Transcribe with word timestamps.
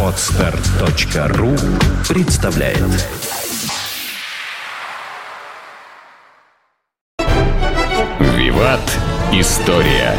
Отстар.ру 0.00 1.56
представляет 2.08 2.78
Виват. 8.36 8.80
История. 9.32 10.14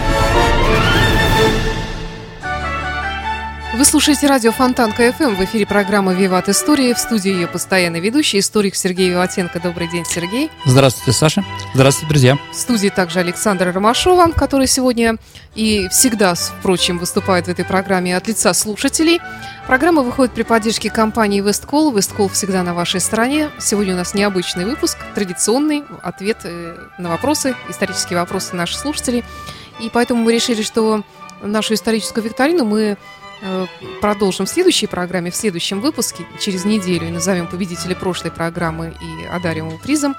Вы 3.76 3.84
слушаете 3.84 4.28
радио 4.28 4.54
Фонтан 4.54 4.94
КФМ. 4.94 5.36
В 5.36 5.44
эфире 5.44 5.66
программа 5.66 6.14
«Виват 6.14 6.48
История». 6.48 6.94
В 6.94 6.98
студии 6.98 7.30
ее 7.30 7.46
постоянный 7.46 8.00
ведущий, 8.00 8.40
историк 8.40 8.74
Сергей 8.74 9.10
Виватенко. 9.10 9.60
Добрый 9.60 9.90
день, 9.90 10.06
Сергей. 10.06 10.50
Здравствуйте, 10.64 11.12
Саша. 11.12 11.44
Здравствуйте, 11.74 12.08
друзья. 12.08 12.38
В 12.54 12.56
студии 12.56 12.88
также 12.88 13.20
Александра 13.20 13.74
Ромашова, 13.74 14.32
который 14.32 14.68
сегодня 14.68 15.18
и 15.56 15.90
всегда, 15.90 16.36
впрочем, 16.36 17.00
выступает 17.00 17.48
в 17.48 17.50
этой 17.50 17.66
программе 17.66 18.16
от 18.16 18.30
лица 18.30 18.54
слушателей. 18.54 19.20
Программа 19.68 20.04
выходит 20.04 20.34
при 20.34 20.44
поддержке 20.44 20.90
компании 20.90 21.42
Весткол. 21.42 21.92
Весткол 21.92 22.30
всегда 22.30 22.64
на 22.64 22.74
вашей 22.74 23.02
стороне. 23.02 23.50
Сегодня 23.60 23.94
у 23.94 23.98
нас 23.98 24.14
необычный 24.14 24.64
выпуск, 24.64 24.98
традиционный 25.16 25.84
ответ 26.02 26.38
э, 26.46 26.78
на 26.98 27.10
вопросы, 27.10 27.58
исторические 27.68 28.20
вопросы 28.20 28.56
наших 28.56 28.80
слушателей. 28.80 29.26
И 29.82 29.90
поэтому 29.92 30.24
мы 30.24 30.32
решили, 30.32 30.62
что 30.62 31.04
нашу 31.42 31.74
историческую 31.74 32.24
викторину 32.24 32.64
мы 32.64 32.98
продолжим 34.02 34.46
в 34.46 34.50
следующей 34.50 34.88
программе, 34.88 35.32
в 35.32 35.36
следующем 35.36 35.82
выпуске, 35.82 36.26
через 36.40 36.66
неделю, 36.66 37.08
и 37.08 37.12
назовем 37.12 37.48
победителя 37.48 37.96
прошлой 37.96 38.32
программы 38.32 38.94
и 39.02 39.26
одарим 39.26 39.68
его 39.70 39.78
призом. 39.78 40.16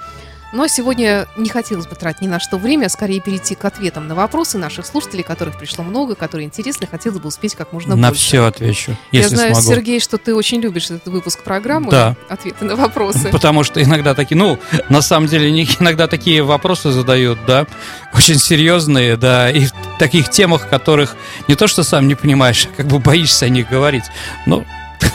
Но 0.53 0.67
сегодня 0.69 1.27
не 1.37 1.49
хотелось 1.49 1.87
бы 1.87 1.97
тратить 1.97 2.23
ни 2.23 2.29
на 2.29 2.41
что 2.41 2.57
время, 2.57 2.87
а 2.87 2.89
скорее 2.89 3.21
перейти 3.21 3.55
к 3.55 3.65
ответам 3.65 4.07
на 4.07 4.15
вопросы 4.15 4.59
наших 4.59 4.87
слушателей, 4.87 5.23
которых 5.23 5.59
пришло 5.59 5.85
много, 5.85 6.15
которые 6.15 6.47
интересны, 6.47 6.87
хотелось 6.87 7.21
бы 7.21 7.29
успеть 7.29 7.55
как 7.55 7.73
можно 7.73 7.97
на 7.97 8.09
больше. 8.09 8.23
На 8.23 8.29
все 8.29 8.45
отвечу, 8.45 8.97
если 9.13 9.31
Я 9.31 9.37
знаю, 9.37 9.55
смогу. 9.55 9.69
Сергей, 9.69 10.01
что 10.01 10.19
ты 10.19 10.35
очень 10.35 10.61
любишь 10.61 10.87
этот 10.87 11.07
выпуск 11.09 11.43
программы, 11.43 11.91
да. 11.91 12.17
ответы 12.29 12.65
на 12.65 12.77
вопросы. 12.77 13.29
Потому 13.31 13.65
что 13.65 13.83
иногда 13.83 14.15
такие, 14.15 14.37
ну, 14.37 14.59
на 14.89 15.03
самом 15.03 15.29
деле, 15.29 15.51
иногда 15.81 16.07
такие 16.07 16.43
вопросы 16.43 16.91
задают, 16.93 17.39
да, 17.47 17.67
очень 18.15 18.39
серьезные, 18.39 19.17
да, 19.17 19.51
и 19.51 19.67
в 19.67 19.73
таких 19.99 20.31
темах, 20.31 20.69
которых 20.69 21.17
не 21.49 21.55
то, 21.55 21.67
что 21.67 21.83
сам 21.83 22.07
не 22.09 22.15
понимаешь, 22.15 22.69
а 22.73 22.77
как 22.77 22.87
бы 22.87 22.99
боишься 22.99 23.47
о 23.47 23.49
них 23.49 23.69
говорить. 23.69 24.05
Ну, 24.47 24.65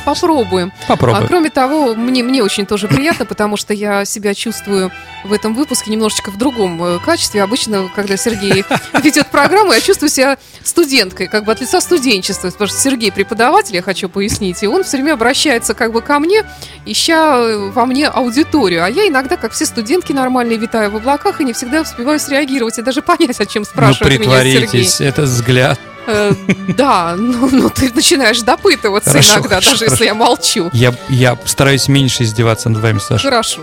Попробуем. 0.05 0.71
Попробуем. 0.87 1.23
А 1.23 1.27
кроме 1.27 1.49
того, 1.49 1.95
мне, 1.95 2.23
мне 2.23 2.43
очень 2.43 2.65
тоже 2.65 2.87
приятно, 2.87 3.25
потому 3.25 3.57
что 3.57 3.73
я 3.73 4.05
себя 4.05 4.33
чувствую 4.33 4.91
в 5.23 5.33
этом 5.33 5.53
выпуске 5.53 5.91
немножечко 5.91 6.31
в 6.31 6.37
другом 6.37 6.83
э, 6.83 6.99
качестве. 6.99 7.43
Обычно, 7.43 7.89
когда 7.95 8.17
Сергей 8.17 8.63
ведет 9.03 9.27
программу, 9.27 9.73
я 9.73 9.81
чувствую 9.81 10.09
себя 10.09 10.37
студенткой, 10.63 11.27
как 11.27 11.45
бы 11.45 11.51
от 11.51 11.61
лица 11.61 11.81
студенчества. 11.81 12.49
Потому 12.49 12.67
что 12.69 12.77
Сергей 12.77 13.11
преподаватель, 13.11 13.75
я 13.75 13.81
хочу 13.81 14.09
пояснить, 14.09 14.63
и 14.63 14.67
он 14.67 14.83
все 14.83 14.97
время 14.97 15.13
обращается 15.13 15.73
как 15.73 15.93
бы 15.93 16.01
ко 16.01 16.19
мне, 16.19 16.43
ища 16.85 17.37
э, 17.37 17.69
во 17.69 17.85
мне 17.85 18.07
аудиторию. 18.07 18.83
А 18.83 18.89
я 18.89 19.07
иногда, 19.07 19.37
как 19.37 19.51
все 19.53 19.65
студентки 19.65 20.11
нормальные, 20.11 20.57
витаю 20.57 20.91
в 20.91 20.95
облаках 20.95 21.41
и 21.41 21.43
не 21.43 21.53
всегда 21.53 21.81
успеваю 21.81 22.19
среагировать 22.19 22.77
и 22.79 22.81
даже 22.81 23.01
понять, 23.03 23.39
о 23.39 23.45
чем 23.45 23.65
спрашивает 23.65 24.19
ну, 24.19 24.25
меня 24.25 24.43
Сергей. 24.43 25.07
это 25.07 25.23
взгляд. 25.23 25.79
Э, 26.07 26.33
да, 26.69 27.15
ну, 27.17 27.49
ну 27.51 27.69
ты 27.69 27.91
начинаешь 27.93 28.41
допытываться 28.41 29.19
иногда, 29.19 29.61
даже 29.61 29.85
если 29.85 30.05
я 30.05 30.13
молчу. 30.13 30.69
Я, 30.73 31.37
стараюсь 31.45 31.87
меньше 31.87 32.23
издеваться 32.23 32.69
над 32.69 32.81
вами, 32.81 32.99
Саша. 32.99 33.23
Хорошо. 33.23 33.61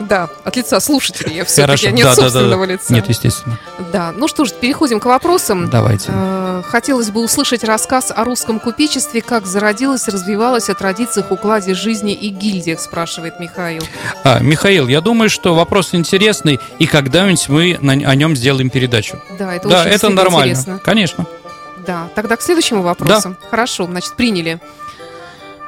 Да, 0.00 0.28
от 0.44 0.56
лица 0.56 0.80
слушателей 0.80 1.36
я 1.36 1.44
все-таки, 1.44 1.86
Хорошо, 1.86 1.90
нет 1.90 2.04
да, 2.04 2.14
да, 2.14 2.22
собственного 2.22 2.66
да, 2.66 2.72
лица. 2.72 2.92
Нет, 2.92 3.08
естественно. 3.08 3.58
Да, 3.92 4.12
ну 4.16 4.28
что 4.28 4.44
ж, 4.44 4.50
переходим 4.52 5.00
к 5.00 5.06
вопросам. 5.06 5.70
Давайте. 5.70 6.10
Э, 6.12 6.62
Хотелось 6.66 7.10
бы 7.10 7.22
услышать 7.22 7.64
рассказ 7.64 8.12
о 8.14 8.24
русском 8.24 8.60
купечестве, 8.60 9.22
как 9.22 9.46
зародилась 9.46 10.08
и 10.08 10.10
развивалась 10.10 10.68
о 10.68 10.74
традициях, 10.74 11.30
укладе 11.30 11.74
жизни 11.74 12.12
и 12.12 12.28
гильдиях, 12.28 12.80
спрашивает 12.80 13.40
Михаил. 13.40 13.82
А, 14.24 14.40
Михаил, 14.40 14.88
я 14.88 15.00
думаю, 15.00 15.30
что 15.30 15.54
вопрос 15.54 15.94
интересный, 15.94 16.60
и 16.78 16.86
когда-нибудь 16.86 17.48
мы 17.48 17.78
на, 17.80 17.92
о 17.92 18.14
нем 18.14 18.36
сделаем 18.36 18.70
передачу. 18.70 19.18
Да, 19.38 19.54
это 19.54 19.68
да, 19.68 19.82
очень 19.82 19.90
это 19.90 20.08
нормально. 20.10 20.50
интересно. 20.50 20.80
Конечно. 20.82 21.26
Да, 21.86 22.08
тогда 22.14 22.36
к 22.36 22.42
следующему 22.42 22.82
вопросу. 22.82 23.36
Хорошо, 23.50 23.86
значит, 23.86 24.14
приняли. 24.16 24.60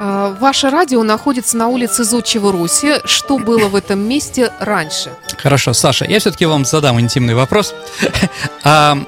А, 0.04 0.36
Ваше 0.40 0.70
радио 0.70 1.02
находится 1.02 1.56
на 1.56 1.68
улице 1.68 2.04
Зодчего 2.04 2.50
Руси. 2.50 2.94
Что 3.04 3.38
было 3.38 3.68
в 3.68 3.76
этом 3.76 4.00
месте 4.00 4.52
раньше? 4.58 5.10
Хорошо, 5.38 5.72
Саша, 5.72 6.04
я 6.04 6.18
все-таки 6.18 6.44
вам 6.44 6.64
задам 6.64 7.00
интимный 7.00 7.34
вопрос. 7.34 7.74
А 8.64 8.98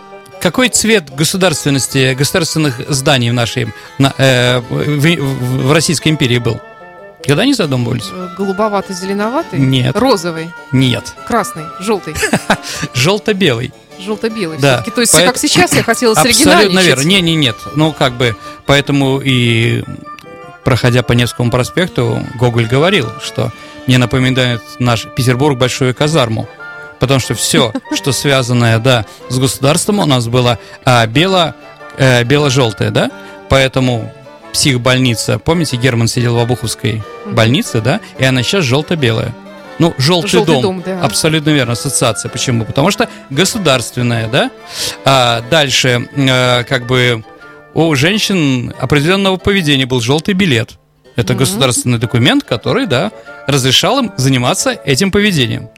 какой 0.41 0.69
цвет 0.69 1.15
государственности, 1.15 2.15
государственных 2.15 2.81
зданий 2.91 3.31
в 3.31 3.35
нашей, 3.35 3.73
на, 3.99 4.13
э, 4.19 4.61
в, 4.61 5.69
в 5.69 5.73
Российской 5.73 6.09
империи 6.09 6.39
был? 6.39 6.61
Когда 7.27 7.45
не 7.47 7.55
задумывались? 7.55 8.11
Э, 8.13 8.29
Голубовато-зеленоватый? 8.37 9.59
Нет. 9.59 9.97
Розовый? 9.97 10.51
Нет. 10.73 11.15
Красный? 11.27 11.65
Желтый? 11.81 12.15
Желто-белый. 12.95 13.73
Желто-белый 13.99 14.59
Да. 14.59 14.75
все-таки. 14.77 14.91
То 14.95 15.01
есть, 15.01 15.13
Поэт- 15.13 15.27
как 15.27 15.39
сейчас, 15.39 15.73
я 15.75 15.83
хотела 15.83 16.13
Абсолютно 16.13 16.35
соригинальничать. 16.35 16.87
верно. 16.87 17.03
Не, 17.09 17.21
не, 17.21 17.35
нет. 17.37 17.57
Ну, 17.75 17.93
как 17.93 18.15
бы, 18.15 18.37
поэтому 18.67 19.21
и 19.23 19.83
проходя 20.65 21.03
по 21.03 21.13
Невскому 21.13 21.51
проспекту, 21.51 22.21
Гоголь 22.39 22.67
говорил, 22.67 23.09
что 23.23 23.53
мне 23.87 23.99
напоминает 23.99 24.63
наш 24.79 25.07
Петербург 25.15 25.59
большую 25.59 25.95
казарму. 25.95 26.49
Потому 27.01 27.21
что 27.21 27.35
все, 27.35 27.73
что 27.95 28.13
связанное, 28.13 28.79
да, 28.79 29.05
с 29.29 29.39
государством 29.39 29.99
у 29.99 30.07
нас 30.07 30.27
было 30.27 30.59
а, 30.85 31.07
бело, 31.07 31.55
э, 31.99 32.25
бело-желтое, 32.25 32.91
да? 32.91 33.11
Поэтому 33.51 34.13
психбольница, 34.53 35.39
помните, 35.39 35.77
Герман 35.77 36.09
сидел 36.09 36.37
в 36.37 36.39
Обуховской 36.39 37.03
больнице, 37.27 37.81
да? 37.81 38.01
И 38.19 38.25
она 38.25 38.43
сейчас 38.43 38.65
желто-белая. 38.65 39.35
Ну, 39.79 39.93
желтый, 39.99 40.31
Желтый 40.31 40.55
дом. 40.55 40.63
дом, 40.63 40.83
да. 40.83 41.01
Абсолютно 41.03 41.51
верно, 41.51 41.73
ассоциация. 41.73 42.29
Почему? 42.29 42.65
Потому 42.65 42.91
что 42.91 43.09
государственная, 43.31 44.29
да? 44.29 44.51
А 45.05 45.41
дальше, 45.51 46.09
э, 46.15 46.65
как 46.65 46.87
бы, 46.87 47.25
у 47.75 47.95
женщин 47.97 48.73
определенного 48.79 49.37
поведения 49.37 49.87
был 49.87 50.01
желтый 50.01 50.35
билет. 50.35 50.79
Это 51.17 51.33
Мгм. 51.35 51.41
государственный 51.41 51.99
документ, 51.99 52.45
который, 52.45 52.87
да, 52.87 53.11
разрешал 53.47 53.99
им 54.01 54.13
заниматься 54.17 54.71
этим 54.85 55.11
поведением. 55.11 55.69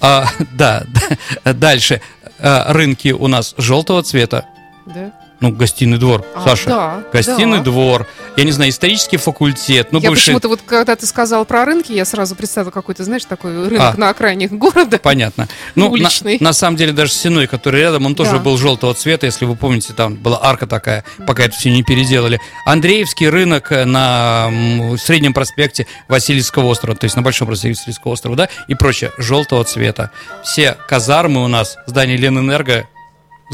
А, 0.00 0.26
да, 0.52 0.84
да, 1.44 1.52
дальше. 1.52 2.00
А, 2.38 2.72
рынки 2.72 3.08
у 3.12 3.26
нас 3.28 3.54
желтого 3.58 4.02
цвета. 4.02 4.46
Да? 4.86 5.12
Ну, 5.42 5.50
гостиный 5.50 5.98
двор, 5.98 6.24
А, 6.36 6.44
Саша. 6.44 6.68
да, 6.68 7.02
Гостиный 7.12 7.58
да. 7.58 7.64
двор, 7.64 8.06
я 8.36 8.44
не 8.44 8.52
знаю, 8.52 8.70
исторический 8.70 9.16
факультет, 9.16 9.88
ну, 9.90 9.98
я 10.00 10.08
бывший... 10.08 10.26
почему-то 10.26 10.48
вот, 10.48 10.60
когда 10.64 10.94
ты 10.94 11.04
сказал 11.04 11.44
про 11.44 11.64
рынки, 11.64 11.90
я 11.92 12.04
сразу 12.04 12.36
представила 12.36 12.70
какой-то, 12.70 13.02
знаешь, 13.02 13.24
такой 13.24 13.68
рынок 13.68 13.94
А. 13.96 13.98
на 14.00 14.08
окраине 14.10 14.46
города. 14.48 14.98
Понятно. 14.98 15.48
Ну, 15.74 15.86
на, 15.86 15.90
Уличный. 15.90 16.38
на 16.40 16.52
самом 16.52 16.76
деле, 16.76 16.92
даже 16.92 17.12
Синой, 17.12 17.48
который 17.48 17.80
рядом, 17.80 18.06
он 18.06 18.14
тоже 18.14 18.32
Да. 18.32 18.38
был 18.38 18.56
желтого 18.56 18.94
цвета, 18.94 19.26
если 19.26 19.44
вы 19.44 19.56
помните, 19.56 19.92
там 19.94 20.14
была 20.14 20.38
арка 20.40 20.66
такая, 20.68 21.02
пока 21.26 21.42
это 21.42 21.56
все 21.56 21.70
не 21.70 21.82
переделали. 21.82 22.40
Андреевский 22.64 23.28
рынок 23.28 23.70
на 23.72 24.48
Среднем 25.02 25.34
проспекте 25.34 25.88
Васильевского 26.08 26.66
острова, 26.66 26.96
то 26.96 27.04
есть 27.04 27.16
на 27.16 27.22
Большом 27.22 27.48
проспекте 27.48 27.80
Васильевского 27.80 28.12
острова, 28.12 28.36
да, 28.36 28.48
и 28.68 28.76
прочее, 28.76 29.10
желтого 29.18 29.64
цвета. 29.64 30.10
Все 30.44 30.76
казармы 30.88 31.42
у 31.44 31.48
нас, 31.48 31.76
здание 31.86 32.16
Ленэнерго, 32.16 32.84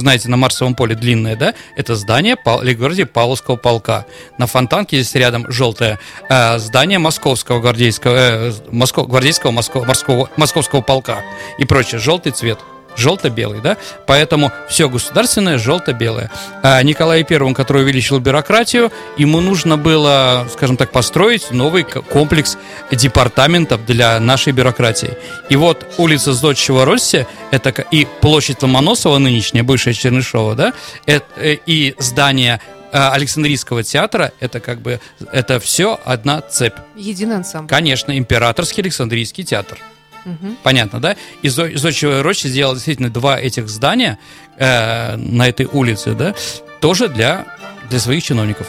знаете, 0.01 0.29
на 0.29 0.37
Марсовом 0.37 0.75
поле 0.75 0.95
длинное, 0.95 1.37
да, 1.37 1.55
это 1.77 1.95
здание 1.97 2.37
Лейбгвардии 2.45 3.05
Павловского 3.05 3.57
полка. 3.57 4.07
На 4.39 4.47
Фонтанке 4.47 5.01
здесь 5.01 5.15
рядом 5.15 5.51
желтое 5.51 5.99
э, 6.29 6.59
здание 6.59 6.99
Московского 6.99 7.61
гвардейского, 7.61 8.15
э, 8.17 8.53
Моско- 8.71 9.07
гвардейского 9.07 9.51
Моско- 9.51 9.85
морского, 9.85 10.31
московского 10.37 10.81
полка 10.81 11.23
и 11.59 11.65
прочее. 11.65 11.99
Желтый 12.01 12.33
цвет. 12.33 12.59
Желто-белый, 12.99 13.61
да? 13.61 13.77
Поэтому 14.07 14.53
все 14.69 14.89
государственное 14.89 15.59
желто-белое. 15.59 16.31
А 16.63 16.83
Николаю 16.83 17.25
Первому, 17.25 17.55
который 17.55 17.83
увеличил 17.83 18.19
бюрократию, 18.19 18.93
ему 19.17 19.41
нужно 19.41 19.77
было, 19.77 20.47
скажем 20.53 20.77
так, 20.77 20.91
построить 20.91 21.51
новый 21.51 21.85
комплекс 21.85 22.59
департаментов 22.91 23.87
для 23.87 24.19
нашей 24.21 24.53
бюрократии. 24.53 25.17
И 25.49 25.57
вот 25.57 25.87
улица 25.99 26.33
Зодчего 26.33 26.85
Росси, 26.85 27.27
это 27.51 27.71
и 27.91 28.07
площадь 28.21 28.63
Ломоносова 28.63 29.19
нынешняя, 29.19 29.63
бывшая 29.63 29.95
Чернышова, 29.95 30.55
да, 30.55 30.73
это, 31.07 31.27
э, 31.37 31.59
и 31.67 31.95
здание 31.99 32.61
э, 32.93 32.99
Александрийского 32.99 33.83
театра, 33.83 34.33
это 34.41 34.61
как 34.61 34.81
бы, 34.81 35.01
это 35.33 35.61
все 35.61 36.01
одна 36.05 36.41
цепь. 36.41 36.75
Единый 36.97 37.37
ансамбль. 37.37 37.69
Конечно, 37.69 38.17
императорский 38.17 38.83
Александрийский 38.83 39.45
театр. 39.45 39.79
Мгм. 40.29 40.57
Понятно, 40.63 41.01
да? 41.01 41.17
И 41.43 41.49
Зо- 41.49 41.77
Зодчего 41.77 42.23
Рощи 42.23 42.47
сделал 42.49 42.75
действительно 42.75 43.11
два 43.11 43.39
этих 43.41 43.69
здания 43.69 44.19
э, 44.59 45.17
на 45.17 45.49
этой 45.49 45.67
улице, 45.67 46.15
да, 46.15 46.35
тоже 46.81 47.09
для, 47.09 47.47
для 47.91 47.99
своих 47.99 48.23
чиновников. 48.23 48.67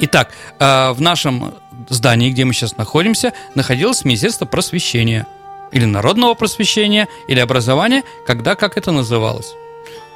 Итак, 0.00 0.30
э, 0.58 0.90
в 0.92 1.00
нашем 1.00 1.54
здании, 1.88 2.30
где 2.30 2.44
мы 2.44 2.52
сейчас 2.54 2.76
находимся, 2.76 3.32
находилось 3.54 4.04
Министерство 4.04 4.46
просвещения. 4.46 5.26
Или 5.70 5.84
народного 5.84 6.34
просвещения, 6.34 7.08
или 7.28 7.40
образования, 7.40 8.02
когда 8.26 8.54
как 8.54 8.78
это 8.78 8.90
называлось. 8.90 9.52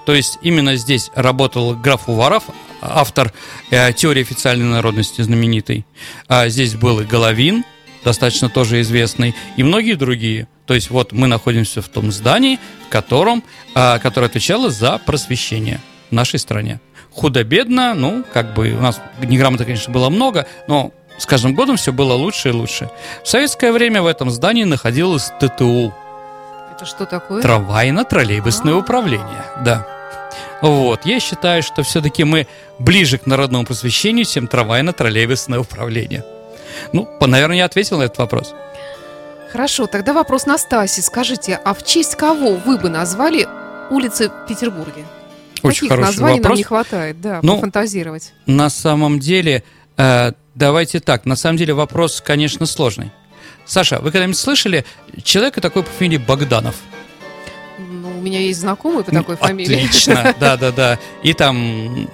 То 0.07 0.15
есть 0.15 0.39
именно 0.43 0.77
здесь 0.77 1.11
работал 1.15 1.75
граф 1.77 2.09
Уваров, 2.09 2.45
автор 2.81 3.33
э, 3.71 3.93
теории 3.93 4.23
официальной 4.23 4.65
народности 4.67 5.21
знаменитой. 5.23 5.85
А 6.27 6.49
здесь 6.49 6.75
был 6.75 7.01
и 7.01 7.05
Головин, 7.05 7.65
достаточно 8.05 8.49
тоже 8.49 8.81
известный, 8.81 9.35
и 9.57 9.63
многие 9.63 9.95
другие. 9.95 10.49
То 10.67 10.75
есть 10.75 10.91
вот 10.91 11.13
мы 11.13 11.27
находимся 11.27 11.83
в 11.83 11.89
том 11.89 12.13
здании, 12.13 12.59
в 12.87 12.89
котором, 12.89 13.43
э, 13.75 13.99
которое 13.99 14.27
отвечало 14.27 14.71
за 14.71 14.99
просвещение 14.99 15.81
в 16.11 16.15
нашей 16.15 16.39
стране. 16.39 16.81
Худо-бедно, 17.11 17.95
ну, 17.95 18.25
как 18.33 18.55
бы 18.55 18.73
у 18.73 18.81
нас 18.81 19.01
неграмотно, 19.21 19.65
конечно, 19.65 19.93
было 19.93 20.09
много, 20.09 20.47
но 20.67 20.93
с 21.19 21.27
каждым 21.27 21.55
годом 21.55 21.77
все 21.77 21.93
было 21.93 22.15
лучше 22.15 22.49
и 22.49 22.53
лучше. 22.53 22.91
В 23.23 23.29
советское 23.29 23.73
время 23.73 24.03
в 24.03 24.07
этом 24.07 24.31
здании 24.31 24.65
находилось 24.65 25.31
ТТУ. 25.39 25.95
Это 26.75 26.87
что 26.87 27.05
такое? 27.05 27.43
Трамвайно-троллейбусное 27.43 28.73
А. 28.73 28.79
управление, 28.79 29.45
да. 29.65 29.87
Вот, 30.63 31.05
я 31.05 31.21
считаю, 31.21 31.63
что 31.63 31.83
все-таки 31.83 32.25
мы 32.25 32.47
ближе 32.79 33.19
к 33.19 33.27
народному 33.27 33.67
просвещению, 33.67 34.25
чем 34.25 34.47
трамвайно-троллейбусное 34.47 35.59
управление. 35.59 36.25
Ну, 36.93 37.09
по- 37.21 37.27
наверное, 37.27 37.57
я 37.59 37.65
ответил 37.65 37.99
на 37.99 38.05
этот 38.05 38.19
вопрос. 38.19 38.55
Хорошо, 39.51 39.87
тогда 39.87 40.13
вопрос 40.13 40.47
Настасье. 40.47 41.03
Скажите, 41.03 41.61
а 41.65 41.75
в 41.75 41.85
честь 41.85 42.15
кого 42.17 42.55
вы 42.55 42.79
бы 42.79 42.89
назвали 42.89 43.47
улицы 43.91 44.29
в 44.31 44.47
Петербурге? 44.49 45.05
Очень 45.63 45.75
Каких 45.81 45.89
хороший 45.91 46.07
названий 46.07 46.35
нам 46.37 46.43
вопрос. 46.43 46.59
не 46.59 46.65
хватает, 46.65 47.21
да, 47.21 47.41
Ну, 47.43 47.55
пофантазировать. 47.57 48.33
На 48.47 48.69
самом 48.71 49.21
деле, 49.21 49.63
э, 49.97 50.33
давайте 50.55 51.01
так, 51.01 51.25
на 51.27 51.37
самом 51.37 51.57
деле 51.59 51.75
вопрос, 51.75 52.21
конечно, 52.21 52.67
сложный. 52.67 53.11
Саша, 53.65 54.01
вы 54.01 54.11
когда-нибудь 54.11 54.39
слышали 54.39 54.85
человека 55.23 55.61
такой 55.61 55.83
по 55.85 55.91
фамилии 55.91 56.17
Богданов? 56.19 56.75
Ну, 57.79 58.09
у 58.19 58.21
меня 58.23 58.41
есть 58.41 58.61
знакомый 58.61 59.05
по 59.05 59.13
такой 59.13 59.37
Ну, 59.41 59.47
фамилии. 59.47 59.77
Отлично, 59.85 60.35
да-да-да. 60.41 60.99
И 61.23 61.33
там 61.35 62.09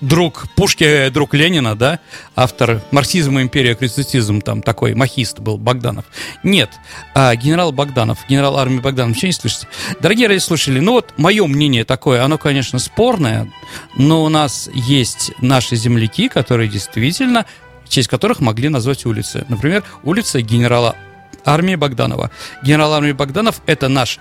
друг 0.00 0.46
Пушки, 0.56 1.08
друг 1.10 1.34
Ленина, 1.34 1.74
да, 1.74 2.00
автор 2.34 2.82
«Марксизм 2.90 3.38
и 3.38 3.42
империя, 3.42 3.74
критицизм», 3.74 4.40
там 4.40 4.62
такой 4.62 4.94
махист 4.94 5.38
был, 5.38 5.58
Богданов. 5.58 6.04
Нет, 6.42 6.70
а, 7.14 7.34
генерал 7.36 7.72
Богданов, 7.72 8.18
генерал 8.28 8.58
армии 8.58 8.80
Богданов, 8.80 9.16
ничего 9.16 9.28
не 9.28 9.32
слышите? 9.32 9.68
Дорогие 10.00 10.28
радиослушатели, 10.28 10.80
ну 10.80 10.92
вот 10.92 11.14
мое 11.16 11.46
мнение 11.46 11.84
такое, 11.84 12.24
оно, 12.24 12.38
конечно, 12.38 12.78
спорное, 12.78 13.50
но 13.96 14.24
у 14.24 14.28
нас 14.28 14.68
есть 14.74 15.32
наши 15.40 15.76
земляки, 15.76 16.28
которые 16.28 16.68
действительно, 16.68 17.46
в 17.84 17.88
честь 17.88 18.08
которых 18.08 18.40
могли 18.40 18.68
назвать 18.68 19.06
улицы. 19.06 19.44
Например, 19.48 19.84
улица 20.02 20.40
генерала 20.42 20.96
армии 21.44 21.76
Богданова. 21.76 22.30
Генерал 22.62 22.94
армии 22.94 23.12
Богданов– 23.12 23.62
это 23.66 23.88
наш 23.88 24.18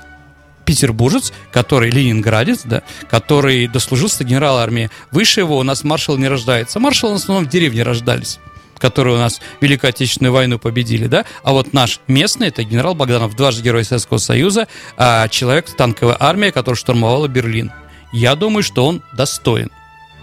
петербуржец, 0.65 1.31
который 1.51 1.91
ленинградец, 1.91 2.61
да, 2.63 2.83
который 3.09 3.67
дослужился 3.67 4.19
до 4.19 4.23
генерала 4.25 4.61
армии. 4.61 4.89
Выше 5.11 5.41
его 5.41 5.57
у 5.57 5.63
нас 5.63 5.83
маршал 5.83 6.17
не 6.17 6.27
рождается. 6.27 6.79
Маршалы 6.79 7.13
в 7.13 7.17
основном 7.17 7.45
в 7.45 7.49
деревне 7.49 7.83
рождались 7.83 8.39
которые 8.77 9.15
у 9.15 9.17
нас 9.17 9.41
Великую 9.61 9.89
Отечественную 9.89 10.33
войну 10.33 10.59
победили, 10.59 11.07
да, 11.07 11.25
а 11.43 11.53
вот 11.53 11.73
наш 11.73 12.01
местный, 12.07 12.49
это 12.49 12.63
генерал 12.63 12.93
Богданов, 12.93 13.35
дважды 13.35 13.63
Герой 13.63 13.83
Советского 13.83 14.17
Союза, 14.17 14.67
а 14.97 15.27
человек 15.29 15.73
танковой 15.75 16.15
армии, 16.19 16.49
который 16.49 16.75
штурмовала 16.75 17.27
Берлин. 17.27 17.71
Я 18.11 18.35
думаю, 18.35 18.63
что 18.63 18.85
он 18.85 19.01
достоин. 19.13 19.71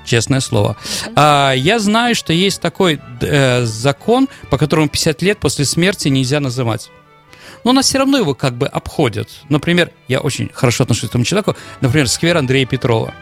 Честное 0.05 0.41
слово. 0.41 0.77
А, 1.17 1.53
я 1.53 1.79
знаю, 1.79 2.15
что 2.15 2.33
есть 2.33 2.61
такой 2.61 3.01
э, 3.21 3.65
закон, 3.65 4.29
по 4.51 4.59
которому 4.59 4.89
50 4.89 5.23
лет 5.23 5.39
после 5.39 5.65
смерти 5.65 6.09
нельзя 6.09 6.39
называть 6.39 6.91
но 7.65 7.73
нас 7.73 7.87
все 7.87 7.99
равно 7.99 8.19
его 8.19 8.35
как 8.35 8.55
бы 8.55 8.67
обходят. 8.67 9.29
Например, 9.49 9.91
я 10.09 10.21
очень 10.21 10.51
хорошо 10.53 10.85
отношусь 10.85 11.09
к 11.09 11.13
этому 11.13 11.25
человеку, 11.25 11.57
например, 11.81 12.09
сквер 12.09 12.37
Андрея 12.37 12.67
Петрова. 12.67 13.15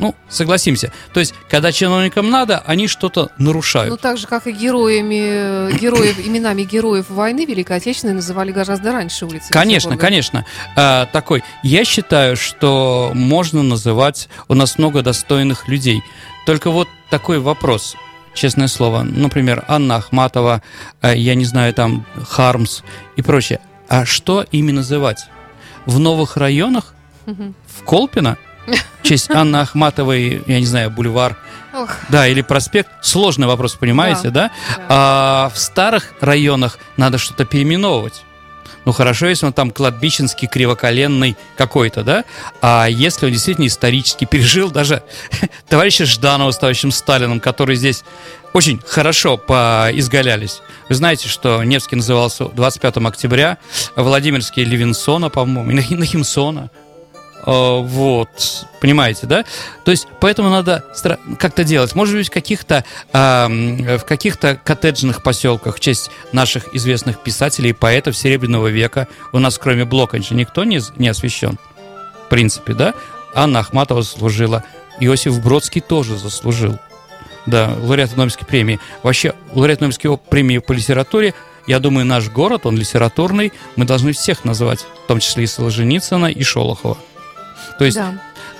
Ну, 0.00 0.14
согласимся. 0.30 0.92
То 1.12 1.20
есть, 1.20 1.34
когда 1.50 1.72
чиновникам 1.72 2.30
надо, 2.30 2.62
они 2.66 2.88
что-то 2.88 3.30
нарушают. 3.36 3.90
Ну, 3.90 3.96
так 3.98 4.16
же, 4.16 4.26
как 4.26 4.46
и 4.46 4.52
героями, 4.52 5.76
героев, 5.78 6.18
именами 6.26 6.62
героев 6.62 7.10
войны 7.10 7.44
Великой 7.44 7.76
Отечественной 7.76 8.14
называли 8.14 8.50
гораздо 8.50 8.92
раньше 8.92 9.26
улицы. 9.26 9.50
Конечно, 9.50 9.98
конечно. 9.98 10.46
А, 10.74 11.04
такой. 11.04 11.44
Я 11.62 11.84
считаю, 11.84 12.38
что 12.38 13.12
можно 13.14 13.62
называть 13.62 14.30
у 14.48 14.54
нас 14.54 14.78
много 14.78 15.02
достойных 15.02 15.68
людей. 15.68 16.02
Только 16.46 16.70
вот 16.70 16.88
такой 17.10 17.38
вопрос. 17.38 17.94
Честное 18.34 18.68
слово, 18.68 19.02
например, 19.02 19.64
Анна 19.68 19.96
Ахматова, 19.96 20.62
а, 21.00 21.14
я 21.14 21.34
не 21.34 21.44
знаю, 21.44 21.74
там 21.74 22.06
Хармс 22.28 22.82
и 23.16 23.22
прочее. 23.22 23.60
А 23.88 24.04
что 24.06 24.44
ими 24.52 24.70
называть? 24.70 25.26
В 25.86 25.98
новых 25.98 26.36
районах? 26.36 26.94
В 27.26 27.84
Колпино? 27.84 28.36
В 28.66 29.02
честь 29.02 29.30
Анны 29.34 29.56
Ахматовой, 29.56 30.42
я 30.46 30.60
не 30.60 30.66
знаю, 30.66 30.90
бульвар, 30.90 31.36
Ох, 31.72 31.90
да, 32.08 32.26
или 32.26 32.42
проспект. 32.42 32.90
Сложный 33.02 33.46
вопрос, 33.46 33.74
понимаете, 33.74 34.30
да? 34.30 34.50
да. 34.76 34.84
А 34.88 35.50
в 35.54 35.58
старых 35.58 36.14
районах 36.20 36.78
надо 36.96 37.18
что-то 37.18 37.44
переименовывать. 37.44 38.24
Ну 38.84 38.92
хорошо, 38.92 39.26
если 39.26 39.46
он 39.46 39.52
там 39.52 39.70
кладбищенский, 39.70 40.48
кривоколенный 40.48 41.36
какой-то, 41.56 42.02
да? 42.02 42.24
А 42.62 42.86
если 42.88 43.26
он 43.26 43.32
действительно 43.32 43.66
исторически 43.66 44.24
пережил 44.24 44.70
даже 44.70 45.02
товарища 45.68 46.06
Жданова 46.06 46.50
с 46.50 46.58
товарищем 46.58 46.90
Сталином, 46.90 47.40
которые 47.40 47.76
здесь 47.76 48.04
очень 48.52 48.80
хорошо 48.84 49.36
поизгалялись. 49.36 50.60
Вы 50.88 50.94
знаете, 50.94 51.28
что 51.28 51.62
Невский 51.62 51.96
назывался 51.96 52.46
25 52.46 52.96
октября, 52.98 53.58
Владимирский 53.96 54.64
Левинсона, 54.64 55.30
по-моему, 55.30 55.70
и 55.70 55.94
Нахимсона. 55.94 56.70
Э, 57.46 57.80
Вот, 57.80 58.66
понимаете, 58.80 59.26
да? 59.26 59.44
То 59.84 59.90
есть, 59.90 60.06
поэтому 60.20 60.50
надо 60.50 60.84
как-то 61.38 61.64
делать. 61.64 61.94
Может 61.94 62.16
быть, 62.16 62.28
в 62.28 62.30
каких-то 62.30 62.84
ам, 63.12 63.76
в 63.98 64.04
каких-то 64.04 64.58
коттеджных 64.62 65.22
поселках 65.22 65.76
в 65.76 65.80
честь 65.80 66.10
наших 66.32 66.74
известных 66.74 67.22
писателей 67.22 67.70
и 67.70 67.74
поэтов 67.74 68.16
Серебряного 68.16 68.68
века 68.68 69.08
у 69.32 69.38
нас, 69.38 69.58
кроме 69.58 69.84
Блока, 69.84 70.18
ничего 70.18 70.38
никто 70.38 70.64
не, 70.64 70.80
не 70.96 71.08
освящен. 71.08 71.58
В 72.26 72.28
принципе, 72.28 72.74
да? 72.74 72.94
Анна 73.34 73.60
Ахматова 73.60 74.02
заслужила. 74.02 74.64
Иосиф 75.00 75.42
Бродский 75.42 75.80
тоже 75.80 76.16
заслужил. 76.16 76.78
Да, 77.46 77.74
лауреат 77.80 78.16
Нобелевской 78.16 78.46
премии. 78.46 78.78
Вообще, 79.02 79.34
лауреат 79.54 79.80
Нобелевской 79.80 80.16
премии 80.18 80.58
по 80.58 80.72
литературе, 80.72 81.34
я 81.66 81.78
думаю, 81.78 82.04
наш 82.04 82.28
город, 82.28 82.66
он 82.66 82.76
литературный, 82.76 83.52
мы 83.76 83.84
должны 83.84 84.12
всех 84.12 84.44
назвать, 84.44 84.80
в 85.04 85.06
том 85.08 85.20
числе 85.20 85.44
и 85.44 85.46
Солженицына, 85.46 86.26
и 86.26 86.42
Шолохова. 86.42 86.98
То 87.80 87.86
есть 87.86 87.96
да. 87.96 88.12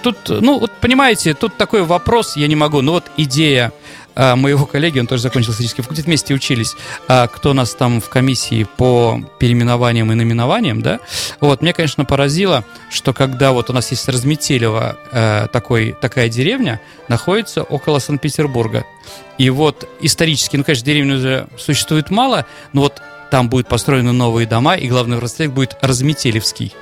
тут, 0.03 0.17
ну, 0.31 0.59
вот 0.59 0.73
понимаете, 0.81 1.35
тут 1.35 1.59
такой 1.59 1.83
вопрос, 1.83 2.39
я 2.39 2.47
не 2.47 2.57
могу. 2.57 2.81
Ну, 2.81 2.93
вот 2.93 3.05
идея 3.19 3.71
а, 4.15 4.35
моего 4.35 4.65
коллеги, 4.65 4.99
он 4.99 5.07
тоже 5.07 5.21
закончил 5.21 5.53
исторический 5.53 5.83
факультет, 5.83 6.07
вместе 6.07 6.33
учились, 6.33 6.75
а, 7.07 7.27
кто 7.27 7.51
у 7.51 7.53
нас 7.53 7.75
там 7.75 8.01
в 8.01 8.09
комиссии 8.09 8.67
по 8.79 9.21
переименованиям 9.39 10.11
и 10.11 10.15
наименованиям, 10.15 10.81
да, 10.81 11.01
вот, 11.41 11.61
мне, 11.61 11.75
конечно, 11.75 12.07
поразило, 12.07 12.65
что 12.91 13.13
когда 13.13 13.53
вот 13.53 13.69
у 13.69 13.75
нас 13.75 13.91
есть 13.91 14.09
Разметелево, 14.09 14.97
э, 15.13 15.49
такой, 15.53 15.95
такая 16.01 16.31
деревня, 16.31 16.81
находится 17.09 17.63
около 17.63 17.99
Санкт-Петербурга, 17.99 18.87
и 19.37 19.51
вот 19.51 19.87
исторически, 20.01 20.57
ну, 20.57 20.65
конечно, 20.65 20.87
деревни 20.87 21.13
уже 21.13 21.47
существует 21.59 22.09
мало, 22.09 22.47
но 22.73 22.81
вот 22.81 23.03
там 23.31 23.51
будут 23.51 23.69
построены 23.69 24.13
новые 24.13 24.47
дома, 24.47 24.77
и 24.77 24.89
главный 24.89 25.19
проспект 25.19 25.53
будет 25.53 25.77
Разметелевский. 25.83 26.73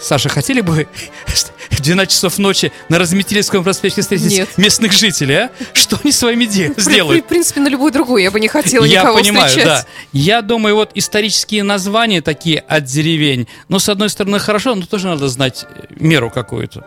Саша, 0.00 0.28
хотели 0.28 0.60
бы 0.60 0.86
в 1.70 1.80
12 1.80 2.12
часов 2.12 2.38
ночи 2.38 2.70
на 2.88 2.98
Разметелевском 2.98 3.64
проспекте 3.64 4.02
встретить 4.02 4.30
Нет. 4.30 4.58
местных 4.58 4.92
жителей, 4.92 5.34
а? 5.34 5.50
Что 5.72 5.98
они 6.02 6.12
с 6.12 6.22
вами 6.22 6.44
де- 6.44 6.72
сделают? 6.76 7.24
В 7.24 7.28
принципе, 7.28 7.60
на 7.60 7.68
любой 7.68 7.90
другой 7.92 8.22
я 8.22 8.30
бы 8.30 8.38
не 8.38 8.48
хотела 8.48 8.84
Я 8.84 9.00
никого 9.00 9.18
понимаю, 9.18 9.48
встречать. 9.48 9.66
да. 9.68 9.86
Я 10.12 10.42
думаю, 10.42 10.74
вот 10.76 10.90
исторические 10.94 11.62
названия 11.62 12.20
такие 12.20 12.60
от 12.60 12.84
деревень, 12.84 13.48
ну, 13.68 13.78
с 13.78 13.88
одной 13.88 14.10
стороны, 14.10 14.38
хорошо, 14.38 14.74
но 14.74 14.84
тоже 14.86 15.06
надо 15.08 15.28
знать 15.28 15.64
э, 15.68 15.84
меру 15.98 16.30
какую-то. 16.30 16.84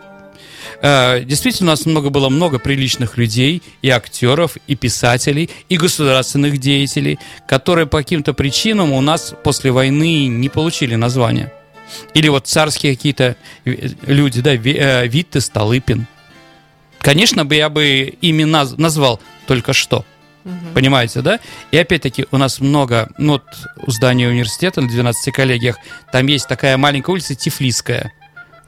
Э, 0.82 1.22
Действительно, 1.24 1.72
у 1.72 1.74
нас 1.74 1.86
много 1.86 2.10
было 2.10 2.30
много 2.30 2.60
приличных 2.60 3.18
людей, 3.18 3.64
и 3.82 3.90
актеров, 3.90 4.58
и 4.68 4.76
писателей, 4.76 5.50
и 5.68 5.78
государственных 5.78 6.58
деятелей, 6.60 7.20
которые 7.48 7.88
по 7.88 7.98
каким-то 7.98 8.34
причинам 8.34 8.92
у 8.94 9.02
нас 9.02 9.34
после 9.44 9.72
войны 9.72 10.28
не 10.28 10.48
получили 10.50 10.96
названия. 10.96 11.52
Или 12.14 12.28
вот 12.30 12.48
царские 12.48 12.96
какие-то 12.96 13.36
э, 13.66 13.90
люди, 14.06 14.42
да, 14.42 14.52
э, 14.54 15.08
Витте, 15.08 15.42
Столыпин. 15.42 16.08
Конечно 17.00 17.46
бы 17.46 17.56
я 17.56 17.70
бы 17.70 18.14
ими 18.22 18.44
наз- 18.44 18.76
назвал, 18.78 19.20
только 19.48 19.74
что. 19.74 20.06
Мгм. 20.44 20.74
Понимаете, 20.74 21.22
да? 21.22 21.40
И 21.72 21.78
опять-таки 21.78 22.26
у 22.32 22.38
нас 22.38 22.60
много, 22.60 23.10
ну 23.18 23.34
вот 23.34 23.44
у 23.86 23.92
здания 23.92 24.28
университета 24.28 24.82
на 24.82 24.88
12 24.88 25.32
коллегиях, 25.34 25.78
там 26.12 26.28
есть 26.28 26.48
такая 26.48 26.78
маленькая 26.78 27.12
улица 27.14 27.36
Тифлисская. 27.36 28.12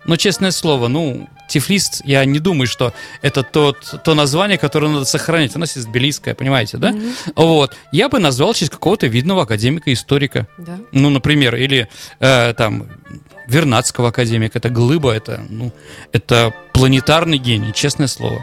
Но, 0.05 0.15
честное 0.15 0.51
слово, 0.51 0.87
ну, 0.87 1.29
Тифлис, 1.47 2.01
я 2.05 2.23
не 2.25 2.39
думаю, 2.39 2.67
что 2.67 2.93
это 3.21 3.43
тот, 3.43 4.01
то 4.03 4.15
название, 4.15 4.57
которое 4.57 4.87
надо 4.87 5.05
сохранить. 5.05 5.55
У 5.55 5.59
нас 5.59 5.75
есть 5.75 5.89
Тбилисское, 5.89 6.33
понимаете, 6.33 6.77
да? 6.77 6.91
Mm-hmm. 6.91 7.33
Вот. 7.35 7.75
Я 7.91 8.09
бы 8.09 8.19
назвал 8.19 8.53
через 8.53 8.69
какого-то 8.69 9.07
видного 9.07 9.43
академика-историка. 9.43 10.47
Да. 10.57 10.79
Ну, 10.91 11.09
например, 11.09 11.55
или 11.55 11.87
э, 12.19 12.53
там 12.53 12.87
Вернадского 13.47 14.09
академика. 14.09 14.57
Это 14.57 14.69
глыба, 14.69 15.11
это, 15.11 15.45
ну, 15.49 15.71
это 16.13 16.53
планетарный 16.73 17.37
гений, 17.37 17.73
честное 17.73 18.07
слово. 18.07 18.41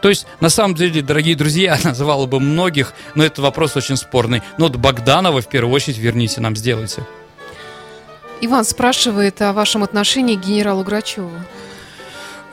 То 0.00 0.08
есть, 0.08 0.26
на 0.40 0.48
самом 0.48 0.76
деле, 0.76 1.02
дорогие 1.02 1.34
друзья, 1.34 1.76
я 1.82 1.90
называл 1.90 2.26
бы 2.26 2.40
многих, 2.40 2.94
но 3.14 3.24
это 3.24 3.42
вопрос 3.42 3.76
очень 3.76 3.96
спорный. 3.96 4.42
Но 4.56 4.66
вот 4.66 4.76
Богданова 4.76 5.42
в 5.42 5.48
первую 5.48 5.74
очередь 5.74 5.98
верните 5.98 6.40
нам, 6.40 6.56
сделайте. 6.56 7.02
Иван 8.40 8.64
спрашивает 8.64 9.42
о 9.42 9.52
вашем 9.52 9.82
отношении 9.82 10.36
к 10.36 10.40
генералу 10.40 10.84
Грачеву. 10.84 11.30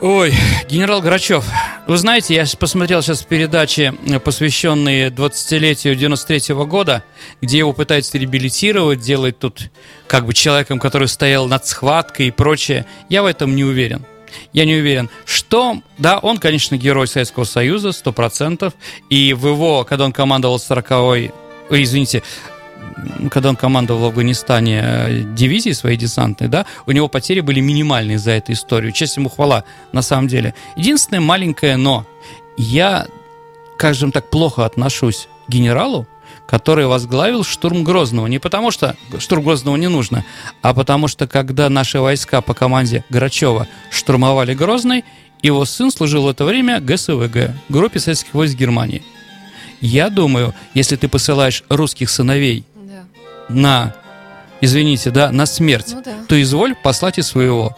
Ой, 0.00 0.34
генерал 0.68 1.00
Грачев. 1.00 1.46
Вы 1.86 1.96
знаете, 1.96 2.34
я 2.34 2.44
посмотрел 2.58 3.00
сейчас 3.02 3.22
передачи, 3.22 3.94
посвященные 4.22 5.08
20-летию 5.08 5.94
93 5.96 6.54
-го 6.54 6.66
года, 6.66 7.02
где 7.40 7.58
его 7.58 7.72
пытаются 7.72 8.18
реабилитировать, 8.18 9.00
делать 9.00 9.38
тут 9.38 9.70
как 10.06 10.26
бы 10.26 10.34
человеком, 10.34 10.78
который 10.78 11.08
стоял 11.08 11.46
над 11.46 11.66
схваткой 11.66 12.26
и 12.26 12.30
прочее. 12.30 12.84
Я 13.08 13.22
в 13.22 13.26
этом 13.26 13.56
не 13.56 13.64
уверен. 13.64 14.04
Я 14.52 14.66
не 14.66 14.74
уверен, 14.74 15.08
что, 15.24 15.80
да, 15.96 16.18
он, 16.18 16.36
конечно, 16.36 16.76
герой 16.76 17.06
Советского 17.06 17.44
Союза, 17.44 17.92
сто 17.92 18.12
процентов, 18.12 18.74
и 19.08 19.32
в 19.32 19.46
его, 19.46 19.84
когда 19.84 20.04
он 20.04 20.12
командовал 20.12 20.56
40-й, 20.56 21.32
извините, 21.70 22.22
когда 23.30 23.50
он 23.50 23.56
командовал 23.56 24.00
в 24.00 24.04
Афганистане 24.06 24.80
э, 24.82 25.22
дивизии 25.34 25.72
своей 25.72 25.96
десантной, 25.96 26.48
да, 26.48 26.66
у 26.86 26.92
него 26.92 27.08
потери 27.08 27.40
были 27.40 27.60
минимальные 27.60 28.18
за 28.18 28.32
эту 28.32 28.52
историю. 28.52 28.92
Честь 28.92 29.16
ему 29.16 29.28
хвала, 29.28 29.64
на 29.92 30.02
самом 30.02 30.28
деле. 30.28 30.54
Единственное 30.76 31.20
маленькое 31.20 31.76
но. 31.76 32.06
Я, 32.56 33.06
скажем 33.76 34.12
так, 34.12 34.30
плохо 34.30 34.64
отношусь 34.64 35.28
к 35.46 35.50
генералу, 35.50 36.06
который 36.46 36.86
возглавил 36.86 37.44
штурм 37.44 37.84
Грозного. 37.84 38.26
Не 38.26 38.38
потому 38.38 38.70
что 38.70 38.96
штурм 39.18 39.42
Грозного 39.42 39.76
не 39.76 39.88
нужно, 39.88 40.24
а 40.62 40.72
потому 40.74 41.08
что 41.08 41.26
когда 41.26 41.68
наши 41.68 42.00
войска 42.00 42.40
по 42.40 42.54
команде 42.54 43.04
Грачева 43.10 43.68
штурмовали 43.90 44.54
Грозный, 44.54 45.04
его 45.42 45.64
сын 45.64 45.90
служил 45.90 46.24
в 46.24 46.28
это 46.28 46.44
время 46.44 46.80
ГСВГ, 46.80 47.54
группе 47.68 48.00
советских 48.00 48.32
войск 48.34 48.56
Германии. 48.56 49.02
Я 49.80 50.08
думаю, 50.08 50.54
если 50.72 50.96
ты 50.96 51.08
посылаешь 51.08 51.62
русских 51.68 52.08
сыновей 52.08 52.64
на, 53.48 53.94
извините, 54.60 55.10
да, 55.10 55.30
на 55.30 55.46
смерть, 55.46 55.92
ну, 55.92 56.02
да. 56.02 56.12
то 56.28 56.40
изволь 56.40 56.74
послать 56.74 57.18
и 57.18 57.22
своего. 57.22 57.76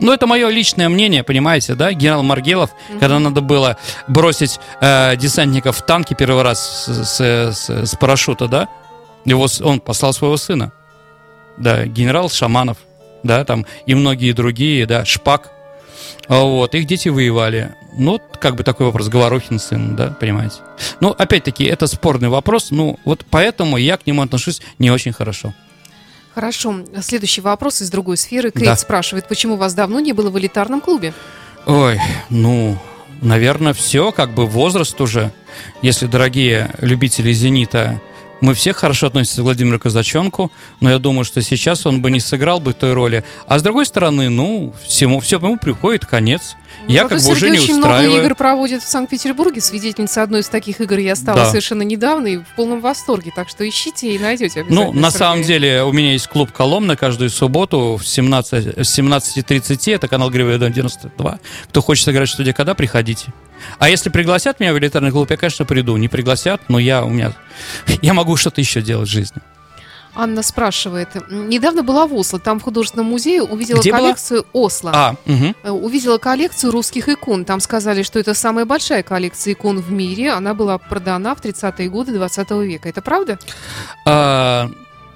Ну, 0.00 0.12
это 0.12 0.26
мое 0.26 0.48
личное 0.48 0.88
мнение, 0.88 1.24
понимаете, 1.24 1.74
да? 1.74 1.92
Генерал 1.92 2.22
Маргелов, 2.22 2.70
угу. 2.88 3.00
когда 3.00 3.18
надо 3.18 3.40
было 3.40 3.76
бросить 4.06 4.60
э, 4.80 5.16
десантников 5.16 5.78
в 5.78 5.82
танки 5.82 6.14
первый 6.14 6.42
раз 6.42 6.86
с, 6.86 7.04
с, 7.04 7.20
с, 7.56 7.86
с 7.86 7.96
парашюта, 7.96 8.46
да? 8.46 8.68
Его, 9.24 9.46
он 9.62 9.80
послал 9.80 10.12
своего 10.12 10.36
сына. 10.36 10.72
Да, 11.56 11.84
генерал 11.86 12.30
Шаманов, 12.30 12.78
да, 13.24 13.44
там 13.44 13.66
и 13.86 13.94
многие 13.94 14.32
другие, 14.32 14.86
да, 14.86 15.04
Шпак. 15.04 15.50
Вот, 16.28 16.74
их 16.74 16.86
дети 16.86 17.08
воевали. 17.08 17.74
Ну, 17.96 18.20
как 18.40 18.54
бы 18.54 18.62
такой 18.62 18.86
вопрос, 18.86 19.08
Говорухин 19.08 19.58
сын, 19.58 19.96
да, 19.96 20.08
понимаете? 20.08 20.56
Ну, 21.00 21.10
опять-таки, 21.10 21.64
это 21.64 21.86
спорный 21.86 22.28
вопрос, 22.28 22.70
ну, 22.70 22.98
вот 23.04 23.24
поэтому 23.28 23.76
я 23.76 23.96
к 23.96 24.06
нему 24.06 24.22
отношусь 24.22 24.60
не 24.78 24.90
очень 24.90 25.12
хорошо. 25.12 25.54
Хорошо. 26.34 26.84
Следующий 27.00 27.40
вопрос 27.40 27.82
из 27.82 27.90
другой 27.90 28.16
сферы. 28.16 28.50
Крейт 28.50 28.66
да. 28.66 28.76
спрашивает, 28.76 29.26
почему 29.26 29.56
вас 29.56 29.74
давно 29.74 29.98
не 29.98 30.12
было 30.12 30.30
в 30.30 30.38
элитарном 30.38 30.80
клубе? 30.80 31.12
Ой, 31.66 32.00
ну, 32.28 32.78
наверное, 33.20 33.72
все, 33.72 34.12
как 34.12 34.34
бы 34.34 34.46
возраст 34.46 35.00
уже. 35.00 35.32
Если, 35.82 36.06
дорогие 36.06 36.70
любители 36.80 37.32
«Зенита», 37.32 38.00
мы 38.40 38.54
все 38.54 38.72
хорошо 38.72 39.08
относимся 39.08 39.40
к 39.40 39.44
Владимиру 39.44 39.78
Казаченку, 39.78 40.52
но 40.80 40.90
я 40.90 40.98
думаю, 40.98 41.24
что 41.24 41.42
сейчас 41.42 41.86
он 41.86 42.02
бы 42.02 42.10
не 42.10 42.20
сыграл 42.20 42.60
бы 42.60 42.72
той 42.72 42.92
роли. 42.92 43.24
А 43.46 43.58
с 43.58 43.62
другой 43.62 43.86
стороны, 43.86 44.28
ну, 44.28 44.72
всему, 44.86 45.20
всему 45.20 45.56
приходит 45.56 46.06
конец. 46.06 46.56
Я 46.86 47.06
как 47.06 47.20
бы 47.20 47.30
уже 47.30 47.50
не 47.50 47.58
очень 47.58 47.76
устраиваю. 47.76 48.10
много 48.10 48.24
игр 48.24 48.34
проводит 48.34 48.82
в 48.82 48.88
Санкт-Петербурге. 48.88 49.60
Свидетельница 49.60 50.22
одной 50.22 50.40
из 50.40 50.48
таких 50.48 50.80
игр 50.80 50.98
я 50.98 51.16
стала 51.16 51.38
да. 51.38 51.46
совершенно 51.46 51.82
недавно 51.82 52.26
и 52.28 52.36
в 52.38 52.46
полном 52.56 52.80
восторге. 52.80 53.32
Так 53.34 53.48
что 53.48 53.68
ищите 53.68 54.14
и 54.14 54.18
найдете 54.18 54.64
Ну, 54.68 54.92
на 54.92 55.10
самом 55.10 55.42
деле, 55.42 55.82
у 55.82 55.92
меня 55.92 56.12
есть 56.12 56.28
клуб 56.28 56.52
«Коломна» 56.52 56.96
каждую 56.96 57.30
субботу 57.30 57.96
в 57.96 58.06
17, 58.06 58.78
17.30. 58.78 59.94
Это 59.94 60.08
канал 60.08 60.30
Гривоедон 60.30 60.72
92. 60.72 61.38
Кто 61.64 61.82
хочет 61.82 62.04
сыграть 62.04 62.28
в 62.28 62.32
студии 62.32 62.52
«Когда», 62.52 62.74
приходите. 62.74 63.32
А 63.78 63.88
если 63.88 64.10
пригласят 64.10 64.60
меня 64.60 64.72
в 64.72 64.78
элитарный 64.78 65.10
клуб, 65.10 65.30
я, 65.30 65.36
конечно, 65.36 65.64
приду. 65.64 65.96
Не 65.96 66.08
пригласят, 66.08 66.62
но 66.68 66.78
я 66.78 67.04
у 67.04 67.10
меня... 67.10 67.32
Я 68.02 68.14
могу 68.14 68.27
что-то 68.36 68.60
еще 68.60 68.82
делать 68.82 69.08
в 69.08 69.12
жизни. 69.12 69.40
Анна 70.14 70.42
спрашивает. 70.42 71.10
Недавно 71.30 71.84
была 71.84 72.06
в 72.06 72.14
Осло, 72.14 72.40
там 72.40 72.58
в 72.58 72.64
художественном 72.64 73.06
музее 73.06 73.42
увидела 73.42 73.78
Где 73.78 73.92
коллекцию 73.92 74.44
была? 74.52 74.64
Осло. 74.64 74.90
А, 74.92 75.16
угу. 75.26 75.76
Увидела 75.86 76.18
коллекцию 76.18 76.72
русских 76.72 77.08
икон. 77.08 77.44
Там 77.44 77.60
сказали, 77.60 78.02
что 78.02 78.18
это 78.18 78.34
самая 78.34 78.64
большая 78.64 79.04
коллекция 79.04 79.52
икон 79.52 79.80
в 79.80 79.92
мире. 79.92 80.32
Она 80.32 80.54
была 80.54 80.78
продана 80.78 81.36
в 81.36 81.40
30-е 81.40 81.88
годы 81.88 82.12
20 82.12 82.50
века. 82.50 82.88
Это 82.88 83.00
правда? 83.00 83.38
А, 84.06 84.68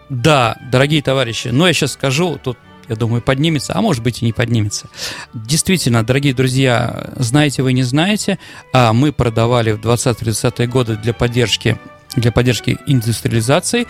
да, 0.08 0.56
дорогие 0.70 1.02
товарищи. 1.02 1.48
Но 1.48 1.66
я 1.66 1.72
сейчас 1.72 1.92
скажу, 1.92 2.38
тут 2.40 2.56
я 2.88 2.96
думаю, 2.96 3.22
поднимется, 3.22 3.72
а 3.74 3.80
может 3.80 4.02
быть 4.02 4.22
и 4.22 4.24
не 4.24 4.32
поднимется. 4.32 4.86
Действительно, 5.34 6.04
дорогие 6.04 6.34
друзья, 6.34 7.12
знаете 7.16 7.62
вы, 7.62 7.72
не 7.72 7.82
знаете, 7.82 8.38
а 8.72 8.92
мы 8.92 9.12
продавали 9.12 9.72
в 9.72 9.80
20-30-е 9.80 10.66
годы 10.66 10.96
для 10.96 11.14
поддержки, 11.14 11.78
для 12.16 12.32
поддержки 12.32 12.78
индустриализации 12.86 13.86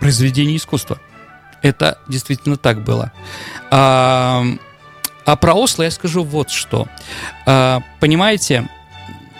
произведений 0.00 0.56
искусства. 0.56 0.98
Это 1.62 1.98
действительно 2.08 2.56
так 2.56 2.82
было. 2.82 3.12
А, 3.70 4.44
а 5.24 5.36
про 5.36 5.54
Осло 5.54 5.84
я 5.84 5.90
скажу 5.90 6.24
вот 6.24 6.50
что. 6.50 6.88
А, 7.46 7.80
понимаете, 8.00 8.68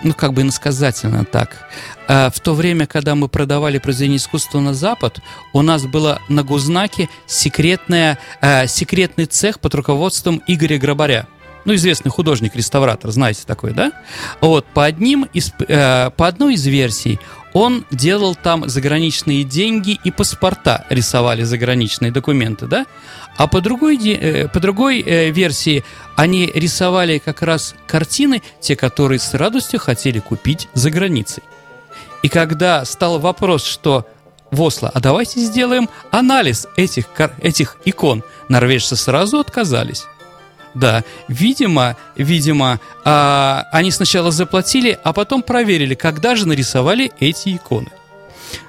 ну, 0.05 0.15
как 0.15 0.33
бы 0.33 0.43
иносказательно 0.43 1.25
так. 1.25 1.69
А, 2.09 2.31
в 2.31 2.39
то 2.41 2.55
время, 2.55 2.87
когда 2.87 3.15
мы 3.15 3.29
продавали 3.29 3.79
произведения 3.79 4.17
искусства 4.17 4.61
на 4.61 4.75
Запад, 4.75 5.21
у 5.53 5.63
нас 5.63 5.85
было 5.85 6.21
на 6.29 6.45
Гузнаке 6.45 7.09
секретная, 7.27 8.19
а, 8.41 8.67
секретный 8.67 9.27
цех 9.27 9.59
под 9.61 9.75
руководством 9.75 10.43
Игоря 10.47 10.79
Грабаря 10.79 11.27
ну, 11.65 11.75
известный 11.75 12.11
художник-реставратор, 12.11 13.11
знаете 13.11 13.43
такой, 13.47 13.73
да? 13.73 13.93
Вот, 14.41 14.67
по, 14.67 14.85
одним 14.85 15.29
из, 15.33 15.53
э, 15.69 16.11
по 16.17 16.27
одной 16.27 16.55
из 16.55 16.67
версий 16.67 17.21
он 17.53 17.85
делал 17.91 18.35
там 18.35 18.69
заграничные 18.69 19.45
деньги 19.45 19.99
и 20.05 20.11
паспорта 20.11 20.85
рисовали 20.89 21.43
заграничные 21.43 22.11
документы, 22.11 22.67
да? 22.67 22.87
А 23.37 23.47
по 23.47 23.61
другой, 23.61 23.97
э, 23.97 24.49
по 24.49 24.61
другой 24.61 25.01
э, 25.01 25.31
версии 25.31 25.85
они 26.17 26.51
рисовали 26.55 27.19
как 27.19 27.43
раз 27.43 27.75
картины, 27.87 28.43
те, 28.61 28.77
которые 28.77 29.19
с 29.19 29.35
радостью 29.35 29.81
хотели 29.81 30.19
купить 30.19 30.69
за 30.75 30.91
границей. 30.91 31.43
И 32.23 32.29
когда 32.29 32.85
стал 32.85 33.19
вопрос, 33.19 33.65
что 33.65 34.07
в 34.51 34.61
Осло, 34.61 34.91
а 34.93 35.01
давайте 35.01 35.41
сделаем 35.41 35.89
анализ 36.11 36.67
этих, 36.77 37.07
этих 37.41 37.77
икон, 37.87 38.23
норвежцы 38.49 38.97
сразу 38.97 39.39
отказались. 39.39 40.05
Да, 40.75 41.05
видимо, 41.29 41.97
видимо, 42.17 42.81
а, 43.05 43.67
они 43.73 43.91
сначала 43.91 44.31
заплатили, 44.31 44.99
а 45.05 45.13
потом 45.13 45.43
проверили, 45.43 45.95
когда 45.95 46.35
же 46.35 46.49
нарисовали 46.49 47.13
эти 47.21 47.57
иконы. 47.57 47.91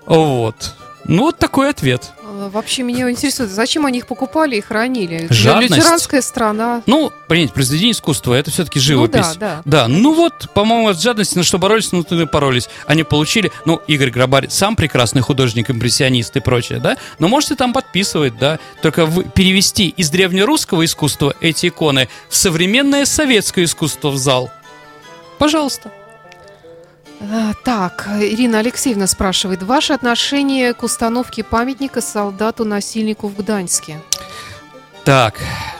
Вот. 0.05 0.75
Ну, 1.05 1.23
вот 1.23 1.37
такой 1.37 1.69
ответ. 1.69 2.11
А, 2.23 2.49
вообще 2.49 2.83
меня 2.83 3.09
интересует, 3.11 3.49
зачем 3.49 3.85
они 3.85 3.99
их 3.99 4.07
покупали 4.07 4.55
и 4.55 4.61
хранили? 4.61 5.27
Жадность. 5.29 5.75
Лютеранская 5.75 6.21
страна. 6.21 6.81
Ну, 6.85 7.11
понимаете, 7.27 7.53
произведение 7.53 7.91
искусства, 7.91 8.33
это 8.33 8.51
все-таки 8.51 8.79
живопись. 8.79 9.33
Ну, 9.33 9.39
да, 9.39 9.61
да. 9.65 9.83
Да, 9.83 9.87
ну 9.87 10.13
вот, 10.13 10.49
по-моему, 10.53 10.87
от 10.87 11.01
жадности, 11.01 11.37
на 11.37 11.43
что 11.43 11.57
боролись, 11.57 11.91
ну, 11.91 12.03
ты 12.03 12.25
боролись. 12.25 12.69
Они 12.87 13.03
получили, 13.03 13.51
ну, 13.65 13.81
Игорь 13.87 14.11
Грабарь 14.11 14.49
сам 14.49 14.75
прекрасный 14.75 15.21
художник, 15.21 15.69
импрессионист 15.69 16.35
и 16.37 16.39
прочее, 16.39 16.79
да, 16.79 16.97
но 17.19 17.27
можете 17.27 17.55
там 17.55 17.73
подписывать, 17.73 18.37
да, 18.37 18.59
только 18.81 19.05
вы, 19.05 19.25
перевести 19.25 19.89
из 19.89 20.09
древнерусского 20.09 20.85
искусства 20.85 21.35
эти 21.41 21.67
иконы 21.67 22.07
в 22.29 22.35
современное 22.35 23.05
советское 23.05 23.65
искусство 23.65 24.09
в 24.09 24.17
зал. 24.17 24.51
Пожалуйста. 25.37 25.91
А, 27.31 27.53
так, 27.63 28.09
Ирина 28.19 28.59
Алексеевна 28.59 29.07
спрашивает, 29.07 29.63
ваше 29.63 29.93
отношение 29.93 30.73
к 30.73 30.83
установке 30.83 31.43
памятника 31.43 32.01
солдату-насильнику 32.01 33.29
в 33.29 33.37
Гданьске? 33.37 34.01
Так, 35.05 35.39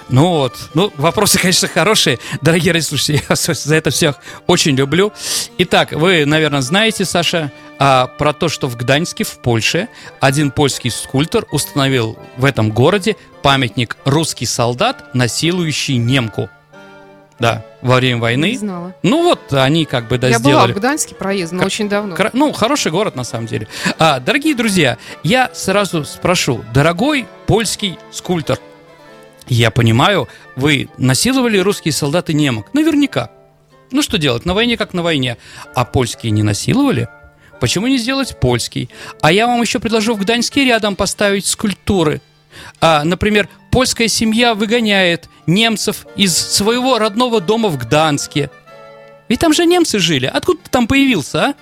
Ну 0.09 0.27
вот, 0.27 0.69
ну 0.73 0.91
вопросы, 0.97 1.39
конечно, 1.39 1.67
хорошие. 1.67 2.19
Дорогие 2.41 2.71
радиослушатели, 2.71 3.21
я 3.27 3.35
за 3.35 3.75
это 3.75 3.89
всех 3.89 4.17
очень 4.47 4.75
люблю. 4.75 5.11
Итак, 5.57 5.91
вы, 5.91 6.25
наверное, 6.25 6.61
знаете, 6.61 7.03
Саша, 7.03 7.51
а, 7.79 8.07
про 8.07 8.33
то, 8.33 8.47
что 8.47 8.67
в 8.67 8.77
Гданьске, 8.77 9.23
в 9.23 9.39
Польше, 9.39 9.87
один 10.19 10.51
польский 10.51 10.91
скульптор 10.91 11.45
установил 11.51 12.17
в 12.37 12.45
этом 12.45 12.69
городе 12.71 13.15
памятник 13.41 13.97
«Русский 14.05 14.45
солдат, 14.45 15.13
насилующий 15.13 15.97
немку». 15.97 16.49
Да, 17.39 17.65
во 17.81 17.95
время 17.95 18.19
войны. 18.19 18.51
Не 18.51 18.57
знала. 18.57 18.95
Ну 19.03 19.23
вот, 19.23 19.51
они 19.53 19.85
как 19.85 20.07
бы 20.07 20.17
да, 20.17 20.27
Я 20.27 20.39
была 20.39 20.51
сделали. 20.53 20.71
в 20.73 20.75
Гданьске 20.77 21.15
проездом 21.15 21.59
Кор- 21.59 21.67
очень 21.67 21.89
давно. 21.89 22.15
Кор- 22.15 22.29
Ну, 22.33 22.51
хороший 22.53 22.91
город, 22.91 23.15
на 23.15 23.23
самом 23.23 23.47
деле. 23.47 23.67
А, 23.99 24.19
дорогие 24.19 24.55
друзья, 24.55 24.97
я 25.23 25.49
сразу 25.53 26.05
спрошу, 26.05 26.63
дорогой 26.73 27.25
польский 27.47 27.97
скульптор, 28.11 28.59
я 29.47 29.71
понимаю, 29.71 30.29
вы 30.55 30.89
насиловали 30.97 31.57
русские 31.57 31.91
солдаты 31.91 32.33
немок? 32.33 32.67
Наверняка. 32.73 33.29
Ну, 33.91 34.01
что 34.01 34.17
делать, 34.17 34.45
на 34.45 34.53
войне 34.53 34.77
как 34.77 34.93
на 34.93 35.03
войне. 35.03 35.37
А 35.75 35.85
польские 35.85 36.31
не 36.31 36.43
насиловали? 36.43 37.09
Почему 37.59 37.87
не 37.87 37.97
сделать 37.97 38.37
польский? 38.39 38.89
А 39.21 39.31
я 39.31 39.47
вам 39.47 39.61
еще 39.61 39.79
предложу 39.79 40.15
в 40.15 40.19
Гданьске 40.19 40.65
рядом 40.65 40.95
поставить 40.95 41.45
скульптуры. 41.45 42.21
А, 42.81 43.03
например, 43.03 43.49
польская 43.71 44.07
семья 44.07 44.53
выгоняет 44.53 45.29
немцев 45.47 46.05
из 46.15 46.35
своего 46.37 46.99
родного 46.99 47.41
дома 47.41 47.69
в 47.69 47.77
Гданске. 47.77 48.49
Ведь 49.29 49.39
там 49.39 49.53
же 49.53 49.65
немцы 49.65 49.99
жили. 49.99 50.25
Откуда 50.25 50.61
ты 50.63 50.69
там 50.69 50.87
появился, 50.87 51.45
а? 51.45 51.53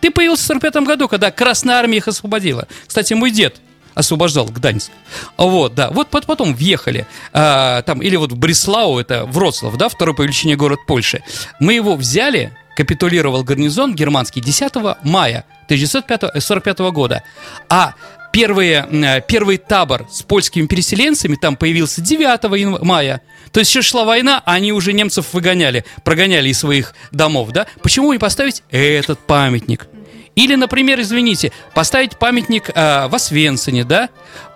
Ты 0.00 0.10
появился 0.10 0.44
в 0.44 0.46
45 0.46 0.74
году, 0.86 1.08
когда 1.08 1.30
Красная 1.30 1.76
Армия 1.76 1.98
их 1.98 2.08
освободила. 2.08 2.66
Кстати, 2.86 3.12
мой 3.14 3.30
дед 3.30 3.60
освобождал 3.94 4.46
Гданьск. 4.46 4.90
Вот, 5.36 5.74
да. 5.74 5.90
Вот 5.90 6.08
пот- 6.08 6.24
потом 6.24 6.54
въехали. 6.54 7.06
а, 7.32 7.82
там, 7.82 8.00
или 8.00 8.16
вот 8.16 8.32
в 8.32 8.36
Бреслау, 8.36 8.98
это 8.98 9.26
Вроцлав, 9.26 9.76
да, 9.76 9.88
второй 9.88 10.14
по 10.14 10.22
величине 10.22 10.56
город 10.56 10.78
Польши. 10.86 11.22
Мы 11.58 11.74
его 11.74 11.96
взяли, 11.96 12.56
капитулировал 12.76 13.42
гарнизон 13.44 13.94
германский 13.94 14.40
10 14.40 14.72
мая 15.02 15.44
1945 15.66 16.78
года. 16.92 17.22
А 17.68 17.94
первые, 18.32 18.86
э, 18.90 19.20
первый 19.26 19.56
табор 19.58 20.06
с 20.10 20.22
польскими 20.22 20.66
переселенцами 20.66 21.36
там 21.36 21.56
появился 21.56 22.00
9 22.00 22.44
янв- 22.56 22.84
мая. 22.84 23.20
То 23.52 23.60
есть 23.60 23.70
еще 23.70 23.82
шла 23.82 24.04
война, 24.04 24.42
а 24.44 24.54
они 24.54 24.72
уже 24.72 24.92
немцев 24.92 25.32
выгоняли, 25.32 25.84
прогоняли 26.04 26.48
из 26.48 26.58
своих 26.58 26.94
домов, 27.10 27.50
да? 27.50 27.66
Почему 27.82 28.12
не 28.12 28.18
поставить 28.18 28.62
этот 28.70 29.18
памятник? 29.18 29.88
Или, 30.36 30.54
например, 30.54 31.00
извините, 31.00 31.50
поставить 31.74 32.16
памятник 32.16 32.70
э, 32.70 33.08
в 33.08 33.14
Освенцине, 33.14 33.84
да? 33.84 34.08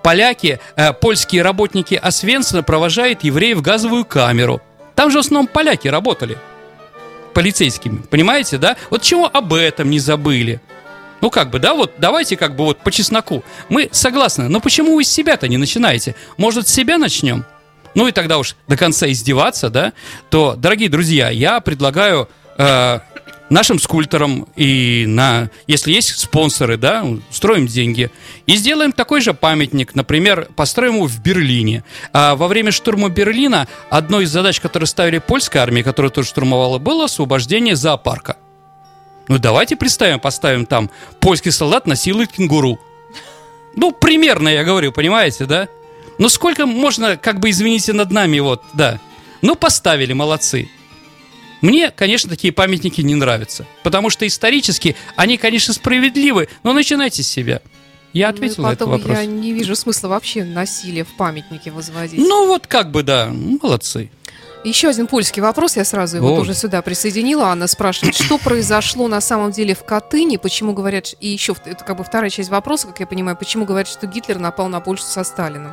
Поляки, 0.02 0.61
э, 0.76 0.93
польские 0.93 1.43
работники 1.43 1.95
Освенцина 1.95 2.62
провожают 2.62 3.25
евреев 3.25 3.59
в 3.59 3.62
газовую 3.62 4.04
камеру. 4.04 4.62
Там 4.95 5.11
же 5.11 5.19
в 5.19 5.21
основном 5.21 5.49
поляки 5.49 5.88
работали 5.88 6.38
полицейскими, 7.35 8.02
понимаете, 8.09 8.59
да? 8.59 8.76
Вот 8.90 9.02
чего 9.02 9.26
об 9.26 9.52
этом 9.52 9.90
не 9.90 9.99
забыли? 9.99 10.61
Ну 11.25 11.31
как 11.31 11.49
бы, 11.49 11.59
да, 11.59 11.73
вот 11.73 11.95
давайте 11.97 12.37
как 12.37 12.54
бы 12.54 12.64
вот 12.64 12.81
по 12.81 12.93
чесноку. 12.93 13.43
Мы 13.71 13.88
согласны, 13.93 14.50
но 14.50 14.61
почему 14.61 14.95
вы 14.95 15.04
с 15.04 15.09
себя-то 15.09 15.49
не 15.49 15.57
начинаете? 15.57 16.14
Может, 16.37 16.69
с 16.69 16.71
себя 16.71 16.99
начнем? 16.99 17.47
Ну 17.95 18.07
и 18.07 18.12
тогда 18.12 18.37
уж 18.37 18.57
до 18.69 18.76
конца 18.76 19.11
издеваться, 19.11 19.71
да? 19.71 19.95
То, 20.28 20.54
дорогие 20.54 20.90
друзья, 20.90 21.31
я 21.31 21.61
предлагаю 21.61 22.28
э, 22.59 22.99
нашим 23.49 23.78
скульпторам 23.78 24.47
и 24.54 25.07
на, 25.09 25.49
если 25.66 25.93
есть 25.93 26.14
спонсоры, 26.19 26.76
да, 26.76 27.07
строим 27.31 27.69
деньги 27.69 28.11
и 28.45 28.57
сделаем 28.57 28.93
такой 28.93 29.23
же 29.23 29.33
памятник, 29.33 29.95
например, 29.95 30.49
построим 30.54 30.97
его 30.97 31.07
в 31.07 31.23
Берлине. 31.23 31.85
А 32.12 32.37
во 32.37 32.49
время 32.49 32.71
штурма 32.71 33.09
Берлина 33.09 33.66
одной 33.88 34.25
из 34.25 34.31
задач, 34.31 34.61
которые 34.61 34.88
ставили 34.88 35.21
польская 35.21 35.61
армия, 35.61 35.83
которая 35.83 36.12
тоже 36.12 36.28
штурмовала, 36.28 36.78
было 36.78 37.07
освобождение 37.07 37.76
зоопарка. 37.76 38.37
Ну 39.28 39.38
давайте 39.38 39.76
представим, 39.76 40.21
поставим 40.21 40.66
там 40.66 40.90
польский 41.21 41.50
солдат 41.50 41.87
насилует 41.87 42.33
кенгуру. 42.33 42.78
Ну, 43.76 43.90
примерно, 43.93 44.49
я 44.49 44.64
говорю, 44.64 44.93
понимаете, 44.93 45.47
да? 45.47 45.69
Ну, 46.19 46.28
сколько 46.28 46.66
можно, 46.66 47.16
как 47.16 47.40
бы, 47.40 47.50
извините, 47.50 47.93
над 47.93 48.11
нами, 48.11 48.38
вот, 48.38 48.62
да. 48.75 49.00
Ну, 49.43 49.57
поставили, 49.57 50.12
молодцы. 50.12 50.69
Мне, 51.61 51.90
конечно, 51.90 52.28
такие 52.28 52.52
памятники 52.52 53.00
не 53.00 53.14
нравятся. 53.14 53.66
Потому 53.83 54.11
что 54.11 54.26
исторически 54.26 54.97
они, 55.16 55.38
конечно, 55.38 55.73
справедливы, 55.73 56.49
но 56.62 56.73
начинайте 56.73 57.23
с 57.23 57.28
себя. 57.28 57.62
Я 58.12 58.28
Ну 58.28 58.35
ответил 58.35 58.62
на 58.62 58.73
этот 58.73 58.87
вопрос. 58.87 59.19
я 59.19 59.26
не 59.26 59.52
вижу 59.52 59.75
смысла 59.75 60.09
вообще 60.09 60.45
насилие 60.45 61.04
в 61.04 61.16
памятнике 61.16 61.73
возводить. 61.73 62.21
Ну, 62.21 62.47
вот 62.47 62.66
как 62.69 62.93
бы, 62.93 63.02
да, 63.02 63.31
молодцы. 63.33 64.11
Еще 64.64 64.88
один 64.88 65.06
польский 65.06 65.42
вопрос, 65.42 65.76
я 65.76 65.85
сразу 65.85 66.16
его 66.16 66.33
Ой. 66.33 66.37
тоже 66.38 66.54
сюда 66.54 66.80
присоединила. 66.80 67.49
Анна 67.49 67.66
спрашивает, 67.66 68.14
что 68.14 68.38
произошло 68.38 69.09
на 69.09 69.21
самом 69.21 69.52
деле 69.52 69.75
в 69.75 69.85
Катыни, 69.85 70.38
почему 70.38 70.73
говорят, 70.73 71.14
и 71.21 71.28
еще, 71.28 71.54
это 71.66 71.85
как 71.85 71.99
бы 71.99 72.04
вторая 72.04 72.30
часть 72.30 72.49
вопроса, 72.49 72.87
как 72.87 73.00
я 73.00 73.06
понимаю, 73.06 73.36
почему 73.36 73.67
говорят, 73.67 73.89
что 73.89 74.06
Гитлер 74.06 74.39
напал 74.39 74.69
на 74.69 74.80
Польшу 74.80 75.04
со 75.04 75.23
Сталином. 75.23 75.73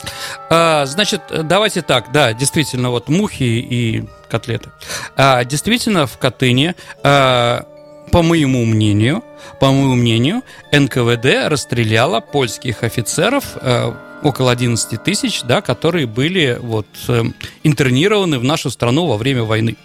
А, 0.50 0.86
значит, 0.86 1.22
давайте 1.30 1.82
так, 1.82 2.12
да, 2.12 2.34
действительно, 2.34 2.89
вот 2.89 3.08
мухи 3.08 3.44
и 3.44 4.04
котлеты. 4.30 4.72
А, 5.16 5.46
действительно, 5.46 6.06
в 6.06 6.18
Катыни, 6.18 6.76
а, 7.02 7.66
по 8.12 8.22
моему 8.24 8.66
мнению, 8.66 9.24
по 9.62 9.72
моему 9.72 9.96
мнению, 9.96 10.42
НКВД 10.74 11.48
расстреляла 11.48 12.20
польских 12.20 12.84
офицеров 12.84 13.56
а, 13.56 13.96
около 14.24 14.52
11 14.52 15.04
тысяч, 15.04 15.42
да, 15.44 15.62
которые 15.62 16.08
были 16.08 16.58
вот 16.62 16.88
э, 17.08 17.24
интернированы 17.64 18.40
в 18.40 18.44
нашу 18.44 18.70
страну 18.70 19.06
во 19.08 19.18
время 19.18 19.44
войны. 19.44 19.76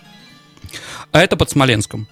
А 1.13 1.23
это 1.23 1.37
под 1.37 1.51
Смоленском. 1.51 2.09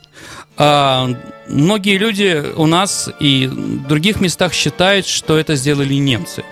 А, 0.57 1.11
многие 1.49 1.99
люди 1.99 2.45
у 2.57 2.67
нас 2.67 3.11
и 3.21 3.47
в 3.47 3.87
других 3.87 4.21
местах 4.21 4.53
считают, 4.53 5.07
что 5.07 5.37
это 5.37 5.57
сделали 5.57 5.95
немцы. 5.95 6.45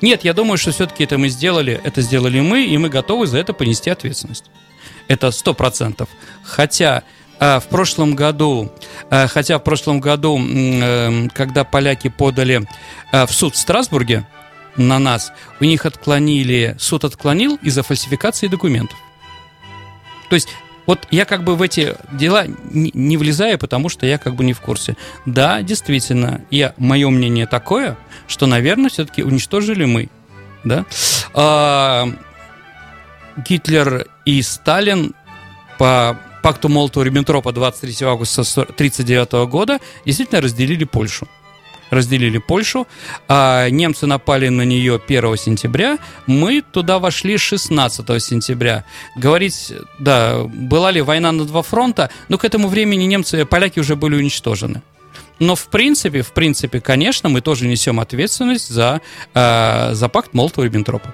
Нет, 0.00 0.24
я 0.24 0.32
думаю, 0.32 0.58
что 0.58 0.72
все-таки 0.72 1.04
это 1.04 1.18
мы 1.18 1.28
сделали, 1.28 1.80
это 1.84 2.00
сделали 2.02 2.40
мы, 2.40 2.64
и 2.64 2.76
мы 2.78 2.88
готовы 2.88 3.26
за 3.26 3.38
это 3.38 3.52
понести 3.52 3.90
ответственность. 3.90 4.44
Это 5.08 5.30
сто 5.30 5.54
процентов. 5.54 6.08
Хотя 6.42 7.02
э, 7.38 7.60
в 7.60 7.66
прошлом 7.68 8.14
году, 8.14 8.72
э, 9.10 9.26
хотя 9.28 9.58
в 9.58 9.64
прошлом 9.64 10.00
году, 10.00 10.36
м, 10.38 10.80
э, 10.82 11.28
когда 11.34 11.64
поляки 11.64 12.08
подали 12.08 12.66
э, 13.12 13.26
в 13.26 13.32
суд 13.32 13.54
в 13.54 13.58
Страсбурге 13.58 14.26
на 14.76 14.98
нас, 14.98 15.32
у 15.60 15.64
них 15.64 15.86
отклонили, 15.86 16.76
суд 16.78 17.04
отклонил 17.04 17.58
из-за 17.62 17.82
фальсификации 17.82 18.46
документов. 18.48 18.98
То 20.28 20.34
есть 20.34 20.48
вот 20.86 21.06
я 21.10 21.24
как 21.24 21.44
бы 21.44 21.54
в 21.54 21.62
эти 21.62 21.94
дела 22.12 22.46
не, 22.46 22.90
не 22.94 23.16
влезаю, 23.16 23.58
потому 23.58 23.88
что 23.88 24.06
я 24.06 24.18
как 24.18 24.34
бы 24.34 24.44
не 24.44 24.52
в 24.52 24.60
курсе. 24.60 24.96
Да, 25.26 25.62
действительно, 25.62 26.42
я, 26.50 26.74
мое 26.76 27.08
мнение 27.10 27.46
такое, 27.46 27.96
что, 28.26 28.46
наверное, 28.46 28.90
все-таки 28.90 29.22
уничтожили 29.22 29.84
мы. 29.84 30.08
Да? 30.64 30.84
А, 31.34 32.08
Гитлер 33.36 34.06
и 34.24 34.42
Сталин 34.42 35.14
по 35.78 36.18
пакту 36.42 36.68
Молотова-Риббентропа 36.68 37.52
23 37.52 38.06
августа 38.06 38.42
1939 38.42 39.48
года 39.48 39.78
действительно 40.04 40.40
разделили 40.40 40.84
Польшу 40.84 41.28
разделили 41.92 42.38
Польшу, 42.38 42.88
а 43.28 43.68
немцы 43.68 44.06
напали 44.06 44.48
на 44.48 44.62
нее 44.62 45.00
1 45.06 45.36
сентября, 45.36 45.98
мы 46.26 46.62
туда 46.62 46.98
вошли 46.98 47.36
16 47.36 48.22
сентября. 48.22 48.84
Говорить, 49.14 49.72
да, 49.98 50.42
была 50.44 50.90
ли 50.90 51.02
война 51.02 51.32
на 51.32 51.44
два 51.44 51.62
фронта, 51.62 52.10
но 52.28 52.38
к 52.38 52.44
этому 52.44 52.68
времени 52.68 53.04
немцы, 53.04 53.44
поляки 53.44 53.78
уже 53.78 53.94
были 53.94 54.16
уничтожены. 54.16 54.82
Но 55.38 55.54
в 55.54 55.66
принципе, 55.68 56.22
в 56.22 56.32
принципе, 56.32 56.80
конечно, 56.80 57.28
мы 57.28 57.40
тоже 57.42 57.66
несем 57.66 58.00
ответственность 58.00 58.68
за, 58.68 59.00
э, 59.34 59.90
за 59.92 60.08
пакт 60.08 60.32
Молотова-Риббентропа. 60.32 61.12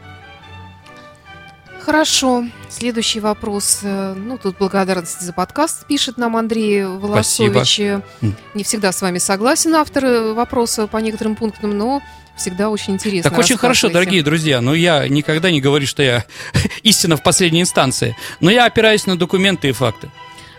Хорошо. 1.88 2.44
Следующий 2.68 3.18
вопрос. 3.18 3.79
Э, 3.83 4.12
Ну, 4.14 4.37
тут 4.37 4.59
благодарность 4.59 5.22
за 5.22 5.33
подкаст 5.33 5.87
пишет 5.87 6.18
нам 6.18 6.37
Андрей 6.37 6.85
Волосович. 6.85 7.81
Э, 7.81 8.03
М. 8.20 8.37
Не 8.53 8.62
всегда 8.62 8.92
с 8.92 9.01
вами 9.01 9.16
согласен 9.16 9.74
автор 9.74 10.05
э, 10.05 10.33
вопроса 10.35 10.87
по 10.87 10.98
некоторым 10.98 11.35
пунктам, 11.35 11.79
но 11.79 12.03
всегда 12.37 12.68
очень 12.68 12.92
интересно. 12.92 13.31
Так 13.31 13.38
очень 13.38 13.57
хорошо, 13.57 13.88
дорогие 13.88 14.22
друзья. 14.22 14.61
Но 14.61 14.74
я 14.74 15.09
никогда 15.09 15.51
не 15.51 15.62
говорю, 15.62 15.87
что 15.87 16.03
я 16.03 16.27
истина 16.83 17.16
в 17.16 17.22
последней 17.22 17.62
инстанции. 17.62 18.14
Но 18.40 18.51
я 18.51 18.66
опираюсь 18.66 19.07
на 19.07 19.16
документы 19.16 19.70
и 19.70 19.72
факты. 19.72 20.11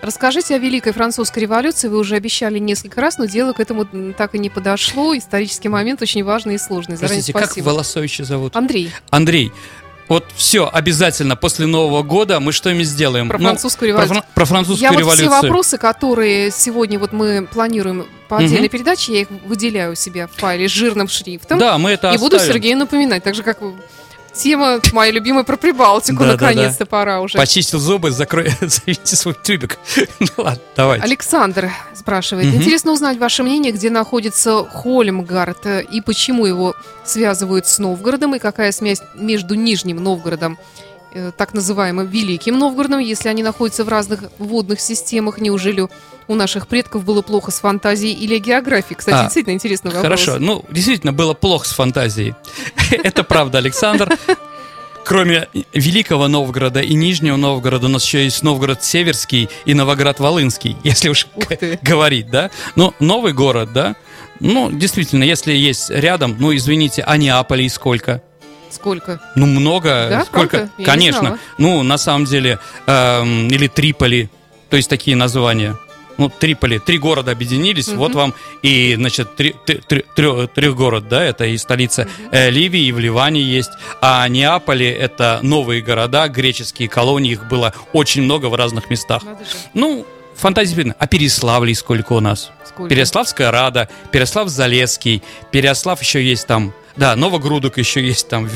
Расскажите 0.02 0.56
о 0.56 0.58
Великой 0.58 0.94
Французской 0.94 1.40
революции. 1.44 1.90
Вы 1.90 2.00
уже 2.00 2.16
обещали 2.16 2.58
несколько 2.58 3.02
раз, 3.02 3.20
но 3.20 3.26
дело 3.26 3.54
к 3.54 3.60
этому 3.60 3.86
так 4.14 4.34
и 4.34 4.40
не 4.40 4.50
подошло. 4.50 5.16
Исторический 5.16 5.70
момент 5.70 6.02
очень 6.02 6.24
важный 6.24 6.56
и 6.56 6.58
сложный. 6.58 6.96
Заранее 6.96 7.18
Простите, 7.18 7.34
как 7.34 7.46
спасибо. 7.52 7.66
Волосовича 7.68 8.24
зовут? 8.24 8.56
Андрей, 8.56 8.90
Андрей, 9.12 9.52
вот 10.10 10.26
все, 10.36 10.70
обязательно 10.72 11.36
после 11.38 11.66
Нового 11.68 12.04
года 12.04 12.40
мы 12.40 12.52
что-нибудь 12.52 12.88
сделаем. 12.88 13.30
про 13.30 13.38
Ну, 13.38 13.46
французскую 13.46 13.94
про, 13.96 14.04
революцию. 14.04 14.16
фран- 14.24 14.34
про 14.36 14.46
французскую 14.46 14.84
Я 14.84 14.92
вот 14.92 15.00
революцию. 15.00 15.30
все 15.30 15.42
вопросы, 15.42 15.78
которые 15.78 16.52
сегодня 16.52 17.00
вот 17.00 17.14
мы 17.14 17.48
планируем 17.52 18.06
по 18.28 18.38
отдельной 18.38 18.70
передаче, 18.70 19.14
я 19.14 19.22
их 19.22 19.28
выделяю 19.46 19.94
у 19.94 19.96
себя 19.96 20.28
в 20.28 20.32
файле 20.40 20.68
жирным 20.68 21.08
шрифтом. 21.08 21.58
Да, 21.60 21.78
мы 21.78 21.92
это 21.92 22.12
и 22.12 22.18
буду 22.18 22.36
оставим. 22.36 22.54
Сергею 22.56 22.78
напоминать, 22.78 23.24
так 23.24 23.36
же 23.36 23.44
как 23.44 23.60
тема 24.34 24.80
моя 24.94 25.12
любимая 25.12 25.44
про 25.44 25.58
Прибалтику. 25.58 26.20
Да, 26.24 26.26
да, 26.26 26.32
Наконец-то 26.34 26.86
пора 26.86 27.22
уже. 27.22 27.38
Почистил 27.38 27.80
зубы, 27.80 28.12
закрой, 28.12 28.52
заведите 28.62 29.16
свой 29.16 29.36
тюбик. 29.42 29.78
Ну 30.20 30.28
ладно, 30.38 30.62
давайте. 30.76 31.04
Александр 31.04 31.72
спрашивает. 31.94 32.48
Мгм. 32.48 32.58
Интересно 32.58 32.92
узнать 32.92 33.18
ваше 33.18 33.44
мнение, 33.44 33.72
где 33.72 33.90
находится 33.90 34.64
Хольмгард 34.66 35.66
э, 35.66 35.84
и 35.84 36.02
почему 36.02 36.46
его 36.46 36.76
связывают 37.06 37.68
с 37.68 37.80
Новгородом, 37.80 38.36
и 38.36 38.40
какая 38.40 38.72
связь 38.72 39.02
между 39.16 39.56
Нижним 39.56 40.04
Новгородом, 40.04 40.54
э, 40.54 40.89
так 41.38 41.54
называемым 41.54 42.08
Великим 42.08 42.58
Новгородом, 42.60 43.00
если 43.00 43.30
они 43.30 43.44
находятся 43.44 43.84
в 43.84 43.90
разных 43.90 44.24
водных 44.38 44.80
системах. 44.80 45.40
Неужели 45.40 45.88
у 46.28 46.36
наших 46.36 46.68
предков 46.68 47.04
было 47.04 47.22
плохо 47.22 47.52
с 47.52 47.60
фантазией 47.60 48.14
или 48.14 48.38
географией? 48.38 48.96
Кстати, 48.96 49.16
А, 49.16 49.24
действительно 49.24 49.54
интересный 49.54 49.90
вопрос. 49.92 50.04
Хорошо, 50.04 50.38
ну, 50.40 50.64
действительно, 50.70 51.12
было 51.14 51.34
плохо 51.34 51.68
с 51.68 51.72
фантазией. 51.72 52.36
Это 53.04 53.24
правда, 53.24 53.58
Александр. 53.58 54.16
Кроме 55.06 55.48
Великого 55.74 56.28
Новгорода 56.28 56.82
и 56.82 56.94
Нижнего 56.94 57.36
Новгорода, 57.36 57.88
у 57.88 57.90
нас 57.90 58.06
еще 58.06 58.24
есть 58.26 58.44
Новгород 58.44 58.84
Северский 58.84 59.50
и 59.66 59.74
Новоград-Волынский, 59.74 60.78
если 60.84 61.10
уж 61.10 61.26
говорить, 61.82 62.30
да? 62.30 62.52
Ну, 62.76 62.94
новый 63.00 63.34
город, 63.34 63.74
да? 63.74 63.96
Ну, 64.40 64.72
действительно, 64.72 65.24
если 65.24 65.54
есть 65.54 65.90
рядом, 65.90 66.38
ну, 66.40 66.56
извините, 66.56 67.04
а 67.06 67.18
Неаполей 67.18 67.70
сколько? 67.70 68.22
Сколько? 68.70 69.20
Ну, 69.36 69.46
много. 69.46 70.08
Да, 70.10 70.26
сколько? 70.26 70.58
Я 70.58 70.70
не 70.78 70.86
Конечно. 70.86 71.40
Ну, 71.58 71.84
на 71.84 71.98
самом 71.98 72.26
деле, 72.26 72.60
эм, 72.86 73.48
или 73.48 73.68
Триполи, 73.68 74.30
то 74.70 74.78
есть 74.78 74.90
такие 74.90 75.16
названия. 75.16 75.76
Ну, 76.18 76.30
Триполи, 76.30 76.80
три 76.80 76.98
города 76.98 77.32
объединились, 77.32 77.88
Мгм. 77.88 77.98
вот 77.98 78.14
вам 78.14 78.34
и, 78.62 78.96
значит, 78.96 79.36
три, 79.38 79.56
три- 79.66 79.82
три- 79.88 80.06
трё- 80.18 80.48
трехгород, 80.48 81.08
да, 81.08 81.24
это 81.24 81.46
и 81.46 81.58
столица 81.58 82.08
э, 82.32 82.50
Ливии, 82.50 82.88
и 82.88 82.92
в 82.92 83.00
Ливане 83.00 83.42
есть. 83.42 83.72
А 84.02 84.28
Неаполе 84.28 84.92
это 84.92 85.40
новые 85.44 85.82
города, 85.82 86.28
греческие 86.28 86.90
колонии, 86.90 87.32
их 87.32 87.48
было 87.48 87.74
очень 87.94 88.24
много 88.24 88.48
в 88.48 88.56
разных 88.56 88.90
местах. 88.90 89.24
Ну, 89.74 90.06
фантазия 90.36 90.76
видно. 90.76 90.96
А 91.00 91.08
Переславлей 91.08 91.74
сколько 91.74 92.12
у 92.14 92.20
нас? 92.20 92.52
Сколько? 92.68 92.90
Переславская 92.94 93.50
Рада, 93.50 93.88
Переслав-Залесский, 94.12 95.24
Переслав 95.52 96.02
еще 96.02 96.22
есть 96.24 96.48
там. 96.48 96.74
Да, 97.00 97.16
Новогрудок 97.16 97.78
еще 97.78 98.06
есть 98.06 98.28
там 98.28 98.46
в, 98.48 98.52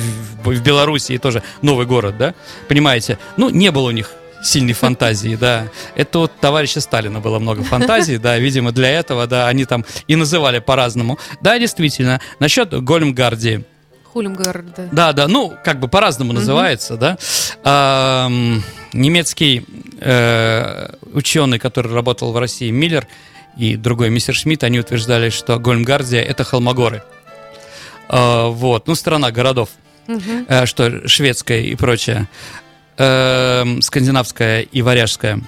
в- 0.49 0.61
Белоруссии 0.61 1.17
тоже 1.17 1.41
новый 1.61 1.85
город, 1.85 2.17
да? 2.17 2.33
Понимаете? 2.67 3.17
Ну, 3.37 3.49
не 3.49 3.71
было 3.71 3.87
у 3.87 3.91
них 3.91 4.11
сильной 4.43 4.73
фантазии, 4.73 5.35
да. 5.35 5.69
Это 5.95 6.19
вот 6.19 6.31
товарища 6.41 6.81
Сталина 6.81 7.21
было 7.21 7.39
много 7.39 7.63
фантазий, 7.63 8.17
да, 8.17 8.37
видимо, 8.37 8.73
для 8.73 8.89
этого, 8.89 9.25
да, 9.27 9.47
они 9.47 9.63
там 9.63 9.85
и 10.07 10.17
называли 10.17 10.59
по-разному. 10.59 11.17
Да, 11.41 11.57
действительно, 11.57 12.19
насчет 12.39 12.73
Гольмгардии. 12.83 13.63
Хольмгард, 14.11 14.91
да. 14.91 15.13
Да, 15.13 15.27
ну, 15.29 15.53
как 15.63 15.79
бы 15.79 15.87
по-разному 15.87 16.33
называется, 16.33 16.97
да. 16.97 17.17
Ам, 17.63 18.61
немецкий 18.91 19.65
э, 20.01 20.89
ученый, 21.13 21.59
который 21.59 21.93
работал 21.93 22.33
в 22.33 22.37
России, 22.37 22.69
Миллер 22.71 23.07
и 23.57 23.75
другой 23.77 24.09
мистер 24.09 24.35
Шмидт, 24.35 24.63
они 24.65 24.79
утверждали, 24.79 25.29
что 25.29 25.57
Гольмгардия— 25.57 26.21
это 26.21 26.43
Холмогоры. 26.43 27.01
А, 28.09 28.47
вот, 28.47 28.87
ну, 28.87 28.95
страна 28.95 29.31
городов, 29.31 29.69
э, 30.07 30.65
что 30.65 31.07
шведская 31.07 31.61
и 31.61 31.75
прочее, 31.75 32.27
Эм, 32.97 33.81
скандинавская 33.81 34.61
и 34.61 34.81
варяжская. 34.83 35.41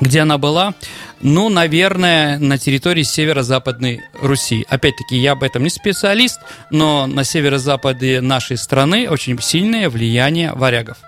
Где 0.00 0.20
она 0.20 0.38
была? 0.38 0.74
Ну, 1.20 1.48
наверное, 1.48 2.38
на 2.38 2.56
территории 2.56 3.02
северо-западной 3.02 4.02
Руси. 4.22 4.64
Опять-таки, 4.68 5.16
я 5.16 5.32
об 5.32 5.42
этом 5.42 5.64
не 5.64 5.70
специалист, 5.70 6.38
но 6.70 7.08
на 7.08 7.24
северо-западе 7.24 8.20
нашей 8.20 8.56
страны 8.56 9.10
очень 9.10 9.40
сильное 9.42 9.90
влияние 9.90 10.52
варягов. 10.52 10.98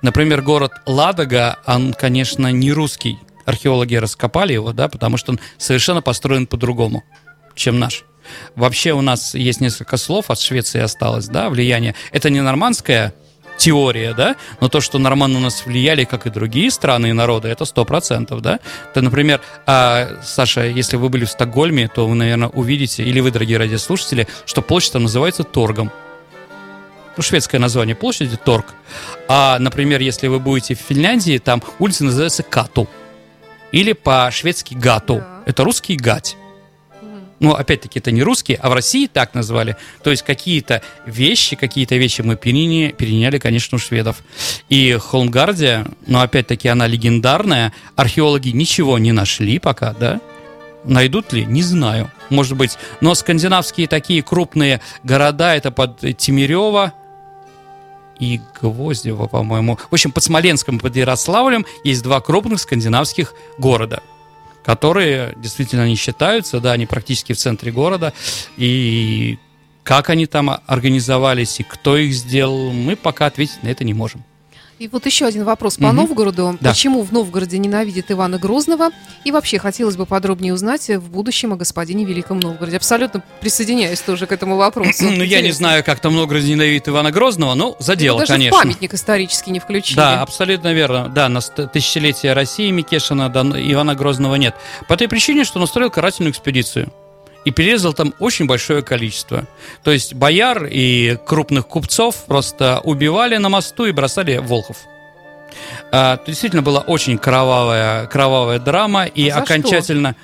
Например, 0.00 0.40
город 0.40 0.72
Ладога, 0.86 1.58
он, 1.66 1.92
конечно, 1.92 2.50
не 2.50 2.72
русский. 2.72 3.18
Археологи 3.44 3.96
раскопали 3.96 4.54
его, 4.54 4.72
да, 4.72 4.88
потому 4.88 5.18
что 5.18 5.32
он 5.32 5.40
совершенно 5.58 6.00
построен 6.00 6.46
по-другому, 6.46 7.04
чем 7.54 7.78
наш. 7.78 8.04
Вообще 8.54 8.92
у 8.92 9.00
нас 9.00 9.34
есть 9.34 9.60
несколько 9.60 9.96
слов, 9.96 10.30
от 10.30 10.40
Швеции 10.40 10.80
осталось, 10.80 11.26
да, 11.26 11.48
влияние. 11.50 11.94
Это 12.12 12.30
не 12.30 12.40
нормандская 12.40 13.14
теория, 13.60 14.14
да, 14.14 14.36
но 14.60 14.68
то, 14.68 14.80
что 14.80 14.98
норманы 14.98 15.34
на 15.34 15.40
нас 15.40 15.66
влияли, 15.66 16.04
как 16.04 16.26
и 16.26 16.30
другие 16.30 16.70
страны 16.70 17.10
и 17.10 17.12
народы, 17.12 17.48
это 17.48 17.66
сто 17.66 17.84
процентов, 17.84 18.40
да. 18.40 18.58
То, 18.94 19.02
например, 19.02 19.40
а, 19.66 20.18
Саша, 20.24 20.66
если 20.66 20.96
вы 20.96 21.10
были 21.10 21.26
в 21.26 21.30
Стокгольме, 21.30 21.86
то 21.88 22.08
вы, 22.08 22.14
наверное, 22.14 22.48
увидите, 22.48 23.04
или 23.04 23.20
вы, 23.20 23.30
дорогие 23.30 23.58
радиослушатели, 23.58 24.26
что 24.46 24.62
площадь 24.62 24.94
там 24.94 25.02
называется 25.02 25.44
Торгом. 25.44 25.92
Ну, 27.16 27.22
шведское 27.22 27.60
название 27.60 27.94
площади 27.94 28.36
Торг. 28.36 28.66
А, 29.28 29.58
например, 29.58 30.00
если 30.00 30.28
вы 30.28 30.38
будете 30.38 30.74
в 30.74 30.78
Финляндии, 30.78 31.36
там 31.36 31.62
улица 31.78 32.04
называется 32.04 32.42
Кату. 32.42 32.88
Или 33.72 33.92
по-шведски 33.92 34.74
Гату. 34.74 35.16
Да. 35.16 35.42
Это 35.44 35.64
русский 35.64 35.96
гать. 35.96 36.36
Ну, 37.40 37.54
опять-таки, 37.54 37.98
это 37.98 38.10
не 38.10 38.22
русские, 38.22 38.58
а 38.58 38.68
в 38.68 38.74
России 38.74 39.06
так 39.06 39.32
назвали. 39.34 39.76
То 40.02 40.10
есть 40.10 40.22
какие-то 40.22 40.82
вещи, 41.06 41.56
какие-то 41.56 41.96
вещи 41.96 42.20
мы 42.20 42.36
переняли, 42.36 42.92
переняли, 42.92 43.38
конечно, 43.38 43.76
у 43.76 43.78
шведов. 43.78 44.22
И 44.68 44.98
Холмгардия, 45.00 45.86
но 46.06 46.20
опять-таки 46.20 46.68
она 46.68 46.86
легендарная. 46.86 47.72
Археологи 47.96 48.50
ничего 48.50 48.98
не 48.98 49.12
нашли 49.12 49.58
пока, 49.58 49.94
да? 49.94 50.20
Найдут 50.84 51.32
ли? 51.32 51.46
Не 51.46 51.62
знаю. 51.62 52.10
Может 52.28 52.58
быть. 52.58 52.76
Но 53.00 53.14
скандинавские 53.14 53.88
такие 53.88 54.22
крупные 54.22 54.82
города, 55.02 55.54
это 55.54 55.70
под 55.70 55.98
Тимирево 56.18 56.92
и 58.18 58.38
Гвоздево, 58.60 59.28
по-моему. 59.28 59.78
В 59.90 59.94
общем, 59.94 60.12
под 60.12 60.22
Смоленском 60.22 60.76
и 60.76 60.80
под 60.80 60.94
Ярославлем 60.94 61.64
есть 61.84 62.02
два 62.02 62.20
крупных 62.20 62.60
скандинавских 62.60 63.32
города 63.56 64.02
которые 64.70 65.34
действительно 65.36 65.84
не 65.88 65.96
считаются, 65.96 66.60
да, 66.60 66.70
они 66.70 66.86
практически 66.86 67.32
в 67.32 67.36
центре 67.38 67.72
города, 67.72 68.12
и 68.56 69.36
как 69.82 70.10
они 70.10 70.26
там 70.26 70.48
организовались 70.64 71.58
и 71.58 71.64
кто 71.64 71.96
их 71.96 72.14
сделал, 72.14 72.70
мы 72.70 72.94
пока 72.94 73.26
ответить 73.26 73.64
на 73.64 73.68
это 73.68 73.82
не 73.82 73.94
можем. 73.94 74.22
И 74.80 74.88
вот 74.88 75.04
еще 75.04 75.26
один 75.26 75.44
вопрос 75.44 75.76
по 75.76 75.88
Мгм. 75.88 75.96
Новгороду. 75.96 76.56
Да. 76.58 76.70
Почему 76.70 77.02
в 77.02 77.12
Новгороде 77.12 77.58
ненавидят 77.58 78.10
Ивана 78.10 78.38
Грозного? 78.38 78.88
И 79.24 79.30
вообще 79.30 79.58
хотелось 79.58 79.96
бы 79.96 80.06
подробнее 80.06 80.54
узнать 80.54 80.88
в 80.88 81.10
будущем 81.10 81.52
о 81.52 81.56
господине 81.56 82.06
Великом 82.06 82.40
Новгороде. 82.40 82.78
Абсолютно 82.78 83.22
присоединяюсь 83.42 84.00
тоже 84.00 84.26
к 84.26 84.32
этому 84.32 84.56
вопросу. 84.56 85.04
Ну, 85.20 85.22
я 85.22 85.42
не 85.42 85.50
знаю, 85.50 85.84
как 85.84 86.00
там 86.00 86.14
много 86.14 86.40
ненавидит 86.40 86.88
Ивана 86.88 87.10
Грозного, 87.10 87.52
но 87.52 87.76
за 87.78 87.94
дело, 87.94 88.20
даже 88.20 88.32
конечно. 88.32 88.56
в 88.56 88.62
памятник 88.62 88.94
исторический 88.94 89.50
не 89.50 89.60
включили. 89.60 89.96
Да, 89.96 90.22
абсолютно 90.22 90.72
верно. 90.72 91.10
Да, 91.10 91.28
на 91.28 91.42
тысячелетие 91.42 92.32
России 92.32 92.70
Микешина, 92.70 93.28
да, 93.28 93.42
Ивана 93.42 93.94
Грозного 93.94 94.36
нет. 94.36 94.54
По 94.88 94.96
той 94.96 95.08
причине, 95.08 95.44
что 95.44 95.58
он 95.58 95.64
устроил 95.64 95.90
карательную 95.90 96.32
экспедицию. 96.32 96.90
И 97.44 97.50
перерезал 97.50 97.94
там 97.94 98.14
очень 98.18 98.46
большое 98.46 98.82
количество. 98.82 99.46
То 99.82 99.90
есть 99.90 100.14
бояр 100.14 100.66
и 100.70 101.16
крупных 101.26 101.66
купцов 101.66 102.24
просто 102.26 102.80
убивали 102.84 103.36
на 103.38 103.48
мосту 103.48 103.86
и 103.86 103.92
бросали 103.92 104.36
Волхов. 104.38 104.76
А, 105.90 106.20
действительно 106.26 106.62
была 106.62 106.80
очень 106.80 107.18
кровавая, 107.18 108.06
кровавая 108.06 108.58
драма, 108.58 109.06
и 109.06 109.28
А 109.28 109.34
за 109.40 109.44
что? 109.44 109.54
окончательно... 109.54 110.16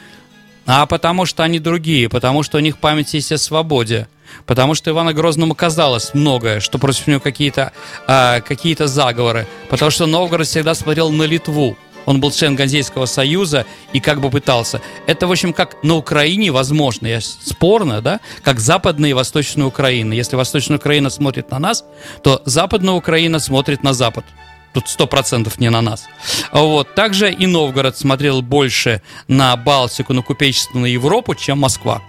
А 0.69 0.87
потому 0.87 1.27
что 1.27 1.45
они 1.45 1.61
другие, 1.61 2.09
потому 2.09 2.43
что 2.43 2.59
у 2.59 2.61
них 2.61 2.79
память 2.79 3.15
есть 3.15 3.31
о 3.31 3.39
свободе. 3.39 4.09
Потому 4.47 4.75
что 4.75 4.91
Ивану 4.91 5.15
Грозному 5.15 5.55
казалось 5.55 6.11
многое, 6.13 6.59
что 6.59 6.79
против 6.79 7.07
него 7.07 7.21
какие-то 7.21 7.73
а, 8.09 8.41
какие-то 8.41 8.89
заговоры. 8.89 9.47
Потому 9.71 9.93
что 9.93 10.07
Новгород 10.07 10.47
всегда 10.47 10.75
смотрел 10.75 11.11
на 11.11 11.23
Литву. 11.23 11.77
Он 12.07 12.21
был 12.21 12.31
член 12.31 12.57
Ганзейского 12.57 13.07
союза 13.07 13.67
и 13.93 14.01
как 14.01 14.21
бы 14.21 14.31
пытался. 14.31 14.81
Это, 15.07 15.27
в 15.27 15.33
общем, 15.33 15.53
как 15.53 15.83
на 15.83 15.97
Украине 15.97 16.51
возможно, 16.53 17.07
я 17.07 17.21
спорно, 17.21 18.01
да, 18.01 18.21
как 18.43 18.61
Западная 18.61 19.11
и 19.11 19.13
Восточная 19.13 19.67
Украина. 19.67 20.13
Если 20.13 20.37
Восточная 20.37 20.79
Украина 20.79 21.11
смотрит 21.11 21.51
на 21.51 21.59
нас, 21.59 21.85
то 22.23 22.41
Западная 22.45 22.95
Украина 22.95 23.41
смотрит 23.41 23.83
на 23.83 23.93
Запад. 23.93 24.25
Тут 24.73 24.89
сто 24.89 25.07
процентов 25.07 25.59
не 25.59 25.71
на 25.71 25.81
нас. 25.81 26.05
Вот. 26.53 26.95
Также 26.95 27.33
и 27.33 27.47
Новгород 27.47 27.97
смотрел 27.97 28.43
больше 28.43 29.03
на 29.27 29.57
Балтику, 29.57 30.13
на 30.13 30.23
купечество, 30.23 30.79
на 30.79 30.87
Европу, 30.87 31.35
чем 31.35 31.59
Москва. 31.61 32.03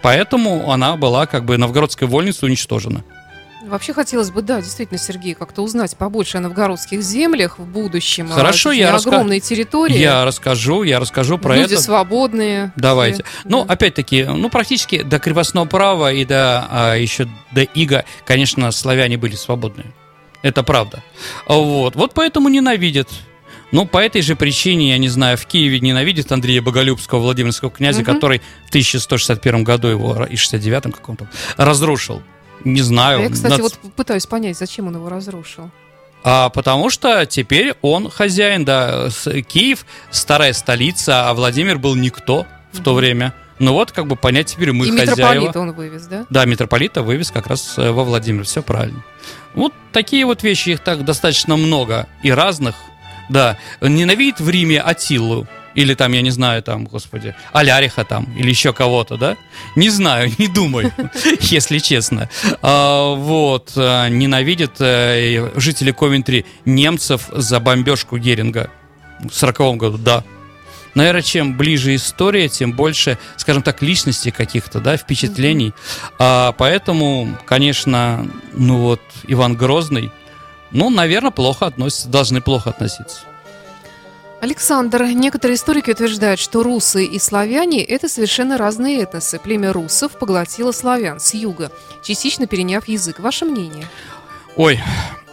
Поэтому 0.00 0.70
она 0.70 0.96
была 0.96 1.26
как 1.26 1.44
бы 1.44 1.58
новгородской 1.58 2.06
вольницей 2.06 2.46
уничтожена. 2.46 3.02
Вообще 3.66 3.92
хотелось 3.94 4.30
бы, 4.30 4.42
да, 4.42 4.60
действительно, 4.60 4.98
Сергей, 4.98 5.34
как-то 5.34 5.62
узнать 5.62 5.96
побольше 5.96 6.36
о 6.38 6.40
новгородских 6.40 7.02
землях 7.02 7.58
в 7.58 7.64
будущем. 7.64 8.28
Хорошо, 8.28 8.72
я 8.72 8.90
раска- 8.90 9.08
огромные 9.08 9.40
территории. 9.40 9.96
Я 9.96 10.24
расскажу, 10.24 10.82
я 10.82 11.00
расскажу 11.00 11.38
про 11.38 11.56
Люди 11.56 11.74
это. 11.74 11.82
свободные. 11.82 12.72
Давайте. 12.76 13.22
все. 13.24 13.32
Ну, 13.44 13.64
Да. 13.64 13.72
опять-таки, 13.72 14.24
ну, 14.24 14.50
практически 14.50 15.02
до 15.02 15.18
крепостного 15.18 15.64
права 15.66 16.12
и 16.12 16.24
до 16.24 16.66
а, 16.70 16.94
еще 16.96 17.26
до 17.52 17.62
ига, 17.62 18.04
конечно, 18.26 18.70
славяне 18.70 19.16
были 19.16 19.34
свободные. 19.34 19.92
Это 20.42 20.62
правда. 20.62 21.02
Вот. 21.48 21.96
Вот 21.96 22.12
поэтому 22.12 22.48
ненавидят. 22.50 23.08
Ну, 23.72 23.86
по 23.86 23.98
этой 23.98 24.20
же 24.22 24.36
причине, 24.36 24.90
я 24.90 24.98
не 24.98 25.08
знаю, 25.08 25.36
в 25.38 25.46
Киеве 25.46 25.80
ненавидят 25.80 26.30
Андрея 26.30 26.60
Боголюбского, 26.62 27.20
Владимирского 27.20 27.70
князя, 27.70 28.02
Мгм. 28.02 28.12
который 28.14 28.40
в 28.66 28.70
1161 28.70 29.64
году 29.64 29.88
его, 29.88 30.24
и 30.26 30.36
69-м 30.36 30.92
каком-то, 30.92 31.28
разрушил. 31.56 32.22
Не 32.64 32.82
знаю. 32.82 33.22
Я, 33.22 33.30
кстати, 33.30 33.52
Над- 33.52 33.60
вот 33.62 33.78
пытаюсь 33.94 34.26
понять, 34.26 34.56
зачем 34.58 34.88
он 34.88 34.94
его 34.96 35.08
разрушил. 35.08 35.70
А, 36.22 36.48
потому 36.48 36.88
что 36.90 37.26
теперь 37.26 37.74
он 37.82 38.10
хозяин, 38.10 38.64
да. 38.64 39.08
Киев 39.46 39.84
старая 40.10 40.52
столица, 40.54 41.28
а 41.28 41.34
Владимир 41.34 41.78
был 41.78 41.94
никто 41.94 42.46
в 42.72 42.82
то 42.82 42.94
время. 42.94 43.34
Ну 43.58 43.72
вот, 43.74 43.92
как 43.92 44.06
бы 44.06 44.16
понять 44.16 44.46
теперь 44.48 44.72
мы 44.72 44.86
И 44.86 44.90
хозяева. 44.90 45.10
митрополита 45.12 45.60
он 45.60 45.72
вывез, 45.72 46.06
да? 46.06 46.26
Да, 46.30 46.44
митрополита 46.44 47.02
вывез 47.02 47.30
как 47.30 47.46
раз 47.46 47.74
э, 47.78 47.90
во 47.92 48.02
Владимир, 48.02 48.44
все 48.44 48.62
правильно. 48.62 49.04
Вот 49.54 49.72
такие 49.92 50.24
вот 50.26 50.42
вещи, 50.42 50.70
их 50.70 50.80
так 50.80 51.04
достаточно 51.04 51.56
много 51.56 52.08
и 52.24 52.32
разных. 52.32 52.74
Да, 53.28 53.56
ненавидит 53.80 54.40
в 54.40 54.48
Риме 54.50 54.80
Атилу, 54.80 55.46
или 55.74 55.94
там, 55.94 56.12
я 56.12 56.22
не 56.22 56.30
знаю, 56.30 56.62
там, 56.62 56.84
господи, 56.84 57.34
Аляриха 57.52 58.04
там, 58.04 58.26
или 58.36 58.50
еще 58.50 58.72
кого-то, 58.72 59.16
да? 59.16 59.36
Не 59.76 59.90
знаю, 59.90 60.30
не 60.38 60.48
думаю, 60.48 60.92
если 61.40 61.78
честно. 61.78 62.28
А, 62.62 63.14
Вот, 63.14 63.72
а, 63.76 64.08
ненавидят 64.08 64.80
э, 64.80 65.50
жители 65.56 65.92
Ковентри 65.92 66.44
немцев 66.64 67.28
за 67.32 67.60
бомбежку 67.60 68.18
Геринга 68.18 68.70
в 69.20 69.34
сороковом 69.34 69.78
году, 69.78 69.98
да. 69.98 70.24
Наверное, 70.94 71.22
чем 71.22 71.56
ближе 71.56 71.96
история, 71.96 72.48
тем 72.48 72.72
больше, 72.72 73.18
скажем 73.36 73.62
так, 73.62 73.82
личностей 73.82 74.30
каких-то, 74.30 74.80
да, 74.80 74.96
впечатлений. 74.96 75.72
А, 76.18 76.52
поэтому, 76.52 77.36
конечно, 77.46 78.28
ну 78.52 78.78
вот 78.78 79.00
Иван 79.26 79.56
Грозный, 79.56 80.12
ну, 80.70 80.90
наверное, 80.90 81.30
плохо 81.30 81.66
относится, 81.66 82.08
должны 82.08 82.40
плохо 82.40 82.70
относиться. 82.70 83.22
Александр, 84.44 85.04
некоторые 85.04 85.56
историки 85.56 85.90
утверждают, 85.90 86.38
что 86.38 86.62
русы 86.62 87.06
и 87.06 87.18
славяне– 87.18 87.82
это 87.84 88.10
совершенно 88.10 88.58
разные 88.58 89.00
этносы. 89.00 89.38
Племя 89.38 89.72
русов 89.72 90.18
поглотило 90.18 90.70
славян 90.70 91.18
с 91.18 91.32
юга, 91.32 91.72
частично 92.02 92.46
переняв 92.46 92.86
язык. 92.86 93.20
Ваше 93.20 93.46
мнение? 93.46 93.86
Ой, 94.56 94.78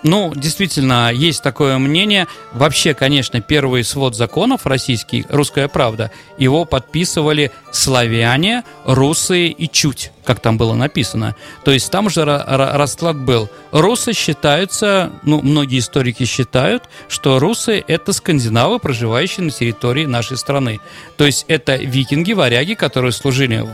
ну, 0.04 0.34
действительно, 0.36 1.12
есть 1.12 1.44
такое 1.44 1.78
мнение. 1.78 2.28
Вообще, 2.54 2.94
конечно, 2.94 3.42
первый 3.42 3.84
свод 3.84 4.16
законов 4.16 4.66
российский, 4.66 5.26
«Русская 5.30 5.68
правда», 5.68 6.12
его 6.38 6.66
подписывали 6.66 7.52
славяне, 7.72 8.64
русы 8.86 9.48
и 9.48 9.70
чуть, 9.70 10.12
как 10.26 10.40
там 10.40 10.58
было 10.58 10.74
написано. 10.74 11.36
То 11.64 11.72
есть 11.72 11.92
там 11.92 12.10
же 12.10 12.22
ра- 12.22 12.48
ра- 12.48 12.78
расклад 12.78 13.18
был. 13.18 13.50
Русы 13.72 14.14
считаются, 14.14 15.12
ну, 15.24 15.42
многие 15.42 15.80
историки 15.80 16.26
считают, 16.26 16.84
что 17.08 17.40
русы– 17.40 17.84
это 17.88 18.14
скандинавы, 18.14 18.80
проживающие 18.80 19.46
на 19.46 19.52
территории 19.52 20.06
нашей 20.06 20.38
страны. 20.38 20.80
То 21.18 21.26
есть 21.26 21.46
это 21.48 21.76
викинги, 21.76 22.34
варяги, 22.34 22.74
которые 22.74 23.12
служили 23.12 23.66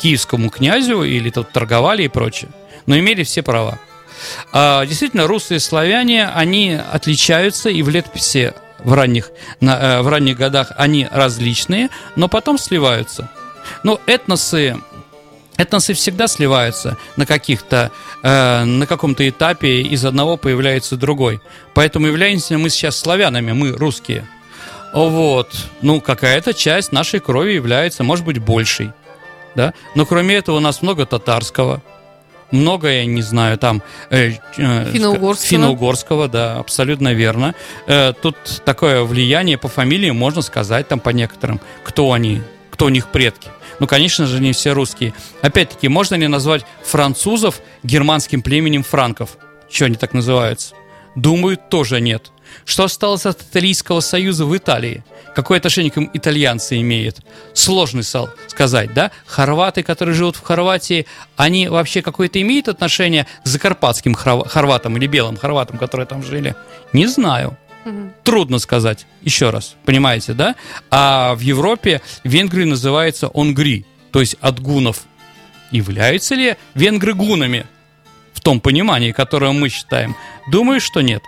киевскому 0.00 0.50
князю 0.50 1.04
или 1.04 1.30
тут 1.30 1.52
торговали 1.52 2.04
и 2.04 2.08
прочее, 2.08 2.50
но 2.86 2.98
имели 2.98 3.22
все 3.22 3.42
права. 3.42 3.78
А, 4.52 4.84
действительно, 4.86 5.26
русские 5.26 5.56
и 5.56 5.60
славяне, 5.60 6.28
они 6.28 6.78
отличаются, 6.92 7.68
и 7.70 7.82
в 7.82 7.88
летописи 7.88 8.52
в 8.84 8.92
ранних, 8.92 9.30
э, 9.60 10.00
в 10.00 10.08
ранних 10.08 10.36
годах 10.36 10.72
они 10.76 11.08
различные, 11.10 11.88
но 12.16 12.28
потом 12.28 12.58
сливаются. 12.58 13.30
Ну, 13.82 14.00
этносы, 14.06 14.78
этносы 15.56 15.94
всегда 15.94 16.28
сливаются 16.28 16.96
на 17.16 17.26
каких-то, 17.26 17.90
э, 18.22 18.64
на 18.64 18.86
каком-то 18.86 19.28
этапе 19.28 19.82
из 19.82 20.04
одного 20.04 20.36
появляется 20.36 20.96
другой. 20.96 21.40
Поэтому 21.74 22.06
являемся 22.06 22.58
мы 22.58 22.70
сейчас 22.70 22.98
славянами, 22.98 23.52
мы 23.52 23.72
русские. 23.72 24.26
Вот, 24.92 25.54
ну, 25.82 26.00
какая-то 26.00 26.52
часть 26.52 26.90
нашей 26.90 27.20
крови 27.20 27.52
является, 27.52 28.02
может 28.02 28.24
быть, 28.24 28.38
большей, 28.38 28.90
да, 29.54 29.72
но 29.94 30.04
кроме 30.04 30.34
этого 30.34 30.56
у 30.56 30.60
нас 30.60 30.82
много 30.82 31.06
татарского, 31.06 31.80
много, 32.50 32.88
я 32.88 33.04
не 33.06 33.22
знаю, 33.22 33.58
там... 33.58 33.82
э, 34.10 34.32
э, 34.56 34.92
Финно-угорского. 34.92 35.48
Финно-угорского, 35.48 36.28
да, 36.28 36.58
абсолютно 36.58 37.12
верно. 37.14 37.54
Э, 37.86 38.12
тут 38.12 38.36
такое 38.64 39.02
влияние 39.02 39.58
по 39.58 39.68
фамилии, 39.68 40.10
можно 40.10 40.42
сказать, 40.42 40.88
там 40.88 41.00
по 41.00 41.10
некоторым, 41.10 41.60
кто 41.84 42.12
они, 42.12 42.42
кто 42.70 42.86
у 42.86 42.88
них 42.88 43.08
предки. 43.08 43.48
Ну, 43.78 43.86
конечно 43.86 44.26
же, 44.26 44.40
не 44.40 44.52
все 44.52 44.72
русские. 44.72 45.14
Опять-таки, 45.40 45.88
можно 45.88 46.14
ли 46.14 46.28
назвать 46.28 46.66
французов 46.84 47.60
германским 47.82 48.42
племенем 48.42 48.82
франков? 48.82 49.30
Что 49.70 49.86
они 49.86 49.94
так 49.96 50.12
называются? 50.12 50.74
Думаю, 51.14 51.56
тоже 51.56 52.00
нет. 52.00 52.30
Что 52.64 52.84
осталось 52.84 53.26
от 53.26 53.42
Италийского 53.42 54.00
союза 54.00 54.44
в 54.44 54.56
Италии? 54.56 55.04
Какое 55.34 55.58
отношение 55.58 55.90
к 55.90 55.96
им 55.96 56.10
итальянцы 56.12 56.80
имеют? 56.80 57.18
Сложно 57.54 58.02
сказать, 58.02 58.92
да? 58.94 59.10
Хорваты, 59.26 59.82
которые 59.82 60.14
живут 60.14 60.36
в 60.36 60.42
Хорватии, 60.42 61.06
они 61.36 61.68
вообще 61.68 62.02
какое-то 62.02 62.40
имеют 62.42 62.68
отношение 62.68 63.26
к 63.44 63.46
закарпатским 63.46 64.14
хорва- 64.14 64.48
хорватам 64.48 64.96
или 64.96 65.06
белым 65.06 65.36
хорватам, 65.36 65.78
которые 65.78 66.06
там 66.06 66.22
жили? 66.22 66.54
Не 66.92 67.06
знаю. 67.06 67.56
Трудно 68.24 68.58
сказать. 68.58 69.06
Еще 69.22 69.50
раз, 69.50 69.76
понимаете, 69.84 70.34
да? 70.34 70.54
А 70.90 71.34
в 71.34 71.40
Европе 71.40 72.02
Венгрия 72.24 72.66
называется 72.66 73.30
Онгри, 73.32 73.86
то 74.12 74.20
есть 74.20 74.36
от 74.40 74.60
гунов. 74.60 75.04
Являются 75.70 76.34
ли 76.34 76.56
венгры 76.74 77.14
гунами? 77.14 77.64
В 78.40 78.42
том 78.42 78.58
понимании, 78.58 79.12
которое 79.12 79.52
мы 79.52 79.68
считаем. 79.68 80.16
Думаю, 80.50 80.80
что 80.80 81.02
нет. 81.02 81.22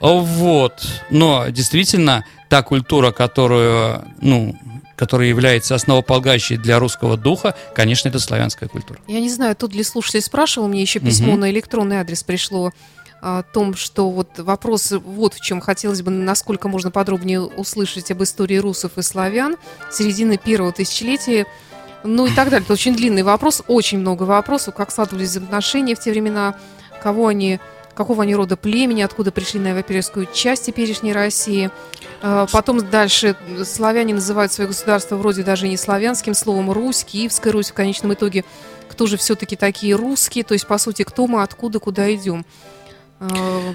Вот. 0.00 0.86
Но 1.10 1.48
действительно, 1.48 2.24
та 2.48 2.62
культура, 2.62 3.10
которую, 3.10 4.04
ну, 4.20 4.54
которая 4.94 5.26
является 5.26 5.74
основополагающей 5.74 6.56
для 6.56 6.78
русского 6.78 7.16
духа, 7.16 7.56
конечно, 7.74 8.08
это 8.08 8.20
славянская 8.20 8.68
культура. 8.68 9.00
Я 9.08 9.18
не 9.18 9.28
знаю, 9.28 9.56
тут 9.56 9.74
ли 9.74 9.82
слушатель 9.82 10.20
спрашивал, 10.20 10.68
мне 10.68 10.82
еще 10.82 11.00
письмо 11.00 11.32
Мгм. 11.32 11.40
на 11.40 11.50
электронный 11.50 11.96
адрес 11.96 12.22
пришло 12.22 12.70
о 13.20 13.42
том, 13.42 13.74
что 13.74 14.08
вот 14.10 14.38
вопрос 14.38 14.92
вот 14.92 15.34
в 15.34 15.40
чем 15.40 15.60
хотелось 15.60 16.02
бы, 16.02 16.12
насколько 16.12 16.68
можно 16.68 16.92
подробнее 16.92 17.40
услышать 17.40 18.12
об 18.12 18.22
истории 18.22 18.56
русов 18.58 18.92
и 18.98 19.02
славян 19.02 19.56
середины 19.90 20.38
первого 20.38 20.72
тысячелетия, 20.72 21.46
ну 22.04 22.26
и 22.26 22.30
так 22.34 22.50
далее. 22.50 22.64
Это 22.64 22.72
очень 22.72 22.94
длинный 22.94 23.22
вопрос, 23.22 23.62
очень 23.66 23.98
много 23.98 24.24
вопросов, 24.24 24.74
как 24.74 24.90
складывались 24.90 25.28
взаимоотношения 25.30 25.94
в 25.94 26.00
те 26.00 26.10
времена, 26.10 26.56
кого 27.02 27.28
они, 27.28 27.60
какого 27.94 28.22
они 28.22 28.34
рода 28.34 28.56
племени, 28.56 29.02
откуда 29.02 29.32
пришли 29.32 29.60
на 29.60 29.68
европейскую 29.68 30.26
часть 30.32 30.66
теперешней 30.66 31.12
России. 31.12 31.70
А, 32.22 32.46
Потом 32.52 32.88
дальше 32.88 33.36
славяне 33.64 34.14
называют 34.14 34.52
свое 34.52 34.68
государство 34.68 35.16
вроде 35.16 35.42
даже 35.42 35.68
не 35.68 35.76
славянским 35.76 36.34
словом 36.34 36.70
Русь, 36.70 37.04
Киевская 37.04 37.52
Русь 37.52 37.70
в 37.70 37.74
конечном 37.74 38.14
итоге. 38.14 38.44
Кто 38.88 39.06
же 39.06 39.16
все-таки 39.16 39.56
такие 39.56 39.94
русские? 39.94 40.44
То 40.44 40.54
есть, 40.54 40.66
по 40.66 40.78
сути, 40.78 41.02
кто 41.02 41.26
мы, 41.26 41.42
откуда, 41.42 41.78
куда 41.78 42.12
идем? 42.14 42.44
А, 43.20 43.28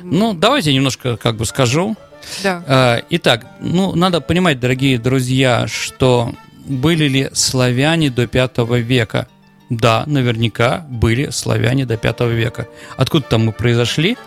Ну, 0.04 0.34
давайте 0.34 0.74
немножко 0.74 1.18
как 1.18 1.36
бы 1.36 1.46
скажу. 1.46 1.96
Да. 2.44 2.64
Э, 2.68 3.02
Итак, 3.12 3.46
ну, 3.60 3.96
надо 3.96 4.22
понимать, 4.22 4.60
дорогие 4.60 4.98
друзья, 4.98 5.68
что 5.68 6.34
были 6.68 7.08
ли 7.08 7.30
славяне 7.34 8.10
до 8.10 8.28
пятого 8.28 8.80
века? 8.80 9.28
Да, 9.70 10.04
наверняка 10.06 10.86
были 10.90 11.30
славяне 11.30 11.86
до 11.86 11.98
пятого 11.98 12.30
века. 12.30 12.68
Откуда 12.96 13.26
там 13.26 13.46
мы 13.46 13.52
произошли? 13.52 14.18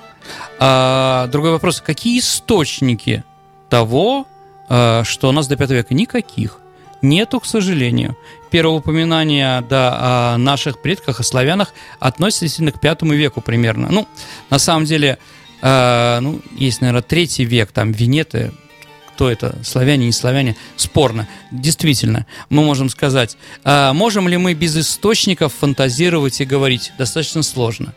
А, 0.58 1.28
другой 1.28 1.52
вопрос, 1.52 1.80
какие 1.80 2.18
источники 2.18 3.24
того, 3.70 4.26
э, 4.68 5.02
что 5.04 5.28
у 5.28 5.32
нас 5.32 5.48
до 5.48 5.56
пятого 5.56 5.78
века? 5.78 5.94
Никаких. 5.94 6.58
Нету, 7.02 7.40
к 7.40 7.46
сожалению. 7.46 8.16
Первое 8.50 8.76
упоминание 8.76 9.62
да, 9.62 10.34
о 10.34 10.38
наших 10.38 10.82
предках, 10.82 11.20
о 11.20 11.22
славянах, 11.22 11.72
относится 11.98 12.44
действительно 12.44 12.72
к 12.72 12.80
пятому 12.80 13.14
веку 13.14 13.40
примерно. 13.40 13.88
Ну, 13.90 14.06
на 14.50 14.58
самом 14.58 14.84
деле, 14.84 15.18
э, 15.62 16.18
ну, 16.20 16.40
есть, 16.52 16.82
наверное, 16.82 17.02
третий 17.02 17.44
век, 17.44 17.72
там, 17.72 17.92
Венеты, 17.92 18.52
кто 19.20 19.30
это, 19.30 19.54
славяне, 19.62 20.06
не 20.06 20.12
славяне, 20.12 20.56
спорно. 20.76 21.28
Действительно, 21.50 22.24
мы 22.48 22.62
можем 22.64 22.88
сказать, 22.88 23.36
а 23.64 23.92
можем 23.92 24.28
ли 24.28 24.38
мы 24.38 24.54
без 24.54 24.74
источников 24.78 25.52
фантазировать 25.52 26.40
и 26.40 26.46
говорить? 26.46 26.92
Достаточно 26.96 27.42
сложно. 27.42 27.92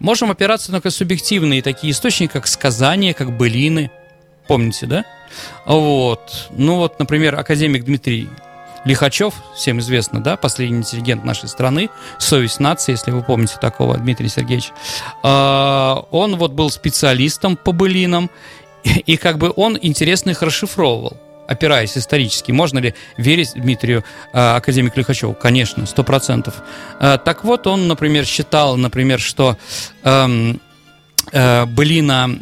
Можем 0.00 0.32
опираться 0.32 0.72
только 0.72 0.90
субъективные 0.90 1.62
такие 1.62 1.92
источники, 1.92 2.32
как 2.32 2.48
сказания, 2.48 3.14
как 3.14 3.36
былины. 3.36 3.92
Помните, 4.48 4.86
да? 4.86 5.04
Вот. 5.64 6.48
Ну 6.50 6.78
вот, 6.78 6.98
например, 6.98 7.38
академик 7.38 7.84
Дмитрий 7.84 8.28
Лихачев, 8.84 9.34
всем 9.54 9.78
известно, 9.78 10.20
да, 10.20 10.36
последний 10.36 10.78
интеллигент 10.78 11.24
нашей 11.24 11.48
страны, 11.48 11.88
совесть 12.18 12.58
нации, 12.58 12.92
если 12.92 13.12
вы 13.12 13.22
помните 13.22 13.54
такого 13.60 13.96
Дмитрия 13.96 14.28
Сергеевича. 14.28 14.72
А, 15.22 16.04
Он 16.10 16.34
вот 16.34 16.50
был 16.50 16.68
специалистом 16.68 17.56
по 17.56 17.70
былинам, 17.70 18.28
и 19.06 19.16
как 19.16 19.38
бы 19.38 19.52
он 19.56 19.78
интересно 19.80 20.30
их 20.30 20.42
расшифровывал 20.42 21.16
опираясь 21.46 21.96
исторически. 21.98 22.52
Можно 22.52 22.78
ли 22.78 22.94
верить 23.18 23.52
Дмитрию 23.54 24.02
э, 24.32 24.38
академику 24.38 24.98
Лихачеву? 24.98 25.34
Конечно, 25.34 25.84
сто 25.84 26.02
процентов. 26.02 26.54
Э, 27.00 27.18
так 27.22 27.44
вот, 27.44 27.66
он, 27.66 27.86
например, 27.86 28.24
считал, 28.24 28.78
например, 28.78 29.20
что 29.20 29.58
эм, 30.04 30.58
э, 31.32 31.66
былина 31.66 32.38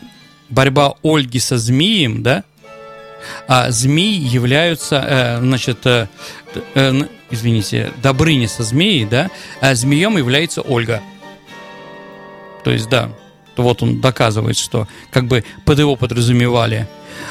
борьба 0.50 0.94
Ольги 1.02 1.40
со 1.40 1.58
змеем, 1.58 2.22
да, 2.22 2.44
а 3.48 3.70
змеи 3.70 4.18
являются, 4.18 5.04
э, 5.04 5.38
значит, 5.40 5.86
э, 5.86 6.06
э, 6.74 6.92
извините, 7.30 7.92
Добрыня 8.02 8.48
со 8.48 8.62
змеей, 8.62 9.04
да, 9.04 9.30
а 9.60 9.74
змеем 9.74 10.16
является 10.16 10.60
Ольга. 10.60 11.02
То 12.64 12.70
есть, 12.70 12.88
да, 12.88 13.10
вот 13.56 13.82
он 13.82 14.00
доказывает, 14.00 14.56
что 14.56 14.88
как 15.10 15.26
бы 15.26 15.44
под 15.64 15.78
его 15.78 15.96
подразумевали. 15.96 16.88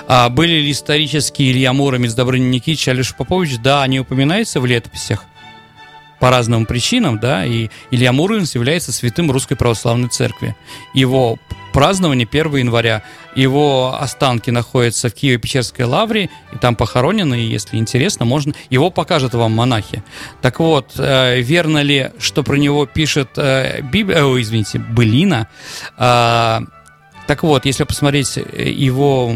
А 0.08 0.30
были 0.30 0.54
ли 0.62 0.72
исторические 0.72 1.52
Илья 1.52 1.74
Муромец, 1.74 2.14
Добрыня 2.14 2.46
Никитич, 2.46 2.88
Алеша 2.88 3.16
Попович? 3.16 3.58
Да, 3.58 3.84
они 3.84 4.00
упоминаются 4.00 4.60
в 4.60 4.66
летописях 4.66 5.26
по 6.20 6.30
разным 6.30 6.68
причинам, 6.68 7.20
да, 7.20 7.46
и 7.46 7.70
Илья 7.90 8.14
Муромец 8.14 8.54
является 8.54 8.92
святым 8.92 9.32
Русской 9.32 9.56
Православной 9.56 10.10
Церкви. 10.10 10.56
Его 10.94 11.40
празднование 11.72 12.28
1 12.30 12.56
января, 12.58 13.04
его 13.36 13.98
останки 14.00 14.50
находятся 14.50 15.10
в 15.10 15.14
Киево-Печерской 15.14 15.86
лавре, 15.86 16.30
и 16.54 16.58
там 16.58 16.76
похоронены, 16.76 17.40
и 17.40 17.48
если 17.48 17.78
интересно, 17.78 18.26
можно, 18.26 18.54
его 18.70 18.90
покажут 18.90 19.34
вам 19.34 19.54
монахи. 19.54 20.04
Так 20.42 20.60
вот, 20.60 20.94
э, 20.98 21.42
верно 21.42 21.82
ли, 21.82 22.12
что 22.20 22.44
про 22.44 22.56
него 22.58 22.86
пишет 22.86 23.30
э, 23.38 23.82
Библия, 23.82 24.26
о, 24.26 24.40
извините, 24.40 24.80
Былина, 24.80 25.48
э, 25.98 26.60
так 27.28 27.44
вот, 27.44 27.66
если 27.66 27.84
посмотреть 27.84 28.36
его 28.36 29.34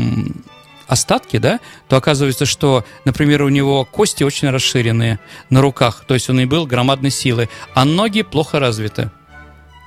остатки, 0.87 1.37
да, 1.37 1.59
то 1.87 1.97
оказывается, 1.97 2.45
что, 2.45 2.85
например, 3.05 3.43
у 3.43 3.49
него 3.49 3.85
кости 3.85 4.23
очень 4.23 4.49
расширенные 4.49 5.19
на 5.49 5.61
руках, 5.61 6.03
то 6.07 6.13
есть 6.13 6.29
он 6.29 6.39
и 6.39 6.45
был 6.45 6.65
громадной 6.65 7.11
силы, 7.11 7.49
а 7.73 7.85
ноги 7.85 8.21
плохо 8.21 8.59
развиты. 8.59 9.11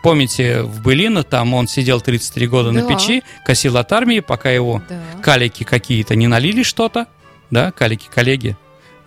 Помните, 0.03 0.63
в 0.63 0.83
Былино 0.83 1.23
там 1.25 1.55
он 1.55 1.67
сидел 1.67 2.01
33 2.01 2.47
года 2.47 2.73
да. 2.73 2.81
на 2.81 2.89
печи, 2.89 3.23
косил 3.45 3.77
от 3.77 3.93
армии, 3.93 4.21
пока 4.21 4.51
его 4.51 4.83
да. 4.89 5.01
калики 5.23 5.65
какие-то 5.65 6.15
не 6.15 6.27
налили 6.27 6.63
что-то, 6.63 7.07
да, 7.51 7.73
калики-коллеги, 7.73 8.57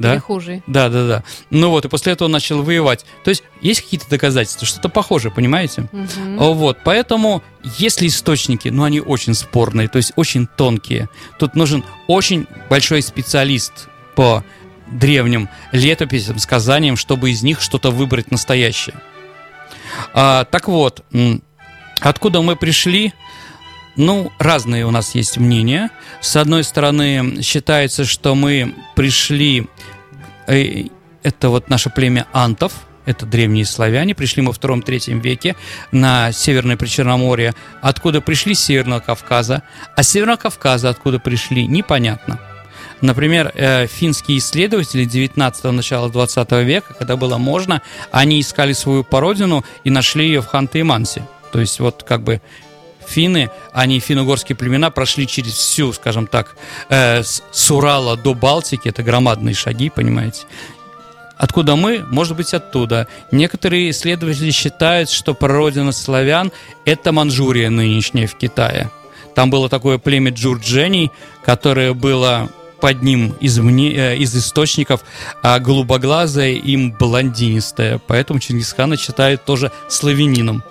да? 0.01 0.13
Или 0.13 0.19
хуже. 0.19 0.63
Да, 0.67 0.89
да, 0.89 1.07
да. 1.07 1.23
Ну 1.51 1.69
вот, 1.69 1.85
и 1.85 1.87
после 1.87 2.13
этого 2.13 2.25
он 2.25 2.31
начал 2.31 2.63
воевать. 2.63 3.05
То 3.23 3.29
есть 3.29 3.43
есть 3.61 3.81
какие-то 3.81 4.09
доказательства, 4.09 4.65
что-то 4.65 4.89
похожее, 4.89 5.31
понимаете? 5.31 5.87
Угу. 5.91 6.53
Вот, 6.53 6.79
поэтому 6.83 7.43
если 7.77 8.07
источники, 8.07 8.69
ну 8.69 8.83
они 8.83 8.99
очень 8.99 9.35
спорные, 9.35 9.87
то 9.87 9.97
есть 9.97 10.13
очень 10.15 10.47
тонкие, 10.47 11.07
тут 11.37 11.55
нужен 11.55 11.83
очень 12.07 12.47
большой 12.69 13.03
специалист 13.03 13.87
по 14.15 14.43
древним 14.87 15.49
летописям, 15.71 16.39
сказаниям, 16.39 16.97
чтобы 16.97 17.29
из 17.29 17.43
них 17.43 17.61
что-то 17.61 17.91
выбрать 17.91 18.31
настоящее. 18.31 18.95
А, 20.13 20.45
так 20.45 20.67
вот, 20.67 21.03
откуда 21.99 22.41
мы 22.41 22.55
пришли? 22.55 23.13
Ну, 23.95 24.31
разные 24.39 24.85
у 24.85 24.91
нас 24.91 25.15
есть 25.15 25.37
мнения. 25.37 25.89
С 26.21 26.35
одной 26.35 26.63
стороны, 26.63 27.41
считается, 27.41 28.05
что 28.05 28.35
мы 28.35 28.73
пришли, 28.95 29.67
э, 30.47 30.85
это 31.23 31.49
вот 31.49 31.69
наше 31.69 31.89
племя 31.89 32.25
антов, 32.31 32.73
это 33.05 33.25
древние 33.25 33.65
славяне, 33.65 34.15
пришли 34.15 34.41
мы 34.41 34.53
в 34.53 34.55
втором-третьем 34.55 35.19
веке 35.19 35.55
на 35.91 36.31
Северное 36.31 36.77
Причерноморье. 36.77 37.53
Откуда 37.81 38.21
пришли 38.21 38.53
с 38.53 38.63
Северного 38.63 38.99
Кавказа, 39.01 39.63
а 39.95 40.03
с 40.03 40.09
Северного 40.09 40.37
Кавказа 40.37 40.89
откуда 40.89 41.19
пришли, 41.19 41.67
непонятно. 41.67 42.39
Например, 43.01 43.51
э, 43.55 43.87
финские 43.87 44.37
исследователи 44.37 45.05
19-го, 45.05 45.71
начала 45.71 46.09
20 46.09 46.51
века, 46.63 46.93
когда 46.93 47.17
было 47.17 47.37
можно, 47.37 47.81
они 48.11 48.39
искали 48.39 48.73
свою 48.73 49.03
породину 49.03 49.65
и 49.83 49.89
нашли 49.89 50.25
ее 50.25 50.41
в 50.41 50.47
Ханты-Мансе. 50.47 51.23
То 51.51 51.59
есть 51.59 51.79
вот 51.79 52.03
как 52.03 52.21
бы 52.21 52.41
финны, 53.07 53.49
они, 53.73 53.99
финно-угорские 53.99 54.55
племена, 54.55 54.91
прошли 54.91 55.27
через 55.27 55.53
всю, 55.53 55.93
скажем 55.93 56.27
так, 56.27 56.55
э, 56.89 57.23
с 57.23 57.71
Урала 57.71 58.17
до 58.17 58.33
Балтики, 58.33 58.87
это 58.87 59.03
громадные 59.03 59.55
шаги, 59.55 59.89
понимаете. 59.89 60.45
Откуда 61.37 61.75
мы? 61.75 62.05
Может 62.07 62.37
быть, 62.37 62.53
оттуда. 62.53 63.07
Некоторые 63.31 63.89
исследователи 63.89 64.51
считают, 64.51 65.09
что 65.09 65.33
прародина 65.33 65.91
славян– 65.91 66.51
это 66.85 67.11
Манчжурия 67.11 67.71
нынешняя 67.71 68.27
в 68.27 68.35
Китае. 68.35 68.91
Там 69.33 69.49
было 69.49 69.67
такое 69.67 69.97
племя 69.97 70.31
джурджений, 70.31 71.11
которое 71.43 71.93
было 71.93 72.51
под 72.81 73.03
ним 73.03 73.35
из, 73.39 73.59
мне, 73.59 73.93
э, 73.93 74.17
из 74.17 74.35
источников 74.35 75.01
а 75.41 75.59
голубоглазая 75.59 76.53
им 76.53 76.91
блондинистая. 76.91 77.99
Поэтому 78.07 78.39
Чингисхана 78.39 78.97
считают 78.97 79.45
тоже 79.45 79.71
славянином. 79.87 80.63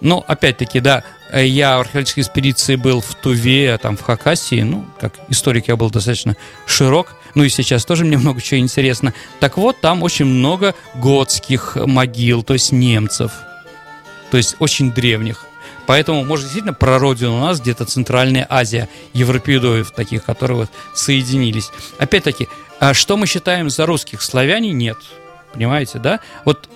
Но, 0.00 0.24
опять-таки, 0.26 0.80
да, 0.80 1.02
я 1.34 1.78
в 1.78 1.80
археологической 1.80 2.22
экспедиции 2.22 2.76
был 2.76 3.00
в 3.00 3.14
Туве, 3.14 3.76
там 3.78 3.96
в 3.96 4.02
Хакасии, 4.02 4.62
ну, 4.62 4.84
как 5.00 5.14
историк 5.28 5.68
я 5.68 5.76
был 5.76 5.90
достаточно 5.90 6.36
широк, 6.66 7.16
ну 7.34 7.44
и 7.44 7.48
сейчас 7.48 7.84
тоже 7.84 8.04
мне 8.04 8.16
много 8.18 8.40
чего 8.40 8.60
интересно. 8.60 9.12
Так 9.40 9.56
вот, 9.56 9.80
там 9.80 10.02
очень 10.02 10.26
много 10.26 10.74
готских 10.94 11.76
могил, 11.76 12.42
то 12.42 12.52
есть 12.52 12.72
немцев, 12.72 13.32
то 14.30 14.36
есть 14.36 14.56
очень 14.58 14.92
древних. 14.92 15.45
Поэтому, 15.86 16.24
может, 16.24 16.46
действительно, 16.46 16.74
прародина 16.74 17.36
у 17.36 17.40
нас 17.40 17.60
где-то 17.60 17.84
Центральная 17.84 18.46
Азия, 18.48 18.88
европеидоев 19.12 19.90
таких, 19.90 20.24
которые 20.24 20.58
вот 20.58 20.70
соединились. 20.94 21.70
Опять-таки, 21.98 22.48
а 22.80 22.94
что 22.94 23.16
мы 23.16 23.26
считаем 23.26 23.70
за 23.70 23.86
русских? 23.86 24.22
Славяне 24.22 24.72
нет. 24.72 24.98
Понимаете, 25.52 25.98
да? 25.98 26.20
Вот 26.44 26.68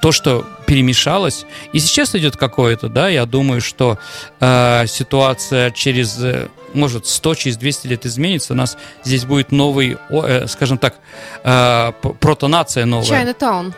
то, 0.00 0.12
что 0.12 0.46
перемешалось, 0.66 1.44
и 1.72 1.78
сейчас 1.80 2.14
идет 2.14 2.36
какое-то, 2.36 2.88
да, 2.88 3.08
я 3.08 3.26
думаю, 3.26 3.60
что 3.60 3.98
э, 4.38 4.86
ситуация 4.86 5.70
через, 5.72 6.18
э, 6.22 6.48
может, 6.72 7.06
100, 7.06 7.34
через 7.34 7.56
200 7.56 7.86
лет 7.88 8.06
изменится, 8.06 8.52
у 8.52 8.56
нас 8.56 8.78
здесь 9.04 9.24
будет 9.24 9.50
новый, 9.50 9.98
э, 10.10 10.46
скажем 10.46 10.78
так, 10.78 10.94
э, 11.42 11.92
протонация 12.20 12.84
новая. 12.84 13.08
Чайна-таун. 13.08 13.74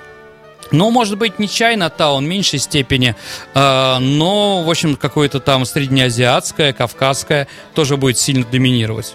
Ну, 0.73 0.91
может 0.91 1.19
быть, 1.19 1.39
не 1.39 1.49
Чайна-таун 1.49 2.25
в 2.25 2.29
меньшей 2.29 2.59
степени, 2.59 3.15
э, 3.55 3.99
но, 3.99 4.63
в 4.63 4.71
общем, 4.71 4.97
какое-то 4.97 5.41
там 5.41 5.65
среднеазиатское, 5.65 6.73
кавказское 6.73 7.49
тоже 7.75 7.97
будет 7.97 8.19
сильно 8.19 8.45
доминировать. 8.45 9.15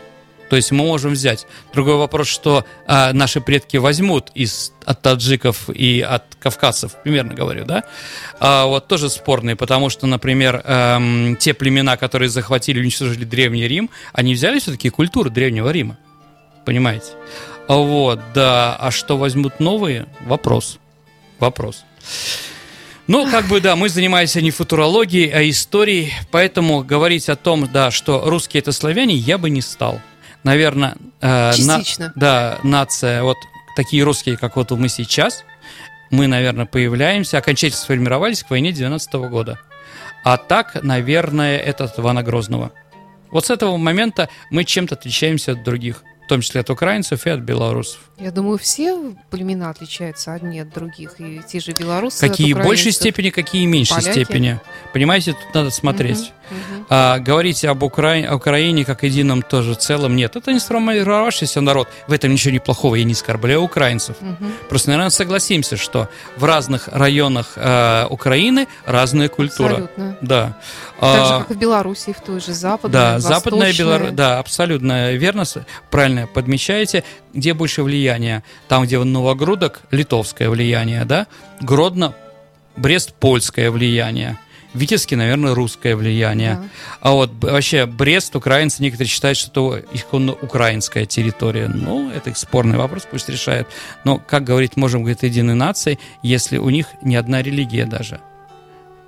То 0.49 0.55
есть 0.55 0.71
мы 0.71 0.85
можем 0.85 1.13
взять. 1.13 1.47
Другой 1.73 1.95
вопрос, 1.95 2.27
что 2.27 2.65
а, 2.85 3.13
наши 3.13 3.41
предки 3.41 3.77
возьмут 3.77 4.29
из, 4.35 4.73
от 4.85 5.01
таджиков 5.01 5.69
и 5.69 6.01
от 6.01 6.35
кавказцев, 6.39 6.91
примерно 7.03 7.33
говорю, 7.33 7.65
да? 7.65 7.83
А, 8.39 8.65
вот 8.65 8.87
тоже 8.87 9.09
спорные, 9.09 9.55
потому 9.55 9.89
что, 9.89 10.05
например, 10.05 10.61
эм, 10.63 11.35
те 11.37 11.53
племена, 11.53 11.97
которые 11.97 12.29
захватили 12.29 12.79
уничтожили 12.79 13.25
Древний 13.25 13.67
Рим, 13.67 13.89
они 14.13 14.33
взяли 14.33 14.59
все-таки 14.59 14.89
культуру 14.89 15.29
Древнего 15.29 15.69
Рима. 15.69 15.97
Понимаете? 16.63 17.07
Вот, 17.67 18.19
да. 18.33 18.75
А 18.79 18.91
что 18.91 19.17
возьмут 19.17 19.59
новые? 19.59 20.05
Вопрос 20.21 20.79
вопрос. 21.39 21.83
Ну, 23.07 23.29
как 23.29 23.45
бы, 23.45 23.61
да, 23.61 23.75
мы 23.75 23.89
занимаемся 23.89 24.41
не 24.41 24.49
футурологией, 24.49 25.29
а 25.29 25.47
историей, 25.47 26.11
поэтому 26.31 26.83
говорить 26.83 27.29
о 27.29 27.35
том, 27.35 27.69
да, 27.71 27.91
что 27.91 28.23
русские 28.25 28.61
это 28.61 28.71
славяне, 28.71 29.13
я 29.15 29.37
бы 29.37 29.49
не 29.51 29.61
стал. 29.61 30.01
Наверное, 30.43 30.95
э, 31.21 31.53
Частично. 31.55 32.07
На, 32.07 32.13
да, 32.15 32.59
нация, 32.63 33.21
вот 33.23 33.37
такие 33.75 34.03
русские, 34.03 34.37
как 34.37 34.55
вот 34.55 34.71
мы 34.71 34.89
сейчас, 34.89 35.43
мы, 36.09 36.27
наверное, 36.27 36.65
появляемся, 36.65 37.37
окончательно 37.37 37.79
сформировались 37.79 38.43
к 38.43 38.49
войне 38.49 38.71
90 38.71 39.17
-го 39.17 39.29
года. 39.29 39.59
А 40.23 40.37
так, 40.37 40.81
наверное, 40.81 41.57
это 41.57 41.83
от 41.83 41.99
Ивана 41.99 42.23
Грозного. 42.23 42.71
Вот 43.29 43.45
с 43.45 43.49
этого 43.51 43.77
момента 43.77 44.29
мы 44.49 44.63
чем-то 44.63 44.95
отличаемся 44.95 45.51
от 45.51 45.63
других 45.63 46.03
в 46.25 46.27
том 46.27 46.41
числе 46.41 46.61
от 46.61 46.69
украинцев 46.71 47.27
и 47.27 47.29
от 47.29 47.41
белорусов. 47.41 47.99
Я 48.17 48.31
думаю, 48.31 48.57
все 48.57 49.13
племена 49.29 49.69
отличаются 49.69 50.33
одни 50.33 50.59
от 50.59 50.73
других, 50.73 51.19
и 51.19 51.41
те 51.47 51.59
же 51.59 51.71
белорусы 51.71 52.27
Какие 52.27 52.53
в 52.53 52.63
большей 52.63 52.91
степени, 52.91 53.29
какие 53.29 53.67
в 53.67 53.69
меньшей 53.69 53.97
поляки. 53.97 54.23
степени. 54.23 54.59
Понимаете, 54.91 55.33
тут 55.33 55.53
надо 55.53 55.69
смотреть. 55.69 56.17
Угу, 56.17 56.27
угу. 56.49 56.85
А, 56.89 57.19
говорить 57.19 57.63
об 57.65 57.83
Укра... 57.83 58.33
Украине 58.33 58.85
как 58.85 59.03
едином 59.03 59.41
тоже 59.41 59.75
целом 59.75 60.15
нет. 60.15 60.35
Это 60.35 60.51
не 60.53 60.59
сформировавшийся 60.59 61.61
народ. 61.61 61.87
В 62.07 62.13
этом 62.13 62.31
ничего 62.31 62.51
не 62.51 62.59
плохого. 62.59 62.95
Я 62.95 63.03
не 63.03 63.13
оскорбляю 63.13 63.61
украинцев. 63.61 64.17
Угу. 64.21 64.51
Просто, 64.69 64.89
наверное, 64.89 65.09
согласимся, 65.09 65.77
что 65.77 66.09
в 66.37 66.43
разных 66.43 66.87
районах 66.89 67.53
э, 67.55 68.07
Украины 68.09 68.67
разная 68.85 69.29
культура. 69.29 69.71
Абсолютно. 69.71 70.17
Да. 70.21 70.57
Так 70.99 71.27
же, 71.27 71.33
а, 71.33 71.39
как 71.39 71.49
в 71.49 71.59
Беларуси, 71.59 72.13
в 72.13 72.21
той 72.21 72.39
же 72.39 72.53
западной, 72.53 72.91
Да, 72.91 73.19
западная 73.19 73.73
Беларусь, 73.73 74.11
да, 74.11 74.39
абсолютно 74.39 75.11
верно, 75.13 75.43
правильно 75.89 76.27
подмечаете 76.27 77.03
где 77.35 77.53
больше 77.53 77.83
влияния? 77.83 78.43
Там, 78.67 78.83
где 78.83 78.97
Новогрудок, 78.97 79.81
литовское 79.91 80.49
влияние, 80.49 81.05
да? 81.05 81.27
Гродно, 81.61 82.15
Брест, 82.77 83.13
польское 83.13 83.69
влияние. 83.71 84.37
Витебске, 84.75 85.15
наверное, 85.15 85.55
русское 85.55 85.95
влияние. 85.95 86.55
Да. 86.55 86.69
А 87.01 87.11
вот 87.11 87.31
вообще 87.41 87.85
Брест, 87.85 88.35
украинцы 88.35 88.81
некоторые 88.81 89.09
считают, 89.09 89.37
что 89.37 89.77
это 89.77 89.87
исконно 89.93 90.33
украинская 90.33 91.05
территория. 91.05 91.67
Ну, 91.67 92.09
это 92.11 92.29
их 92.29 92.37
спорный 92.37 92.77
вопрос, 92.77 93.07
пусть 93.09 93.29
решают. 93.29 93.67
Но, 94.03 94.17
как 94.17 94.43
говорить, 94.43 94.75
можем 94.77 95.01
говорить 95.01 95.23
единой 95.23 95.55
нации, 95.55 95.99
если 96.21 96.57
у 96.57 96.69
них 96.69 96.87
ни 97.01 97.15
одна 97.15 97.41
религия 97.41 97.85
даже. 97.85 98.19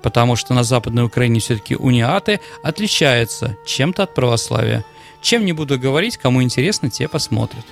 Потому 0.02 0.36
что 0.36 0.54
на 0.54 0.64
Западной 0.64 1.04
Украине 1.04 1.40
все-таки 1.40 1.74
униаты 1.76 2.40
отличаются 2.62 3.56
чем-то 3.66 4.04
от 4.04 4.14
православия. 4.14 4.84
Чем 5.20 5.44
не 5.44 5.52
буду 5.52 5.78
говорить, 5.78 6.16
кому 6.16 6.42
интересно, 6.42 6.88
те 6.90 7.08
посмотрят. 7.08 7.64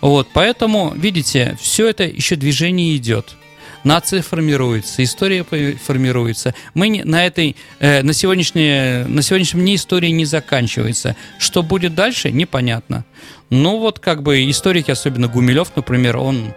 Вот, 0.00 0.28
поэтому, 0.32 0.92
видите, 0.94 1.56
все 1.60 1.88
это 1.88 2.04
еще 2.04 2.36
движение 2.36 2.96
идет. 2.96 3.36
Нация 3.84 4.22
формируется, 4.22 5.02
история 5.02 5.44
формируется. 5.44 6.54
Мы 6.74 7.02
на 7.04 7.26
этой, 7.26 7.56
э, 7.78 8.02
на, 8.02 8.12
сегодняшнее, 8.12 9.04
на 9.06 9.22
сегодняшнем 9.22 9.60
дне 9.60 9.74
история 9.76 10.10
не 10.10 10.24
заканчивается. 10.24 11.16
Что 11.38 11.62
будет 11.62 11.94
дальше, 11.94 12.30
непонятно. 12.30 13.04
Ну 13.50 13.78
вот 13.78 13.98
как 13.98 14.22
бы 14.22 14.48
историки, 14.50 14.90
особенно 14.90 15.28
Гумилев, 15.28 15.72
например, 15.76 16.16
он 16.16 16.54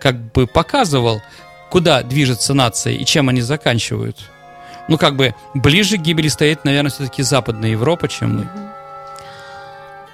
как 0.00 0.32
бы 0.32 0.46
показывал, 0.46 1.22
куда 1.70 2.02
движется 2.02 2.54
нация 2.54 2.94
и 2.94 3.04
чем 3.04 3.28
они 3.28 3.40
заканчивают. 3.40 4.30
Ну 4.88 4.98
как 4.98 5.16
бы 5.16 5.34
ближе 5.54 5.96
к 5.96 6.00
гибели 6.00 6.28
стоит, 6.28 6.64
наверное, 6.64 6.90
все-таки 6.90 7.22
Западная 7.22 7.70
Европа, 7.70 8.08
чем 8.08 8.38
мы. 8.38 8.48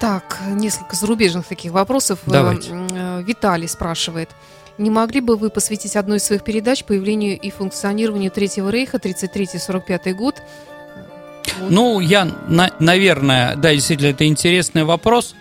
Так, 0.00 0.40
несколько 0.48 0.96
зарубежных 0.96 1.46
таких 1.46 1.70
вопросов. 1.70 2.18
Э, 2.26 2.30
Давайте. 2.30 2.70
Э, 2.72 3.22
Виталий 3.22 3.68
спрашивает. 3.68 4.30
Не 4.78 4.90
могли 4.90 5.20
бы 5.20 5.36
вы 5.36 5.50
посвятить 5.50 5.96
одной 5.96 6.18
из 6.18 6.24
своих 6.24 6.44
передач 6.44 6.84
появлению 6.84 7.38
и 7.38 7.50
функционированию 7.50 8.30
Третьего 8.30 8.70
Рейха 8.70 8.96
33-45 8.96 10.12
год? 10.14 10.42
Ну, 11.68 12.00
я, 12.00 12.24
на, 12.48 12.70
наверное, 12.78 13.56
да, 13.56 13.74
действительно, 13.74 14.08
это 14.08 14.26
интересный 14.26 14.84
вопрос. 14.84 15.34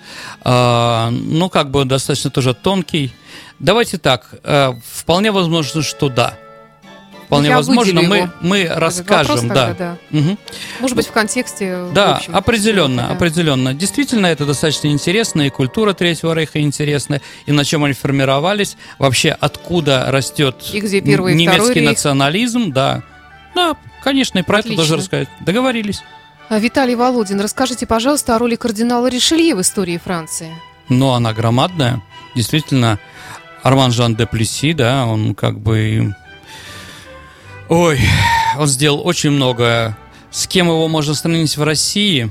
Э, 0.43 1.09
ну, 1.09 1.49
как 1.49 1.71
бы 1.71 1.85
достаточно 1.85 2.29
тоже 2.29 2.53
тонкий. 2.53 3.13
Давайте 3.59 3.97
так, 3.97 4.29
э, 4.43 4.73
вполне 4.83 5.31
возможно, 5.31 5.81
что 5.81 6.09
да 6.09 6.37
вполне 7.31 7.47
Я 7.47 7.55
возможно, 7.55 8.01
мы, 8.01 8.29
мы 8.41 8.67
расскажем. 8.69 9.47
да. 9.47 9.67
Тогда, 9.67 9.97
да. 10.11 10.19
Угу. 10.19 10.37
Может 10.81 10.97
быть, 10.97 11.07
в 11.07 11.11
контексте. 11.13 11.85
Да, 11.93 12.15
в 12.15 12.17
общем, 12.17 12.35
определенно, 12.35 13.03
да. 13.07 13.13
определенно. 13.13 13.73
Действительно, 13.73 14.25
это 14.25 14.45
достаточно 14.45 14.89
интересно, 14.89 15.43
и 15.43 15.49
культура 15.49 15.93
Третьего 15.93 16.33
Рейха 16.33 16.59
интересна, 16.59 17.21
и 17.45 17.53
на 17.53 17.63
чем 17.63 17.85
они 17.85 17.93
формировались, 17.93 18.75
вообще 18.99 19.29
откуда 19.29 20.07
растет 20.09 20.57
и 20.73 20.81
где 20.81 20.99
первый, 20.99 21.35
немецкий 21.35 21.79
национализм, 21.79 22.73
да. 22.73 23.01
Да, 23.55 23.77
конечно, 24.03 24.39
и 24.39 24.41
про 24.41 24.59
Отлично. 24.59 24.81
это 24.81 24.89
тоже 24.89 25.01
рассказать. 25.01 25.29
Договорились. 25.39 26.03
А, 26.49 26.59
Виталий 26.59 26.95
Володин, 26.95 27.39
расскажите, 27.39 27.85
пожалуйста, 27.87 28.35
о 28.35 28.39
роли 28.39 28.55
кардинала 28.57 29.07
Ришелье 29.07 29.55
в 29.55 29.61
истории 29.61 29.97
Франции. 30.03 30.51
Ну, 30.89 31.11
она 31.11 31.31
громадная. 31.31 32.01
Действительно, 32.35 32.99
Арман 33.63 33.93
Жан 33.93 34.15
де 34.15 34.25
Плесси, 34.25 34.73
да, 34.73 35.05
он 35.05 35.33
как 35.33 35.59
бы 35.59 36.13
Ой, 37.71 38.01
он 38.57 38.67
сделал 38.67 39.07
очень 39.07 39.29
много. 39.29 39.97
С 40.29 40.45
кем 40.45 40.67
его 40.67 40.89
можно 40.89 41.13
сравнить 41.13 41.55
в 41.55 41.63
России? 41.63 42.29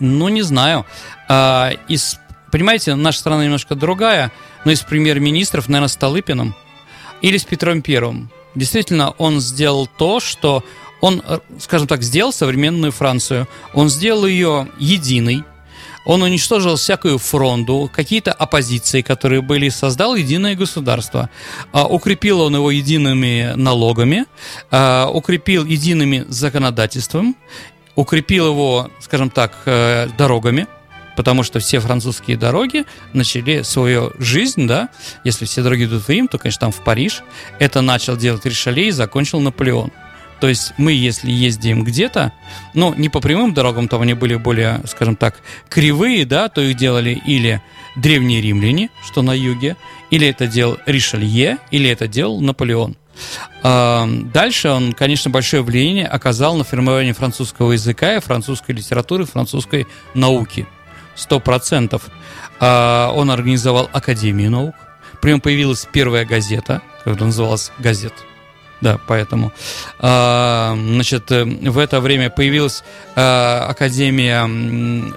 Ну, 0.00 0.28
не 0.28 0.40
знаю. 0.40 0.86
А, 1.28 1.72
из, 1.86 2.18
понимаете, 2.50 2.94
наша 2.94 3.18
страна 3.18 3.44
немножко 3.44 3.74
другая, 3.74 4.32
но 4.64 4.72
из 4.72 4.80
премьер-министров, 4.80 5.68
наверное, 5.68 5.88
с 5.88 5.96
Толыпиным 5.96 6.54
или 7.20 7.36
с 7.36 7.44
Петром 7.44 7.82
Первым. 7.82 8.30
Действительно, 8.54 9.10
он 9.18 9.38
сделал 9.42 9.86
то, 9.86 10.18
что 10.18 10.64
он, 11.02 11.22
э, 11.22 11.40
скажем 11.58 11.86
так, 11.86 12.02
сделал 12.02 12.32
современную 12.32 12.92
Францию. 12.92 13.46
Он 13.74 13.90
сделал 13.90 14.24
ее 14.24 14.68
единой, 14.78 15.44
он 16.06 16.22
уничтожил 16.22 16.76
всякую 16.76 17.18
фронду, 17.18 17.90
какие-то 17.92 18.32
оппозиции, 18.32 19.02
которые 19.02 19.42
были, 19.42 19.68
создал 19.68 20.14
единое 20.14 20.54
государство. 20.54 21.28
А, 21.72 21.86
укрепил 21.86 22.40
он 22.40 22.54
его 22.54 22.70
едиными 22.70 23.52
налогами, 23.56 24.24
а, 24.70 25.08
укрепил 25.08 25.66
едиными 25.66 26.24
законодательством, 26.28 27.36
укрепил 27.96 28.48
его, 28.48 28.90
скажем 29.00 29.30
так, 29.30 29.56
э, 29.64 30.08
дорогами, 30.16 30.66
потому 31.16 31.42
что 31.42 31.58
все 31.58 31.80
французские 31.80 32.36
дороги 32.36 32.84
начали 33.14 33.62
свою 33.62 34.12
жизнь, 34.18 34.66
да, 34.66 34.90
если 35.24 35.46
все 35.46 35.62
дороги 35.62 35.84
идут 35.84 36.06
в 36.06 36.08
Рим, 36.10 36.28
то, 36.28 36.38
конечно, 36.38 36.60
там 36.60 36.72
в 36.72 36.84
Париж. 36.84 37.22
Это 37.58 37.80
начал 37.80 38.16
делать 38.16 38.44
Ришале 38.44 38.88
и 38.88 38.90
закончил 38.90 39.40
Наполеон. 39.40 39.90
То 40.40 40.48
есть 40.48 40.74
мы, 40.76 40.92
если 40.92 41.30
ездим 41.30 41.82
где-то, 41.82 42.32
ну, 42.74 42.94
не 42.94 43.08
по 43.08 43.20
прямым 43.20 43.54
дорогам, 43.54 43.88
там 43.88 44.02
они 44.02 44.14
были 44.14 44.36
более, 44.36 44.82
скажем 44.86 45.16
так, 45.16 45.40
кривые, 45.68 46.26
да, 46.26 46.48
то 46.48 46.60
их 46.60 46.76
делали 46.76 47.20
или 47.26 47.62
древние 47.96 48.42
римляне, 48.42 48.90
что 49.04 49.22
на 49.22 49.32
юге, 49.32 49.76
или 50.10 50.28
это 50.28 50.46
делал 50.46 50.78
Ришелье, 50.86 51.58
или 51.70 51.88
это 51.88 52.06
делал 52.06 52.40
Наполеон. 52.40 52.96
А, 53.62 54.06
дальше 54.06 54.68
он, 54.68 54.92
конечно, 54.92 55.30
большое 55.30 55.62
влияние 55.62 56.06
оказал 56.06 56.56
на 56.56 56.64
формирование 56.64 57.14
французского 57.14 57.72
языка 57.72 58.16
и 58.16 58.20
французской 58.20 58.72
литературы, 58.72 59.24
французской 59.24 59.86
науки. 60.14 60.66
Сто 61.14 61.40
процентов. 61.40 62.08
А, 62.60 63.10
он 63.14 63.30
организовал 63.30 63.88
Академию 63.92 64.50
наук. 64.50 64.74
При 65.22 65.30
нем 65.30 65.40
появилась 65.40 65.88
первая 65.90 66.26
газета, 66.26 66.82
которая 66.98 67.26
называлась 67.26 67.72
«Газет». 67.78 68.12
Да, 68.80 68.98
поэтому. 69.06 69.52
А, 69.98 70.74
значит, 70.76 71.30
э, 71.32 71.44
в 71.44 71.78
это 71.78 72.00
время 72.00 72.28
появилась 72.28 72.84
а, 73.14 73.66
Академия 73.68 74.48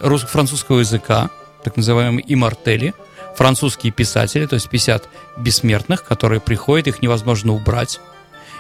русско-французского 0.02 0.80
языка, 0.80 1.30
так 1.64 1.76
называемые 1.76 2.24
имартели, 2.34 2.94
французские 3.36 3.92
писатели, 3.92 4.46
то 4.46 4.56
есть 4.56 4.70
50 4.70 5.10
бессмертных, 5.38 6.04
которые 6.04 6.40
приходят, 6.40 6.88
их 6.88 7.02
невозможно 7.02 7.54
убрать. 7.54 8.00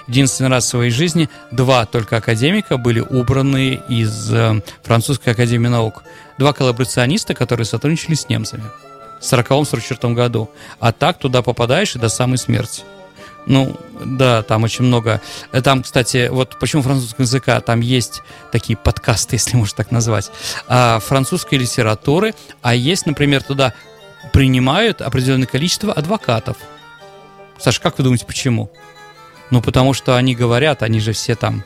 Единственный 0.07 0.49
раз 0.49 0.65
в 0.65 0.69
своей 0.69 0.91
жизни 0.91 1.29
два 1.51 1.85
только 1.85 2.17
академика 2.17 2.77
были 2.77 2.99
убраны 2.99 3.79
из 3.87 4.33
э, 4.33 4.61
французской 4.83 5.29
академии 5.29 5.67
наук. 5.67 6.03
Два 6.37 6.51
коллаборациониста, 6.51 7.35
которые 7.35 7.65
сотрудничали 7.65 8.15
с 8.15 8.27
немцами 8.27 8.63
в 9.21 9.23
40-44 9.23 10.13
году. 10.13 10.49
А 10.79 10.91
так 10.91 11.19
туда 11.19 11.41
попадаешь 11.41 11.95
и 11.95 11.99
до 11.99 12.09
самой 12.09 12.37
смерти. 12.37 12.83
Ну, 13.49 13.75
да, 13.99 14.43
там 14.43 14.63
очень 14.63 14.85
много. 14.85 15.21
Э, 15.51 15.61
там, 15.61 15.81
кстати, 15.81 16.29
вот 16.29 16.57
почему 16.59 16.83
французского 16.83 17.23
языка, 17.23 17.59
там 17.61 17.81
есть 17.81 18.21
такие 18.51 18.77
подкасты, 18.77 19.35
если 19.37 19.57
можно 19.57 19.75
так 19.75 19.91
назвать, 19.91 20.31
а, 20.67 20.99
французской 20.99 21.55
литературы, 21.55 22.35
а 22.61 22.75
есть, 22.75 23.07
например, 23.07 23.41
туда 23.41 23.73
принимают 24.33 25.01
определенное 25.01 25.47
количество 25.47 25.91
адвокатов. 25.91 26.57
Саша, 27.57 27.81
как 27.81 27.97
вы 27.97 28.03
думаете, 28.03 28.25
почему? 28.25 28.69
Ну, 29.49 29.61
потому 29.61 29.93
что 29.93 30.15
они 30.15 30.35
говорят, 30.35 30.83
они 30.83 30.99
же 30.99 31.13
все 31.13 31.33
там 31.35 31.63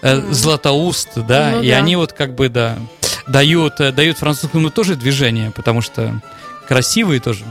э, 0.00 0.32
златоуст, 0.32 1.10
да, 1.14 1.52
ну, 1.56 1.62
и 1.62 1.68
да. 1.68 1.76
они 1.76 1.96
вот 1.96 2.14
как 2.14 2.34
бы, 2.34 2.48
да, 2.48 2.78
дают, 3.26 3.80
э, 3.80 3.92
дают 3.92 4.16
французскому 4.16 4.70
тоже 4.70 4.96
движение, 4.96 5.50
потому 5.50 5.82
что 5.82 6.22
красивые 6.66 7.20
тоже 7.20 7.44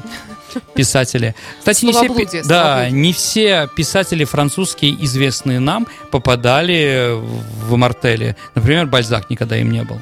писатели. 0.74 1.36
Кстати, 1.60 1.86
не 1.86 1.94
все, 1.94 2.44
да, 2.44 2.90
не 2.90 3.14
все 3.14 3.70
писатели 3.76 4.24
французские, 4.24 5.04
известные 5.06 5.60
нам, 5.60 5.88
попадали 6.12 7.14
в 7.14 7.76
Мартеле. 7.76 8.36
Например, 8.56 8.86
Бальзак 8.86 9.30
никогда 9.30 9.58
им 9.58 9.72
не 9.72 9.84
был. 9.84 10.02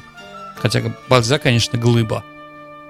Хотя 0.56 0.82
Бальзак, 1.08 1.42
конечно, 1.42 1.78
глыба. 1.78 2.24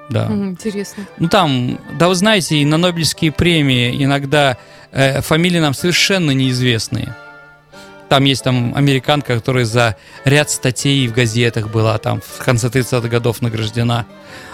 Да. 0.09 0.27
Интересно. 0.27 1.07
Ну 1.19 1.29
там, 1.29 1.81
да 1.99 2.09
вы 2.09 2.15
знаете, 2.15 2.57
и 2.57 2.65
на 2.65 2.77
Нобелевские 2.77 3.33
премии 3.33 4.03
иногда 4.05 4.57
э, 4.93 5.21
фамилии 5.21 5.59
нам 5.59 5.75
совершенно 5.75 6.31
неизвестные. 6.31 7.15
Там 8.09 8.25
есть 8.25 8.45
там 8.45 8.75
американка, 8.75 9.35
которая 9.35 9.65
за 9.65 9.97
ряд 10.25 10.51
статей 10.51 11.07
в 11.09 11.13
газетах 11.13 11.69
была 11.69 11.99
там 11.99 12.21
в 12.21 12.45
конце 12.45 12.69
30-х 12.69 13.09
годов 13.09 13.43
награждена. 13.43 14.07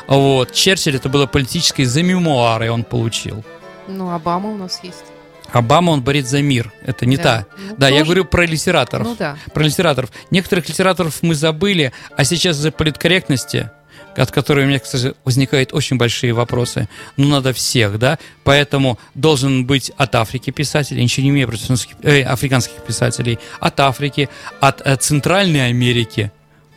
Вот. 0.07 0.53
Черчилль 0.53 0.96
это 0.96 1.09
было 1.09 1.26
политическое 1.26 1.84
за 1.84 2.03
мемуары 2.03 2.70
он 2.70 2.84
получил. 2.84 3.44
Ну, 3.88 4.11
Обама 4.11 4.50
у 4.50 4.57
нас 4.57 4.80
есть. 4.82 5.05
Обама, 5.53 5.90
он 5.90 6.03
борет 6.03 6.26
за 6.26 6.40
мир. 6.40 6.72
Это 6.82 7.05
не 7.05 7.16
да. 7.16 7.22
та. 7.22 7.46
Ну, 7.59 7.74
да, 7.76 7.88
тоже... 7.88 7.98
я 7.98 8.05
говорю 8.05 8.24
про 8.24 8.46
литераторов. 8.46 9.07
Ну 9.07 9.16
да. 9.18 9.36
Про 9.53 9.64
литераторов. 9.64 10.11
Некоторых 10.30 10.68
литераторов 10.68 11.22
мы 11.22 11.34
забыли, 11.34 11.92
а 12.16 12.24
сейчас 12.24 12.57
из-за 12.57 12.72
политкорректности 12.72 13.70
от 14.17 14.31
которой 14.31 14.65
у 14.65 14.69
меня, 14.69 14.79
кстати, 14.79 15.15
возникают 15.25 15.73
очень 15.73 15.97
большие 15.97 16.33
вопросы. 16.33 16.89
Ну, 17.17 17.29
надо 17.29 17.53
всех, 17.53 17.99
да? 17.99 18.19
Поэтому 18.45 18.99
должен 19.15 19.65
быть 19.65 19.91
от 19.97 20.15
Африки 20.15 20.51
писатель, 20.51 20.99
ничего 20.99 21.25
не 21.25 21.31
имею 21.31 21.49
против 21.49 21.87
э, 22.03 22.23
африканских 22.23 22.83
писателей, 22.85 23.39
от 23.61 23.81
Африки, 23.81 24.29
от, 24.61 24.81
от 24.81 24.87
э, 24.87 24.97
Центральной 24.97 25.69
Америки. 25.69 26.31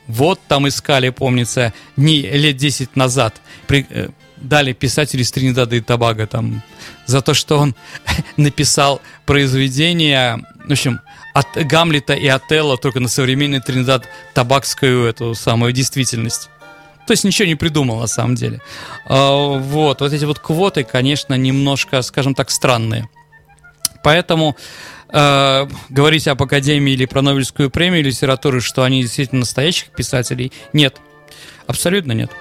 Вот 0.08 0.40
там 0.48 0.68
искали, 0.68 1.10
помнится, 1.10 1.74
не 1.98 2.22
лет 2.22 2.58
10 2.58 2.96
назад. 2.96 3.42
При, 3.68 3.86
э, 3.90 4.10
дали 4.38 4.74
писателю 4.74 5.22
из 5.22 5.32
Тринидада 5.32 5.76
и 5.76 5.82
Тобаго 5.82 6.28
там 6.28 6.62
за 7.06 7.22
то, 7.22 7.34
что 7.34 7.58
он 7.58 7.76
написал 8.38 9.02
произведение, 9.26 10.40
в 10.68 10.72
общем, 10.72 11.00
от 11.34 11.48
Гамлета 11.56 12.14
и 12.14 12.28
Отелло 12.28 12.78
только 12.78 13.00
на 13.00 13.10
современный 13.10 13.60
Тринидад 13.60 14.08
табакскую 14.34 15.06
эту 15.06 15.36
самую 15.36 15.74
действительность. 15.74 16.50
То 17.08 17.12
есть 17.12 17.24
ничего 17.24 17.47
не 17.47 17.56
придумал 17.56 17.99
на 17.99 18.08
самом 18.08 18.36
деле. 18.36 18.62
А, 19.08 19.58
вот, 19.58 20.01
вот 20.01 20.14
эти 20.14 20.26
вот 20.26 20.39
квоты, 20.39 20.84
конечно, 20.84 21.36
немножко, 21.36 22.01
скажем 22.01 22.34
так, 22.34 22.49
странные. 22.49 23.10
Поэтому 24.03 24.56
э, 25.10 25.68
говорить 25.89 26.28
об 26.28 26.41
Академии 26.43 26.93
или 26.93 27.06
про 27.06 27.22
Нобелевскую 27.22 27.70
премию 27.70 28.03
литературы, 28.03 28.62
что 28.62 28.84
они 28.84 29.01
действительно 29.01 29.39
настоящих 29.39 29.89
писателей, 29.89 30.51
нет. 30.74 30.97
Абсолютно 31.68 32.12
нет. 32.12 32.32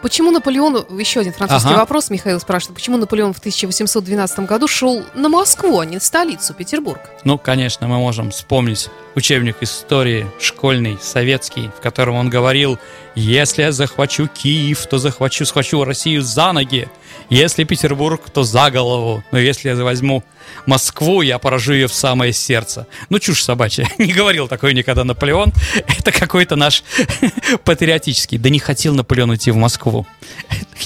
Почему 0.00 0.30
Наполеон, 0.30 0.86
еще 0.98 1.20
один 1.20 1.32
французский 1.32 1.70
Ага. 1.70 1.80
вопрос, 1.80 2.08
Михаил 2.10 2.38
спрашивает, 2.38 2.76
почему 2.76 2.96
Наполеон 2.98 3.34
в 3.34 3.38
1812 3.38 4.40
году 4.40 4.68
шел 4.68 5.04
на 5.14 5.28
Москву, 5.28 5.80
а 5.80 5.84
не 5.84 5.98
в 5.98 6.02
столицу, 6.04 6.54
Петербург? 6.54 7.00
Ну, 7.24 7.36
конечно, 7.36 7.88
мы 7.88 7.98
можем 7.98 8.30
вспомнить 8.30 8.88
учебник 9.16 9.56
истории 9.60 10.26
школьный, 10.38 10.98
советский, 11.02 11.70
в 11.76 11.80
котором 11.80 12.14
он 12.14 12.30
говорил, 12.30 12.78
если 13.16 13.62
я 13.62 13.72
захвачу 13.72 14.28
Киев, 14.28 14.86
то 14.86 14.98
захвачу, 14.98 15.44
схвачу 15.44 15.82
Россию 15.82 16.22
за 16.22 16.52
ноги, 16.52 16.88
если 17.28 17.64
Петербург, 17.64 18.22
то 18.32 18.44
за 18.44 18.70
голову, 18.70 19.24
но 19.32 19.38
если 19.38 19.68
я 19.70 19.76
возьму 19.76 20.22
Москву, 20.66 21.22
я 21.22 21.38
поражу 21.38 21.72
ее 21.72 21.88
в 21.88 21.92
самое 21.94 22.32
сердце. 22.32 22.86
Ну, 23.10 23.18
чушь 23.18 23.42
собачья. 23.42 23.88
Не 23.98 24.12
говорил 24.12 24.48
такое 24.48 24.72
никогда 24.72 25.04
Наполеон. 25.04 25.52
Это 25.98 26.12
какой-то 26.12 26.56
наш 26.56 26.84
патриотический. 27.64 28.38
Да 28.38 28.48
не 28.50 28.58
хотел 28.58 28.94
Наполеон 28.94 29.34
идти 29.34 29.50
в 29.50 29.56
Москву. 29.56 29.87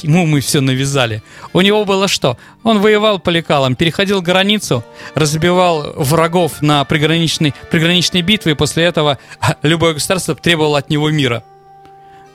Ему 0.02 0.26
мы 0.26 0.40
все 0.40 0.60
навязали. 0.60 1.22
У 1.52 1.60
него 1.60 1.84
было 1.84 2.08
что? 2.08 2.36
Он 2.62 2.80
воевал 2.80 3.18
по 3.18 3.30
лекалам, 3.30 3.76
переходил 3.76 4.22
границу, 4.22 4.84
разбивал 5.14 5.92
врагов 5.96 6.62
на 6.62 6.84
приграничной, 6.84 7.54
приграничной 7.70 8.22
битве, 8.22 8.52
и 8.52 8.56
после 8.56 8.84
этого 8.84 9.18
любое 9.62 9.94
государство 9.94 10.34
требовало 10.34 10.78
от 10.78 10.90
него 10.90 11.10
мира. 11.10 11.44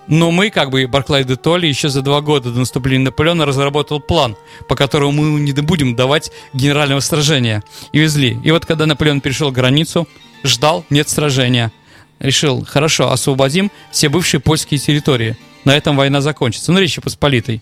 Но 0.07 0.31
мы, 0.31 0.49
как 0.49 0.69
бы 0.69 0.87
Барклай 0.87 1.25
де 1.25 1.35
Толли, 1.35 1.67
еще 1.67 1.89
за 1.89 2.01
два 2.01 2.21
года 2.21 2.51
до 2.51 2.59
наступления 2.59 3.05
Наполеона 3.05 3.45
разработал 3.45 3.99
план, 3.99 4.37
по 4.69 4.75
которому 4.75 5.11
мы 5.11 5.39
не 5.39 5.51
будем 5.51 5.95
давать 5.95 6.31
генерального 6.53 7.01
сражения. 7.01 7.61
И 7.91 7.99
везли. 7.99 8.39
И 8.43 8.51
вот 8.51 8.65
когда 8.65 8.85
Наполеон 8.85 9.19
перешел 9.19 9.51
границу, 9.51 10.07
ждал, 10.43 10.85
нет 10.89 11.09
сражения. 11.09 11.73
Решил, 12.19 12.65
хорошо, 12.65 13.11
освободим 13.11 13.69
все 13.91 14.07
бывшие 14.07 14.39
польские 14.39 14.79
территории. 14.79 15.35
На 15.67 15.75
этом 15.75 15.97
война 15.97 16.21
закончится. 16.21 16.71
Ну, 16.71 16.79
Речи 16.79 17.01
Посполитой. 17.01 17.61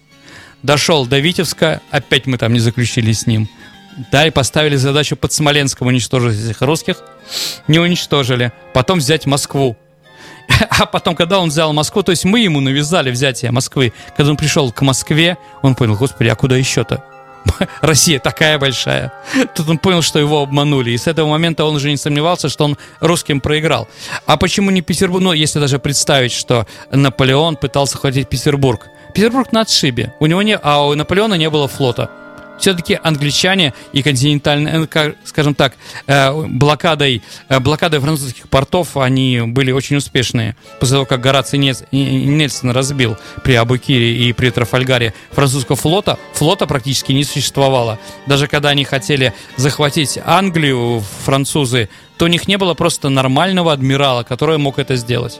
Дошел 0.61 1.07
до 1.07 1.17
Витебска, 1.17 1.81
опять 1.89 2.27
мы 2.27 2.37
там 2.37 2.53
не 2.53 2.59
заключили 2.59 3.11
с 3.11 3.25
ним. 3.25 3.49
Да, 4.11 4.27
и 4.27 4.29
поставили 4.29 4.75
задачу 4.75 5.15
под 5.15 5.33
Смоленском 5.33 5.87
уничтожить 5.87 6.39
этих 6.39 6.61
русских. 6.61 6.97
Не 7.67 7.79
уничтожили. 7.79 8.51
Потом 8.75 8.99
взять 8.99 9.25
Москву. 9.25 9.75
А 10.69 10.85
потом, 10.85 11.15
когда 11.15 11.39
он 11.39 11.49
взял 11.49 11.73
Москву, 11.73 12.03
то 12.03 12.11
есть 12.11 12.25
мы 12.25 12.41
ему 12.41 12.59
навязали 12.59 13.09
взятие 13.09 13.49
Москвы. 13.49 13.91
Когда 14.15 14.29
он 14.29 14.37
пришел 14.37 14.71
к 14.71 14.83
Москве, 14.83 15.39
он 15.63 15.73
понял, 15.73 15.95
господи, 15.95 16.29
а 16.29 16.35
куда 16.35 16.55
еще-то? 16.55 17.03
Россия 17.81 18.19
такая 18.19 18.57
большая. 18.59 19.11
Тут 19.55 19.69
он 19.69 19.77
понял, 19.77 20.01
что 20.01 20.19
его 20.19 20.41
обманули. 20.41 20.91
И 20.91 20.97
с 20.97 21.07
этого 21.07 21.29
момента 21.29 21.65
он 21.65 21.75
уже 21.75 21.89
не 21.89 21.97
сомневался, 21.97 22.49
что 22.49 22.65
он 22.65 22.77
русским 22.99 23.41
проиграл. 23.41 23.87
А 24.25 24.37
почему 24.37 24.71
не 24.71 24.81
Петербург? 24.81 25.23
Ну, 25.23 25.33
если 25.33 25.59
даже 25.59 25.79
представить, 25.79 26.31
что 26.31 26.67
Наполеон 26.91 27.55
пытался 27.55 27.93
захватить 27.93 28.29
Петербург. 28.29 28.87
Петербург 29.13 29.51
на 29.51 29.61
отшибе. 29.61 30.13
У 30.19 30.25
него 30.25 30.41
не, 30.41 30.57
а 30.57 30.85
у 30.85 30.93
Наполеона 30.93 31.35
не 31.35 31.49
было 31.49 31.67
флота. 31.67 32.09
Все-таки 32.57 32.97
англичане 33.01 33.73
и 33.91 34.01
континентальные, 34.01 34.87
э, 34.93 35.13
скажем 35.25 35.55
так, 35.55 35.73
э, 36.07 36.31
блокадой, 36.47 37.21
э, 37.49 37.59
блокадой 37.59 37.99
французских 37.99 38.47
портов, 38.49 38.95
они 38.97 39.41
были 39.41 39.71
очень 39.71 39.97
успешные. 39.97 40.55
После 40.79 40.95
того, 40.95 41.05
как 41.05 41.21
Гораций 41.21 41.59
Нельсон 41.59 42.71
разбил 42.71 43.17
при 43.43 43.55
Абукире 43.55 44.15
и 44.17 44.33
при 44.33 44.49
Трафальгаре 44.49 45.13
французского 45.31 45.75
флота, 45.75 46.17
флота 46.33 46.65
практически 46.65 47.11
не 47.11 47.23
существовало. 47.23 47.99
Даже 48.25 48.47
когда 48.47 48.69
они 48.69 48.85
хотели 48.85 49.33
захватить 49.57 50.17
Англию, 50.23 51.03
французы, 51.23 51.89
то 52.17 52.25
у 52.25 52.27
них 52.29 52.47
не 52.47 52.57
было 52.57 52.73
просто 52.73 53.09
нормального 53.09 53.73
адмирала, 53.73 54.23
который 54.23 54.57
мог 54.57 54.79
это 54.79 54.95
сделать. 54.95 55.39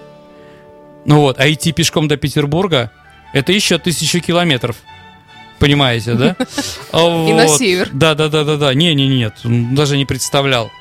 Ну 1.06 1.22
вот, 1.22 1.40
а 1.40 1.52
идти 1.52 1.72
пешком 1.72 2.08
до 2.08 2.18
Петербурга, 2.18 2.92
это 3.34 3.52
еще 3.52 3.78
тысячу 3.78 4.20
километров. 4.20 4.76
Понимаете, 5.60 6.14
да? 6.14 6.36
И 6.94 7.34
на 7.34 7.48
север. 7.48 7.90
Да, 7.94 8.14
да, 8.16 8.30
да, 8.30 8.44
да, 8.44 8.58
да. 8.58 8.74
Не, 8.74 8.94
не, 8.94 9.08
нет, 9.08 9.36
даже 9.44 9.98
не 9.98 10.06
представлял. 10.06 10.72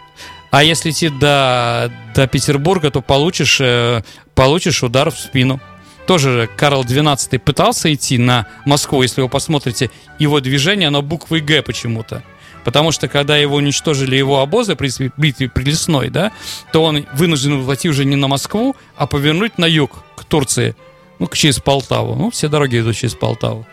А 0.50 0.62
если 0.62 0.90
идти 0.90 1.08
до, 1.08 1.90
до 2.14 2.28
Петербурга, 2.28 2.90
то 2.90 3.00
получишь, 3.00 3.58
э, 3.60 4.02
получишь 4.34 4.82
удар 4.82 5.10
в 5.10 5.18
спину. 5.18 5.60
Тоже 6.06 6.48
Карл 6.56 6.84
XII 6.84 7.38
пытался 7.38 7.92
идти 7.92 8.18
на 8.18 8.46
Москву, 8.64 9.02
если 9.02 9.22
вы 9.22 9.28
посмотрите 9.28 9.90
его 10.18 10.40
движение, 10.40 10.88
оно 10.88 11.02
буквой 11.02 11.40
Г 11.40 11.62
почему-то. 11.62 12.22
Потому 12.62 12.92
что 12.92 13.08
когда 13.08 13.36
его 13.36 13.56
уничтожили 13.56 14.16
его 14.16 14.40
обозы 14.40 14.76
при 14.76 14.90
битве 15.16 15.48
при 15.48 15.64
Лесной, 15.64 16.08
да, 16.08 16.32
то 16.72 16.84
он 16.84 17.06
вынужден 17.12 17.60
идти 17.72 17.88
уже 17.88 18.04
не 18.04 18.16
на 18.16 18.28
Москву, 18.28 18.76
а 18.96 19.06
повернуть 19.06 19.58
на 19.58 19.66
юг, 19.66 20.04
к 20.16 20.24
Турции. 20.24 20.76
Ну, 21.18 21.26
к- 21.28 21.36
через 21.36 21.58
Полтаву. 21.60 22.14
Ну, 22.16 22.30
все 22.30 22.48
дороги 22.48 22.80
идут 22.80 22.96
через 22.96 23.14
Полтаву. 23.14 23.66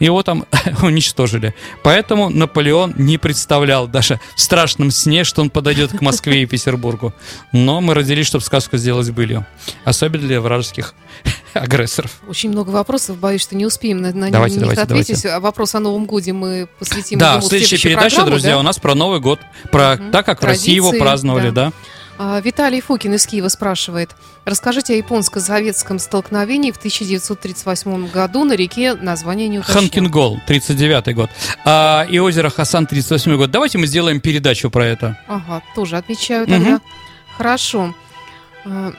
Его 0.00 0.22
там 0.22 0.46
уничтожили. 0.82 1.54
Поэтому 1.82 2.28
Наполеон 2.28 2.94
не 2.96 3.18
представлял 3.18 3.86
даже 3.86 4.18
в 4.34 4.40
страшном 4.40 4.90
сне, 4.90 5.24
что 5.24 5.42
он 5.42 5.50
подойдет 5.50 5.96
к 5.96 6.00
Москве 6.00 6.42
и 6.42 6.46
Петербургу. 6.46 7.14
Но 7.52 7.80
мы 7.80 7.94
родились, 7.94 8.26
чтобы 8.26 8.44
сказку 8.44 8.76
сделать 8.76 9.10
былью. 9.10 9.46
Особенно 9.84 10.26
для 10.26 10.40
вражеских 10.40 10.94
агрессоров. 11.54 12.20
Очень 12.28 12.50
много 12.50 12.70
вопросов, 12.70 13.16
боюсь, 13.18 13.42
что 13.42 13.56
не 13.56 13.64
успеем 13.66 14.00
на, 14.02 14.12
на 14.12 14.30
Давайте, 14.30 14.56
них 14.56 14.62
давайте, 14.62 14.82
ответить. 14.82 15.24
А 15.26 15.40
вопрос 15.40 15.74
о 15.74 15.80
Новом 15.80 16.04
Годе 16.06 16.32
мы 16.32 16.68
посвятим 16.78 17.18
да, 17.18 17.40
следующей 17.40 17.78
передаче, 17.78 18.16
программе, 18.16 18.30
друзья, 18.30 18.50
да? 18.52 18.58
у 18.58 18.62
нас 18.62 18.78
про 18.78 18.94
Новый 18.94 19.20
год. 19.20 19.38
Про 19.70 19.96
Мгм. 19.96 20.10
так, 20.10 20.26
как 20.26 20.42
в 20.42 20.44
России 20.44 20.74
его 20.74 20.92
праздновали, 20.92 21.50
да. 21.50 21.66
да. 21.66 21.72
А, 22.18 22.40
Виталий 22.40 22.80
Фокин 22.80 23.14
из 23.14 23.26
Киева 23.26 23.48
спрашивает. 23.48 24.10
Расскажите 24.44 24.94
о 24.94 24.96
японско-советском 24.96 25.98
столкновении 26.00 26.72
в 26.72 26.76
1938 26.76 28.10
году 28.10 28.44
на 28.44 28.54
реке, 28.54 28.94
название 28.94 29.48
не 29.48 29.60
уточнено. 29.60 29.82
Ханкингол, 29.82 30.40
39 30.46 31.14
год. 31.14 31.30
А, 31.64 32.06
и 32.10 32.18
озеро 32.18 32.50
Хасан, 32.50 32.86
38 32.86 33.36
год. 33.36 33.50
Давайте 33.50 33.78
мы 33.78 33.86
сделаем 33.86 34.20
передачу 34.20 34.68
про 34.68 34.86
это. 34.86 35.18
Ага, 35.28 35.62
тоже 35.74 35.96
отмечаю 35.96 36.46
тогда. 36.46 36.80
Хорошо. 37.36 37.94
А, 38.64 38.92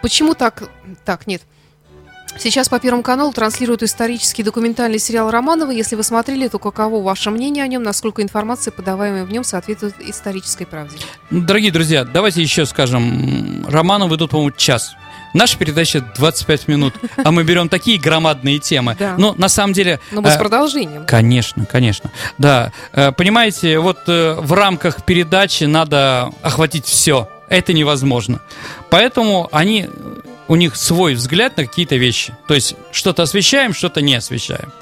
Почему 0.00 0.34
так? 0.34 0.64
Так, 1.04 1.26
нет. 1.26 1.42
Сейчас 2.38 2.68
по 2.68 2.80
Первому 2.80 3.02
каналу 3.02 3.32
транслируют 3.32 3.82
исторический 3.82 4.42
документальный 4.42 4.98
сериал 4.98 5.30
Романова. 5.30 5.70
Если 5.70 5.96
вы 5.96 6.02
смотрели, 6.02 6.48
то 6.48 6.58
каково 6.58 7.02
ваше 7.02 7.30
мнение 7.30 7.62
о 7.62 7.66
нем, 7.66 7.82
насколько 7.82 8.22
информация, 8.22 8.72
подаваемая 8.72 9.24
в 9.24 9.30
нем, 9.30 9.44
соответствует 9.44 9.94
исторической 10.00 10.64
правде? 10.64 10.96
Дорогие 11.30 11.70
друзья, 11.70 12.04
давайте 12.04 12.42
еще 12.42 12.66
скажем, 12.66 13.66
роману 13.68 14.12
идут, 14.14 14.30
по-моему, 14.30 14.50
час. 14.52 14.94
Наша 15.34 15.56
передача 15.56 16.00
25 16.00 16.68
минут, 16.68 16.94
а 17.16 17.30
мы 17.30 17.42
берем 17.44 17.68
такие 17.68 17.98
громадные 17.98 18.58
темы. 18.58 18.96
Да. 18.98 19.14
Но 19.16 19.34
на 19.38 19.48
самом 19.48 19.72
деле... 19.72 19.98
Но 20.10 20.20
мы 20.20 20.30
с 20.30 20.36
э, 20.36 20.38
продолжением. 20.38 21.06
Конечно, 21.06 21.64
конечно. 21.64 22.10
Да, 22.38 22.72
Э, 22.92 23.12
понимаете, 23.12 23.78
вот 23.78 24.00
э, 24.06 24.34
в 24.34 24.52
рамках 24.52 25.04
передачи 25.04 25.64
надо 25.64 26.30
охватить 26.42 26.84
все. 26.84 27.28
Это 27.48 27.72
невозможно. 27.72 28.40
Поэтому 28.90 29.48
они, 29.52 29.88
у 30.48 30.56
них 30.56 30.76
свой 30.76 31.14
взгляд 31.14 31.56
на 31.56 31.66
какие-то 31.66 31.96
вещи. 31.96 32.34
То 32.48 32.54
есть 32.54 32.74
что-то 32.92 33.22
освещаем, 33.22 33.72
что-то 33.74 34.00
не 34.02 34.14
освещаем. 34.14 34.72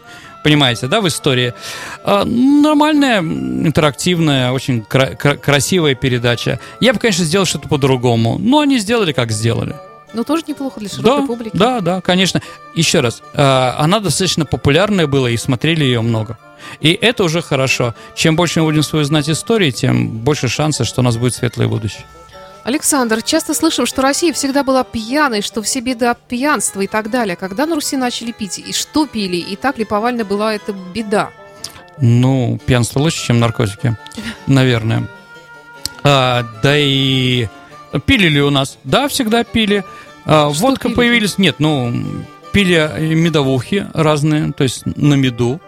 Понимаете, 0.42 0.86
да, 0.86 1.00
в 1.02 1.08
истории. 1.08 1.52
А, 2.02 2.24
Нормальная, 2.24 3.20
интерактивная, 3.20 4.52
очень 4.52 4.82
кра- 4.82 5.14
кра- 5.14 5.36
красивая 5.36 5.94
передача. 5.94 6.58
Я 6.80 6.92
бы, 6.92 6.98
конечно, 6.98 7.24
сделал 7.24 7.46
что-то 7.46 7.68
по-другому. 7.68 8.38
Но 8.38 8.60
они 8.60 8.78
сделали, 8.78 9.12
как 9.12 9.30
сделали. 9.32 9.76
Ну, 10.12 10.24
тоже 10.24 10.42
неплохо 10.48 10.80
для 10.80 10.88
широкой 10.88 11.20
Да, 11.20 11.26
публики. 11.26 11.56
да, 11.56 11.80
да, 11.80 12.00
конечно. 12.00 12.40
Еще 12.74 13.00
раз, 13.00 13.22
э, 13.32 13.42
она 13.42 14.00
достаточно 14.00 14.44
популярная 14.44 15.06
была, 15.06 15.30
и 15.30 15.36
смотрели 15.36 15.84
ее 15.84 16.00
много. 16.00 16.36
И 16.80 16.90
это 16.92 17.22
уже 17.24 17.42
хорошо. 17.42 17.94
Чем 18.16 18.34
больше 18.34 18.60
мы 18.60 18.66
будем 18.66 18.82
свою 18.82 19.04
знать 19.04 19.28
истории, 19.30 19.70
тем 19.70 20.08
больше 20.08 20.48
шансов, 20.48 20.86
что 20.88 21.00
у 21.00 21.04
нас 21.04 21.16
будет 21.16 21.34
светлое 21.34 21.68
будущее. 21.68 22.04
Александр, 22.64 23.22
часто 23.22 23.54
слышим, 23.54 23.86
что 23.86 24.02
Россия 24.02 24.32
всегда 24.32 24.62
была 24.62 24.84
пьяной, 24.84 25.40
что 25.40 25.62
все 25.62 25.80
беды 25.80 26.06
от 26.06 26.20
пьянства 26.20 26.80
и 26.82 26.86
так 26.86 27.10
далее. 27.10 27.36
Когда 27.36 27.66
на 27.66 27.74
Руси 27.74 27.96
начали 27.96 28.32
пить? 28.32 28.58
И 28.58 28.72
что 28.72 29.06
пили? 29.06 29.36
И 29.36 29.56
так 29.56 29.78
ли 29.78 29.84
повально 29.84 30.24
была 30.24 30.54
эта 30.54 30.72
беда? 30.72 31.30
Ну, 31.98 32.58
пьянство 32.66 33.00
лучше, 33.00 33.26
чем 33.26 33.40
наркотики, 33.40 33.96
наверное. 34.46 35.06
А, 36.02 36.44
да 36.62 36.76
и 36.78 37.48
пили 38.06 38.28
ли 38.28 38.42
у 38.42 38.50
нас? 38.50 38.78
Да, 38.84 39.08
всегда 39.08 39.44
пили. 39.44 39.84
А, 40.24 40.52
Что 40.52 40.62
водка 40.62 40.88
пили? 40.88 40.96
появились. 40.96 41.38
Нет, 41.38 41.56
ну 41.58 41.92
пили 42.52 43.14
медовухи 43.14 43.86
разные, 43.94 44.52
то 44.52 44.64
есть 44.64 44.84
на 44.84 45.14
меду, 45.14 45.60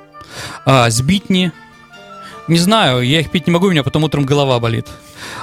а, 0.64 0.90
сбитни. 0.90 1.52
Не 2.48 2.58
знаю, 2.58 3.02
я 3.02 3.20
их 3.20 3.30
пить 3.30 3.46
не 3.46 3.52
могу, 3.52 3.66
у 3.66 3.70
меня 3.70 3.82
потом 3.82 4.04
утром 4.04 4.24
голова 4.24 4.58
болит. 4.58 4.88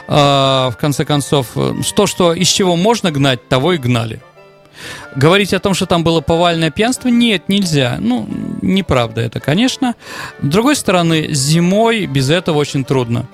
А, 0.07 0.69
в 0.71 0.77
конце 0.77 1.05
концов, 1.05 1.47
э, 1.55 1.75
то, 1.95 2.07
что 2.07 2.33
из 2.33 2.47
чего 2.47 2.75
можно 2.75 3.11
гнать, 3.11 3.47
того 3.47 3.73
и 3.73 3.77
гнали. 3.77 4.21
Говорить 5.15 5.53
о 5.53 5.59
том, 5.59 5.73
что 5.73 5.85
там 5.85 6.03
было 6.03 6.21
повальное 6.21 6.71
пьянство, 6.71 7.09
нет, 7.09 7.43
нельзя. 7.47 7.97
Ну, 7.99 8.27
неправда 8.61 9.21
это, 9.21 9.39
конечно. 9.39 9.95
С 10.41 10.45
другой 10.45 10.75
стороны, 10.75 11.27
зимой 11.31 12.05
без 12.05 12.29
этого 12.29 12.57
очень 12.57 12.83
трудно. 12.83 13.25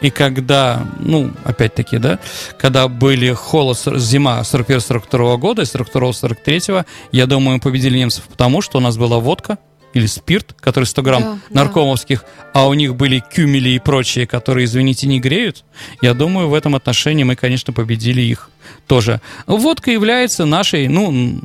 И 0.00 0.10
когда, 0.10 0.86
ну, 1.00 1.30
опять-таки, 1.44 1.98
да, 1.98 2.18
когда 2.58 2.86
были 2.88 3.32
холод, 3.32 3.78
зима 3.96 4.40
41-42 4.40 5.38
года 5.38 5.62
и 5.62 5.64
42-43, 5.64 6.84
я 7.12 7.26
думаю, 7.26 7.54
мы 7.54 7.60
победили 7.60 7.98
немцев 7.98 8.24
потому, 8.24 8.60
что 8.60 8.78
у 8.78 8.80
нас 8.80 8.96
была 8.98 9.18
водка, 9.18 9.58
или 9.96 10.06
спирт, 10.06 10.54
который 10.60 10.84
100 10.84 11.02
грамм 11.02 11.22
Да, 11.22 11.38
наркомовских, 11.50 12.24
а 12.52 12.68
у 12.68 12.74
них 12.74 12.94
были 12.96 13.20
кюмели 13.20 13.70
и 13.70 13.78
прочие, 13.78 14.26
которые, 14.26 14.66
извините, 14.66 15.06
не 15.06 15.20
греют, 15.20 15.64
я 16.02 16.12
думаю, 16.12 16.48
в 16.48 16.54
этом 16.54 16.74
отношении 16.74 17.24
мы, 17.24 17.34
конечно, 17.34 17.72
победили 17.72 18.20
их 18.20 18.50
тоже. 18.86 19.22
Водка 19.46 19.90
является 19.90 20.44
нашей, 20.44 20.88
ну, 20.88 21.40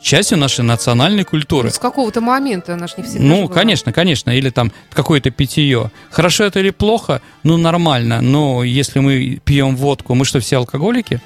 частью 0.00 0.38
нашей 0.38 0.64
национальной 0.64 1.24
культуры. 1.24 1.68
Ну, 1.68 1.74
С 1.74 1.80
какого-то 1.80 2.20
момента 2.20 2.74
она 2.74 2.86
же 2.86 2.94
не 2.98 3.02
всегда 3.02 3.24
Ну, 3.24 3.48
конечно, 3.48 3.92
конечно, 3.92 4.30
или 4.30 4.50
там 4.50 4.70
какое-то 4.92 5.30
питье. 5.30 5.90
Хорошо 6.10 6.44
это 6.44 6.60
или 6.60 6.70
плохо? 6.70 7.20
Ну, 7.42 7.56
нормально. 7.56 8.20
Но 8.20 8.62
если 8.62 9.00
мы 9.00 9.40
пьем 9.44 9.74
водку, 9.74 10.14
мы 10.14 10.24
что, 10.24 10.38
все 10.38 10.58
алкоголики? 10.58 11.20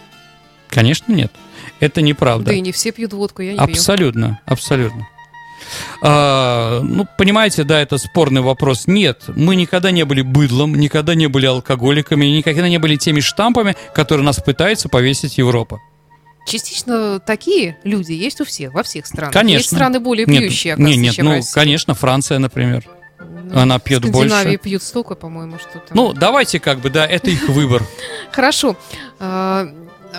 Конечно, 0.69 1.13
нет. 1.13 1.31
Это 1.81 2.01
неправда. 2.01 2.47
Да 2.47 2.53
и 2.55 2.61
не 2.63 2.73
все 2.73 2.91
пьют 2.91 3.13
водку, 3.13 3.43
я 3.43 3.53
не 3.53 3.59
пью. 3.59 3.65
Абсолютно, 3.67 4.41
абсолютно. 4.47 5.07
А, 6.03 6.81
ну, 6.83 7.07
понимаете, 7.19 7.65
да, 7.65 7.81
это 7.81 7.99
спорный 7.99 8.41
вопрос. 8.41 8.87
Нет, 8.87 9.25
мы 9.29 9.57
никогда 9.57 9.91
не 9.91 10.05
были 10.05 10.23
быдлом, 10.23 10.75
никогда 10.75 11.15
не 11.15 11.27
были 11.27 11.47
алкоголиками, 11.47 12.27
никогда 12.27 12.69
не 12.69 12.79
были 12.79 12.97
теми 12.97 13.21
штампами, 13.21 13.77
которые 13.95 14.25
нас 14.25 14.37
пытается 14.37 14.89
повесить 14.89 15.39
Европа. 15.39 15.81
Частично 16.47 17.21
такие 17.21 17.77
люди 17.85 18.13
есть 18.13 18.41
у 18.41 18.45
всех, 18.45 18.73
во 18.73 18.83
всех 18.83 19.07
странах. 19.07 19.33
Конечно. 19.33 19.59
Есть 19.59 19.71
страны 19.71 20.01
более 20.01 20.27
Нет, 20.27 20.41
пьющие, 20.41 20.71
не, 20.71 20.75
оказывается, 20.75 21.01
нет, 21.01 21.15
чем 21.15 21.25
ну, 21.27 21.33
Россия. 21.33 21.55
конечно, 21.55 21.95
Франция, 21.95 22.39
например. 22.39 22.85
Ну, 23.19 23.59
она 23.59 23.79
пьет 23.79 24.05
в 24.05 24.09
Скандинавии 24.09 24.51
больше. 24.51 24.59
пьют 24.59 24.83
столько, 24.83 25.15
по-моему, 25.15 25.59
что-то. 25.59 25.95
Ну, 25.95 26.13
давайте 26.13 26.59
как 26.61 26.81
бы, 26.81 26.89
да, 26.91 27.07
это 27.07 27.31
их 27.31 27.49
выбор. 27.49 27.83
Хорошо. 28.33 28.77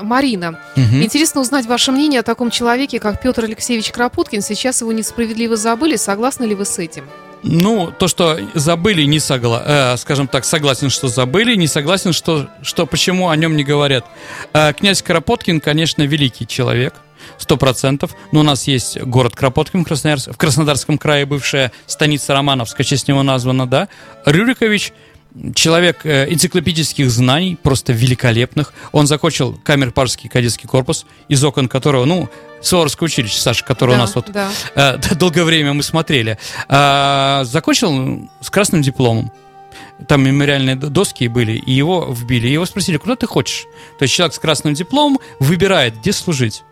Марина, 0.01 0.59
Мгм. 0.75 1.03
интересно 1.03 1.41
узнать 1.41 1.65
ваше 1.65 1.91
мнение 1.91 2.21
о 2.21 2.23
таком 2.23 2.49
человеке, 2.49 2.99
как 2.99 3.21
Петр 3.21 3.43
Алексеевич 3.45 3.91
Кропоткин. 3.91 4.41
Сейчас 4.41 4.81
его 4.81 4.91
несправедливо 4.91 5.55
забыли. 5.55 5.95
Согласны 5.95 6.45
ли 6.45 6.55
вы 6.55 6.65
с 6.65 6.79
этим? 6.79 7.05
Ну, 7.43 7.91
то, 7.97 8.07
что 8.07 8.39
забыли, 8.53 9.01
не 9.03 9.19
согласен, 9.19 9.97
скажем 9.97 10.27
так, 10.27 10.45
согласен, 10.45 10.89
что 10.91 11.07
забыли, 11.07 11.55
не 11.55 11.65
согласен, 11.67 12.13
что, 12.13 12.47
что 12.61 12.85
почему 12.85 13.29
о 13.29 13.35
нем 13.35 13.55
не 13.55 13.63
говорят. 13.63 14.05
Э, 14.53 14.73
князь 14.73 15.01
Кропоткин, 15.01 15.59
конечно, 15.59 16.03
великий 16.03 16.45
человек, 16.45 16.93
сто 17.39 17.57
процентов. 17.57 18.11
Но 18.31 18.41
у 18.41 18.43
нас 18.43 18.67
есть 18.67 19.01
город 19.01 19.35
Кропоткин 19.35 19.83
в, 19.83 19.87
Красноярск- 19.87 20.31
в 20.33 20.37
Краснодарском 20.37 20.99
крае, 20.99 21.25
бывшая 21.25 21.71
станица 21.87 22.33
Романовска, 22.33 22.83
в 22.83 22.85
честь 22.85 23.07
него 23.07 23.23
названа, 23.23 23.65
да. 23.67 23.87
Рюрикович 24.25 24.93
человек 25.55 26.05
э, 26.05 26.31
энциклопедических 26.31 27.09
знаний, 27.09 27.57
просто 27.61 27.93
великолепных. 27.93 28.73
Он 28.91 29.07
закончил 29.07 29.57
Камер-Парский 29.63 30.29
кадетский 30.29 30.67
корпус, 30.67 31.05
из 31.27 31.43
окон 31.43 31.67
которого, 31.67 32.05
ну, 32.05 32.29
Суворовское 32.61 33.07
училище, 33.07 33.39
Саша, 33.39 33.65
которое 33.65 33.93
у 33.93 33.95
Да, 33.95 34.01
нас 34.01 34.15
вот 34.15 34.31
да. 34.31 34.49
Э, 34.75 34.97
долгое 35.15 35.43
время 35.43 35.73
мы 35.73 35.83
смотрели. 35.83 36.37
А, 36.67 37.43
закончил 37.45 38.29
с 38.39 38.49
красным 38.49 38.81
дипломом. 38.81 39.31
Там 40.07 40.23
мемориальные 40.23 40.75
доски 40.75 41.27
были, 41.27 41.53
и 41.53 41.71
его 41.71 42.07
вбили. 42.11 42.47
И 42.47 42.53
его 42.53 42.65
спросили, 42.65 42.97
куда 42.97 43.15
ты 43.15 43.27
хочешь? 43.27 43.65
То 43.99 44.03
есть 44.03 44.13
человек 44.13 44.33
с 44.33 44.39
красным 44.39 44.73
дипломом 44.73 45.19
выбирает, 45.39 45.99
где 45.99 46.11
служить. 46.11 46.63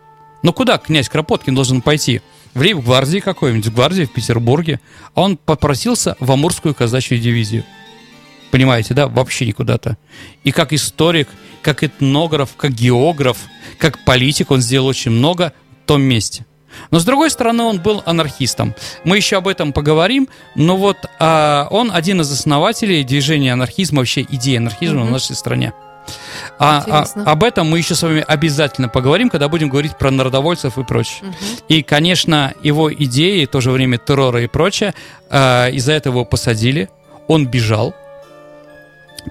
Но 0.42 0.54
куда 0.54 0.78
князь 0.78 1.10
Кропоткин 1.10 1.54
должен 1.54 1.82
пойти? 1.82 2.22
В 2.54 2.62
рейв-гвардии 2.62 3.20
какой-нибудь, 3.20 3.68
в 3.68 3.74
гвардии 3.74 4.06
в 4.06 4.14
Петербурге. 4.14 4.80
А 5.14 5.22
он 5.22 5.38
попросился 5.38 6.16
в 6.20 6.32
Амурскую 6.32 6.74
казачью 6.74 7.20
дивизию. 7.20 7.64
Понимаете, 8.52 8.94
да? 8.94 9.08
Вообще 9.08 9.46
никуда-то. 9.46 9.98
И 10.44 10.52
как 10.52 10.74
историк, 10.74 11.28
как 11.62 11.84
этнограф, 11.84 12.56
как 12.58 12.72
географ, 12.72 13.38
как 13.78 14.04
политик 14.06 14.52
он 14.52 14.62
сделал 14.62 14.88
очень 14.88 15.12
много 15.12 15.54
в 15.84 15.88
том 15.88 16.02
месте. 16.02 16.46
Но 16.92 17.00
с 17.00 17.06
другой 17.06 17.30
стороны, 17.32 17.64
он 17.64 17.80
был 17.80 18.04
анархистом. 18.06 18.76
Мы 19.04 19.18
еще 19.18 19.38
об 19.38 19.48
этом 19.48 19.74
поговорим, 19.74 20.30
но 20.56 20.78
вот 20.78 20.98
а, 21.20 21.68
он 21.72 21.92
один 21.92 22.22
из 22.22 22.32
основателей 22.32 23.04
движения 23.04 23.54
анархизма, 23.54 24.00
вообще 24.00 24.22
идеи 24.22 24.58
анархизма 24.58 25.02
в 25.02 25.04
Мгм. 25.06 25.14
нашей 25.14 25.36
стране. 25.36 25.74
А, 26.58 26.84
а- 26.88 27.32
об 27.32 27.44
этом 27.44 27.70
мы 27.70 27.78
еще 27.80 27.96
с 27.96 28.02
вами 28.04 28.24
обязательно 28.28 28.88
поговорим, 28.90 29.30
когда 29.30 29.48
будем 29.48 29.70
говорить 29.70 29.98
про 29.98 30.10
народовольцев 30.12 30.78
и 30.78 30.84
прочее. 30.84 31.22
Мгм. 31.24 31.36
И, 31.70 31.84
конечно, 31.84 32.54
его 32.64 32.92
идеи, 32.94 33.46
в 33.46 33.50
то 33.50 33.62
же 33.62 33.72
время 33.72 33.98
террора 33.98 34.42
и 34.44 34.48
прочее, 34.48 34.94
э, 35.30 35.72
из-за 35.72 35.94
этого 35.94 36.14
его 36.16 36.26
посадили, 36.26 36.90
он 37.28 37.46
бежал. 37.48 37.96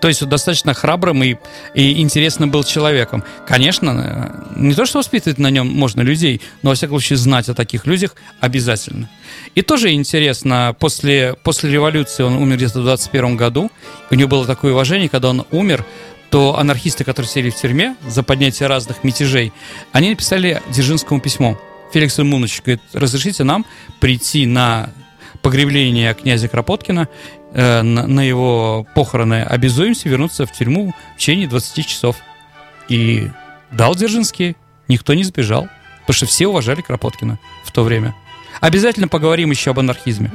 То 0.01 0.09
есть 0.09 0.22
он 0.22 0.28
достаточно 0.28 0.74
храбрым 0.74 1.22
и, 1.22 1.36
и 1.74 2.01
интересным 2.01 2.51
был 2.51 2.64
человеком. 2.64 3.24
Конечно, 3.47 4.45
э, 4.57 4.61
не 4.61 4.74
то, 4.74 4.86
что 4.86 4.99
воспитывать 4.99 5.39
на 5.39 5.51
нем 5.51 5.68
можно 5.68 6.01
людей, 6.03 6.41
но, 6.62 6.70
во 6.70 6.76
всяком 6.76 6.99
случае, 6.99 7.16
знать 7.16 7.49
о 7.49 7.55
таких 7.55 7.86
людях 7.86 8.14
обязательно. 8.41 9.09
И 9.55 9.62
тоже 9.62 9.93
интересно, 9.93 10.74
после, 10.78 11.34
после 11.43 11.70
революции 11.70 12.22
он 12.22 12.34
умер 12.34 12.57
где-то 12.57 12.80
в 12.80 12.84
21 12.84 13.36
году, 13.36 13.70
у 14.11 14.14
него 14.14 14.28
было 14.28 14.47
такое 14.47 14.72
уважение, 14.72 15.09
когда 15.09 15.30
он 15.30 15.47
умер, 15.51 15.84
то 16.30 16.59
анархисты, 16.59 17.05
которые 17.05 17.30
сели 17.30 17.51
в 17.51 17.57
тюрьме 17.57 17.97
за 18.07 18.22
поднятие 18.22 18.68
разных 18.68 19.03
мятежей, 19.05 19.53
они 19.93 20.11
написали 20.11 20.62
Дзержинскому 20.70 21.20
письмо. 21.20 21.59
Феликс 21.93 22.20
Имунович 22.20 22.61
говорит, 22.62 22.82
разрешите 22.93 23.45
нам 23.45 23.64
прийти 23.99 24.45
на 24.45 24.91
погребление 25.43 26.14
князя 26.14 26.49
Кропоткина, 26.49 27.09
э, 27.53 27.83
на, 27.83 28.23
его 28.23 28.87
похороны, 28.95 29.43
обязуемся 29.43 30.09
вернуться 30.09 30.47
в 30.47 30.53
тюрьму 30.53 30.95
в 31.15 31.19
течение 31.19 31.49
20 31.49 31.87
часов. 31.87 32.17
И 32.89 33.31
дал 33.71 33.95
Дзержинский, 33.95 34.57
никто 34.89 35.15
не 35.15 35.25
сбежал, 35.25 35.69
потому 36.01 36.15
что 36.15 36.27
все 36.27 36.47
уважали 36.47 36.81
Кропоткина 36.81 37.39
в 37.65 37.73
то 37.73 37.83
время. 37.83 38.15
Обязательно 38.61 39.09
поговорим 39.09 39.51
еще 39.51 39.71
об 39.71 39.79
анархизме. 39.79 40.31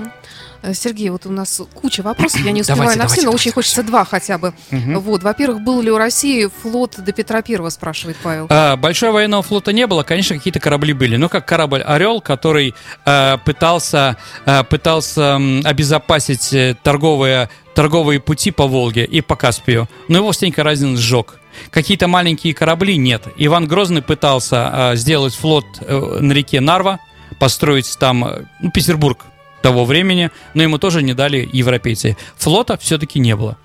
Э, 0.63 0.73
Сергей, 0.73 1.09
вот 1.09 1.25
у 1.25 1.31
нас 1.31 1.61
куча 1.73 2.01
вопросов, 2.01 2.39
я 2.41 2.51
не 2.51 2.61
успеваю 2.61 2.83
Давайте, 2.83 2.99
на 2.99 3.07
все, 3.07 3.15
давайте, 3.15 3.25
но 3.25 3.31
давайте, 3.31 3.35
очень 3.35 3.51
хочется 3.51 3.83
два 3.83 4.05
хотя 4.05 4.37
бы. 4.37 4.53
Мгм. 4.71 4.99
Вот, 4.99 5.21
во-первых, 5.21 5.61
был 5.61 5.81
ли 5.81 5.91
у 5.91 5.97
России 5.97 6.49
флот 6.61 6.95
до 6.97 7.11
Петра 7.11 7.41
Первого, 7.41 7.69
спрашивает 7.69 8.15
Павел. 8.23 8.47
А, 8.49 8.77
Большого 8.77 9.11
военного 9.11 9.43
флота 9.43 9.73
не 9.73 9.85
было, 9.87 10.03
конечно, 10.03 10.37
какие-то 10.37 10.61
корабли 10.61 10.93
были. 10.93 11.17
Ну, 11.17 11.27
как 11.27 11.45
корабль 11.45 11.81
Орел, 11.81 12.21
который 12.21 12.73
э, 13.05 13.37
пытался, 13.43 14.15
э, 14.45 14.63
пытался 14.63 15.35
обезопасить 15.35 16.55
торговые, 16.81 17.49
торговые 17.75 18.21
пути 18.21 18.51
по 18.51 18.65
Волге 18.65 19.03
и 19.03 19.19
по 19.19 19.35
Каспию. 19.35 19.89
Но 20.07 20.19
его 20.19 20.31
Стенька 20.31 20.63
Разин 20.63 20.95
сжег. 20.95 21.39
Какие-то 21.71 22.07
маленькие 22.07 22.53
корабли 22.53 22.97
нет. 22.97 23.27
Иван 23.35 23.67
Грозный 23.67 24.01
пытался 24.01 24.71
э, 24.73 24.95
сделать 24.95 25.35
флот 25.35 25.65
э, 25.81 26.17
на 26.21 26.31
реке 26.31 26.61
Нарва, 26.61 26.99
построить 27.37 27.97
там 27.99 28.25
э, 28.25 28.45
ну, 28.61 28.71
Петербург 28.71 29.19
того 29.63 29.85
времени, 29.85 30.29
но 30.53 30.61
ему 30.61 30.77
тоже 30.77 31.01
не 31.01 31.13
дали 31.15 31.49
европейцы. 31.51 32.15
Флота 32.35 32.77
все-таки 32.77 33.17
не 33.19 33.35
было. 33.35 33.57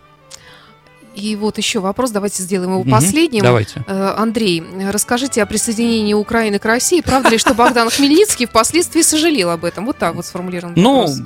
И 1.16 1.34
вот 1.34 1.58
еще 1.58 1.80
вопрос, 1.80 2.12
давайте 2.12 2.44
сделаем 2.44 2.70
его 2.70 2.82
Мгм, 2.82 2.90
последним. 2.92 3.42
Давайте. 3.42 3.82
Э, 3.88 4.14
Андрей, 4.16 4.62
расскажите 4.92 5.42
о 5.42 5.46
присоединении 5.46 6.14
Украины 6.14 6.60
к 6.60 6.64
России. 6.64 7.00
Правда 7.00 7.30
ли, 7.30 7.38
что 7.38 7.54
Богдан 7.54 7.90
Хмельницкий 7.90 8.46
впоследствии 8.46 9.02
сожалел 9.02 9.50
об 9.50 9.64
этом? 9.64 9.84
Вот 9.86 9.98
так 9.98 10.14
вот 10.14 10.24
сформулирован 10.24 10.74
Ну, 10.76 11.00
вопрос. 11.00 11.18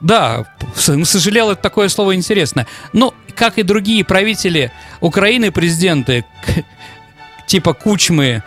да, 0.00 0.44
с- 0.74 1.04
сожалел, 1.04 1.50
это 1.52 1.62
такое 1.62 1.88
слово 1.88 2.16
интересное. 2.16 2.66
Но, 2.92 3.14
как 3.36 3.58
и 3.58 3.62
другие 3.62 4.04
правители 4.04 4.72
Украины, 5.00 5.52
президенты, 5.52 6.24
типа 7.46 7.74
Кучмы, 7.74 8.42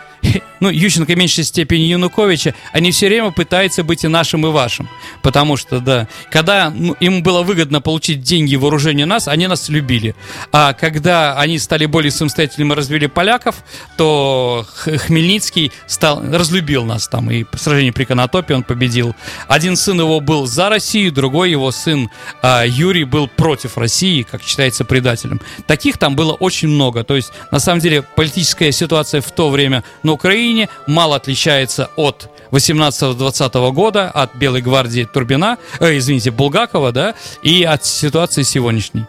ну, 0.62 0.70
Ющенко 0.70 1.14
в 1.14 1.18
меньшей 1.18 1.44
степени 1.44 1.82
Януковича, 1.82 2.54
они 2.72 2.92
все 2.92 3.08
время 3.08 3.32
пытаются 3.32 3.84
быть 3.84 4.04
и 4.06 4.08
нашим, 4.08 4.46
и 4.46 4.50
вашим. 4.52 4.88
Потому 5.24 5.58
что, 5.58 5.80
да, 5.80 6.08
когда 6.30 6.70
ну, 6.70 6.94
им 7.00 7.24
было 7.24 7.42
выгодно 7.42 7.82
получить 7.82 8.22
деньги 8.22 8.54
и 8.54 8.58
вооружение 8.58 9.08
нас, 9.08 9.28
они 9.28 9.48
нас 9.48 9.70
любили. 9.70 10.16
А 10.52 10.74
когда 10.74 11.38
они 11.38 11.58
стали 11.58 11.88
более 11.88 12.12
самостоятельными 12.12 12.74
и 12.74 12.76
развели 12.76 13.08
поляков, 13.08 13.64
то 13.98 14.66
Хмельницкий 14.86 15.72
стал, 15.88 16.22
разлюбил 16.24 16.86
нас 16.86 17.08
там. 17.08 17.32
И 17.32 17.44
в 17.44 17.58
сражении 17.58 17.92
при 17.92 18.06
Конотопе 18.06 18.54
он 18.54 18.64
победил. 18.64 19.16
Один 19.48 19.76
сын 19.76 20.00
его 20.00 20.20
был 20.20 20.46
за 20.46 20.70
Россию, 20.70 21.12
другой 21.12 21.50
его 21.50 21.72
сын 21.72 22.10
а, 22.44 22.64
Юрий 22.66 23.04
был 23.04 23.28
против 23.28 23.80
России, 23.80 24.22
как 24.22 24.44
считается 24.44 24.86
предателем. 24.86 25.42
Таких 25.66 25.98
там 25.98 26.16
было 26.16 26.34
очень 26.34 26.68
много. 26.68 27.04
То 27.04 27.16
есть, 27.16 27.32
на 27.50 27.60
самом 27.60 27.80
деле, 27.80 28.04
политическая 28.04 28.72
ситуация 28.72 29.22
в 29.22 29.32
то 29.32 29.50
время 29.50 29.84
на 30.04 30.12
Украине 30.12 30.51
мало 30.88 31.16
отличается 31.16 31.90
от 31.96 32.30
18-20 32.52 33.72
года, 33.72 34.10
от 34.10 34.36
Белой 34.36 34.62
гвардии 34.62 35.08
Турбина, 35.12 35.58
э, 35.80 35.98
извините, 35.98 36.32
Булгакова, 36.32 36.92
да, 36.92 37.16
и 37.44 37.64
от 37.64 37.86
ситуации 37.86 38.44
сегодняшней. 38.44 39.06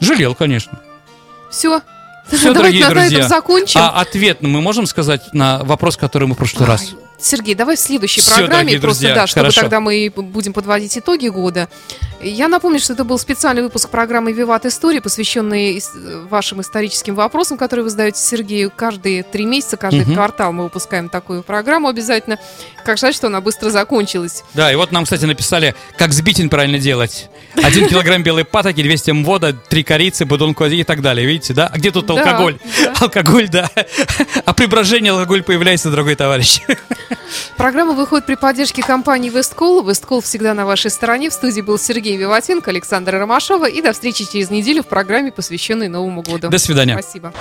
Жалел, 0.00 0.34
конечно. 0.34 0.80
Все. 1.50 1.80
Всё, 2.30 2.52
Давайте 2.54 2.54
дорогие 2.54 2.84
на 2.84 2.90
друзья. 2.90 3.18
этом 3.18 3.28
закончим. 3.28 3.80
А 3.80 3.88
ответ 4.00 4.42
мы 4.42 4.60
можем 4.60 4.86
сказать 4.86 5.22
на 5.32 5.58
вопрос, 5.64 5.96
который 5.96 6.28
мы 6.28 6.34
в 6.34 6.38
прошлый 6.38 6.66
раз? 6.66 6.92
Сергей, 7.22 7.54
давай 7.54 7.76
в 7.76 7.80
следующей 7.80 8.20
Всё, 8.20 8.34
программе, 8.36 8.72
просто 8.72 8.80
друзья, 9.00 9.14
да, 9.14 9.26
чтобы 9.26 9.42
хорошо. 9.44 9.60
тогда 9.62 9.80
мы 9.80 10.12
будем 10.14 10.52
подводить 10.52 10.96
итоги 10.98 11.28
года. 11.28 11.68
Я 12.20 12.48
напомню, 12.48 12.78
что 12.78 12.92
это 12.92 13.02
был 13.04 13.18
специальный 13.18 13.62
выпуск 13.62 13.88
программы 13.88 14.32
«Виват 14.32 14.64
История», 14.64 15.00
посвященный 15.00 15.82
вашим 16.28 16.60
историческим 16.60 17.16
вопросам, 17.16 17.58
которые 17.58 17.82
вы 17.84 17.90
задаете 17.90 18.20
Сергею. 18.20 18.70
Каждые 18.74 19.24
три 19.24 19.44
месяца, 19.44 19.76
каждый 19.76 20.04
Мгм. 20.04 20.14
квартал 20.14 20.52
мы 20.52 20.64
выпускаем 20.64 21.08
такую 21.08 21.42
программу 21.42 21.88
обязательно. 21.88 22.38
Как 22.84 22.98
жаль, 22.98 23.12
что 23.12 23.26
она 23.26 23.40
быстро 23.40 23.70
закончилась. 23.70 24.44
Да, 24.54 24.70
и 24.70 24.76
вот 24.76 24.92
нам, 24.92 25.04
кстати, 25.04 25.24
написали, 25.24 25.74
как 25.98 26.12
сбитень 26.12 26.48
правильно 26.48 26.78
делать. 26.78 27.28
Один 27.62 27.88
килограмм 27.88 28.22
белой 28.22 28.44
патоки, 28.44 28.82
200 28.82 29.10
м 29.10 29.56
три 29.68 29.82
корицы, 29.82 30.24
воды 30.24 30.76
и 30.76 30.84
так 30.84 31.02
далее. 31.02 31.26
Видите, 31.26 31.54
да? 31.54 31.68
А 31.72 31.76
где 31.78 31.90
тут 31.90 32.08
алкоголь? 32.08 32.58
да. 32.84 32.94
Алкоголь, 33.00 33.48
да. 33.48 33.68
А 34.44 34.52
при 34.54 34.66
брожении 34.66 35.10
алкоголь 35.10 35.42
появляется, 35.42 35.90
дорогой 35.90 36.14
товарищ. 36.14 36.60
Программа 37.56 37.92
выходит 37.92 38.26
при 38.26 38.34
поддержке 38.34 38.82
компании 38.82 39.30
Весткол. 39.30 39.82
Весткол 39.82 40.20
всегда 40.20 40.54
на 40.54 40.66
вашей 40.66 40.90
стороне. 40.90 41.30
В 41.30 41.32
студии 41.32 41.60
был 41.60 41.78
Сергей 41.78 42.16
Виватенко, 42.16 42.70
Александра 42.70 43.18
Ромашова. 43.18 43.68
И 43.68 43.82
до 43.82 43.92
встречи 43.92 44.30
через 44.30 44.50
неделю 44.50 44.82
в 44.82 44.86
программе, 44.86 45.32
посвященной 45.32 45.88
Новому 45.88 46.22
году. 46.22 46.48
До 46.48 46.58
свидания. 46.58 46.98
Спасибо. 47.00 47.32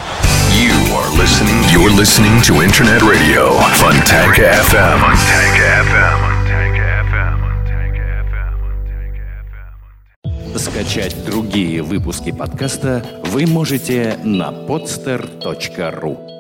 Скачать 10.55 11.25
другие 11.25 11.81
выпуски 11.81 12.31
подкаста 12.31 13.03
вы 13.25 13.45
можете 13.47 14.17
на 14.23 14.51
podster.ru 14.51 16.30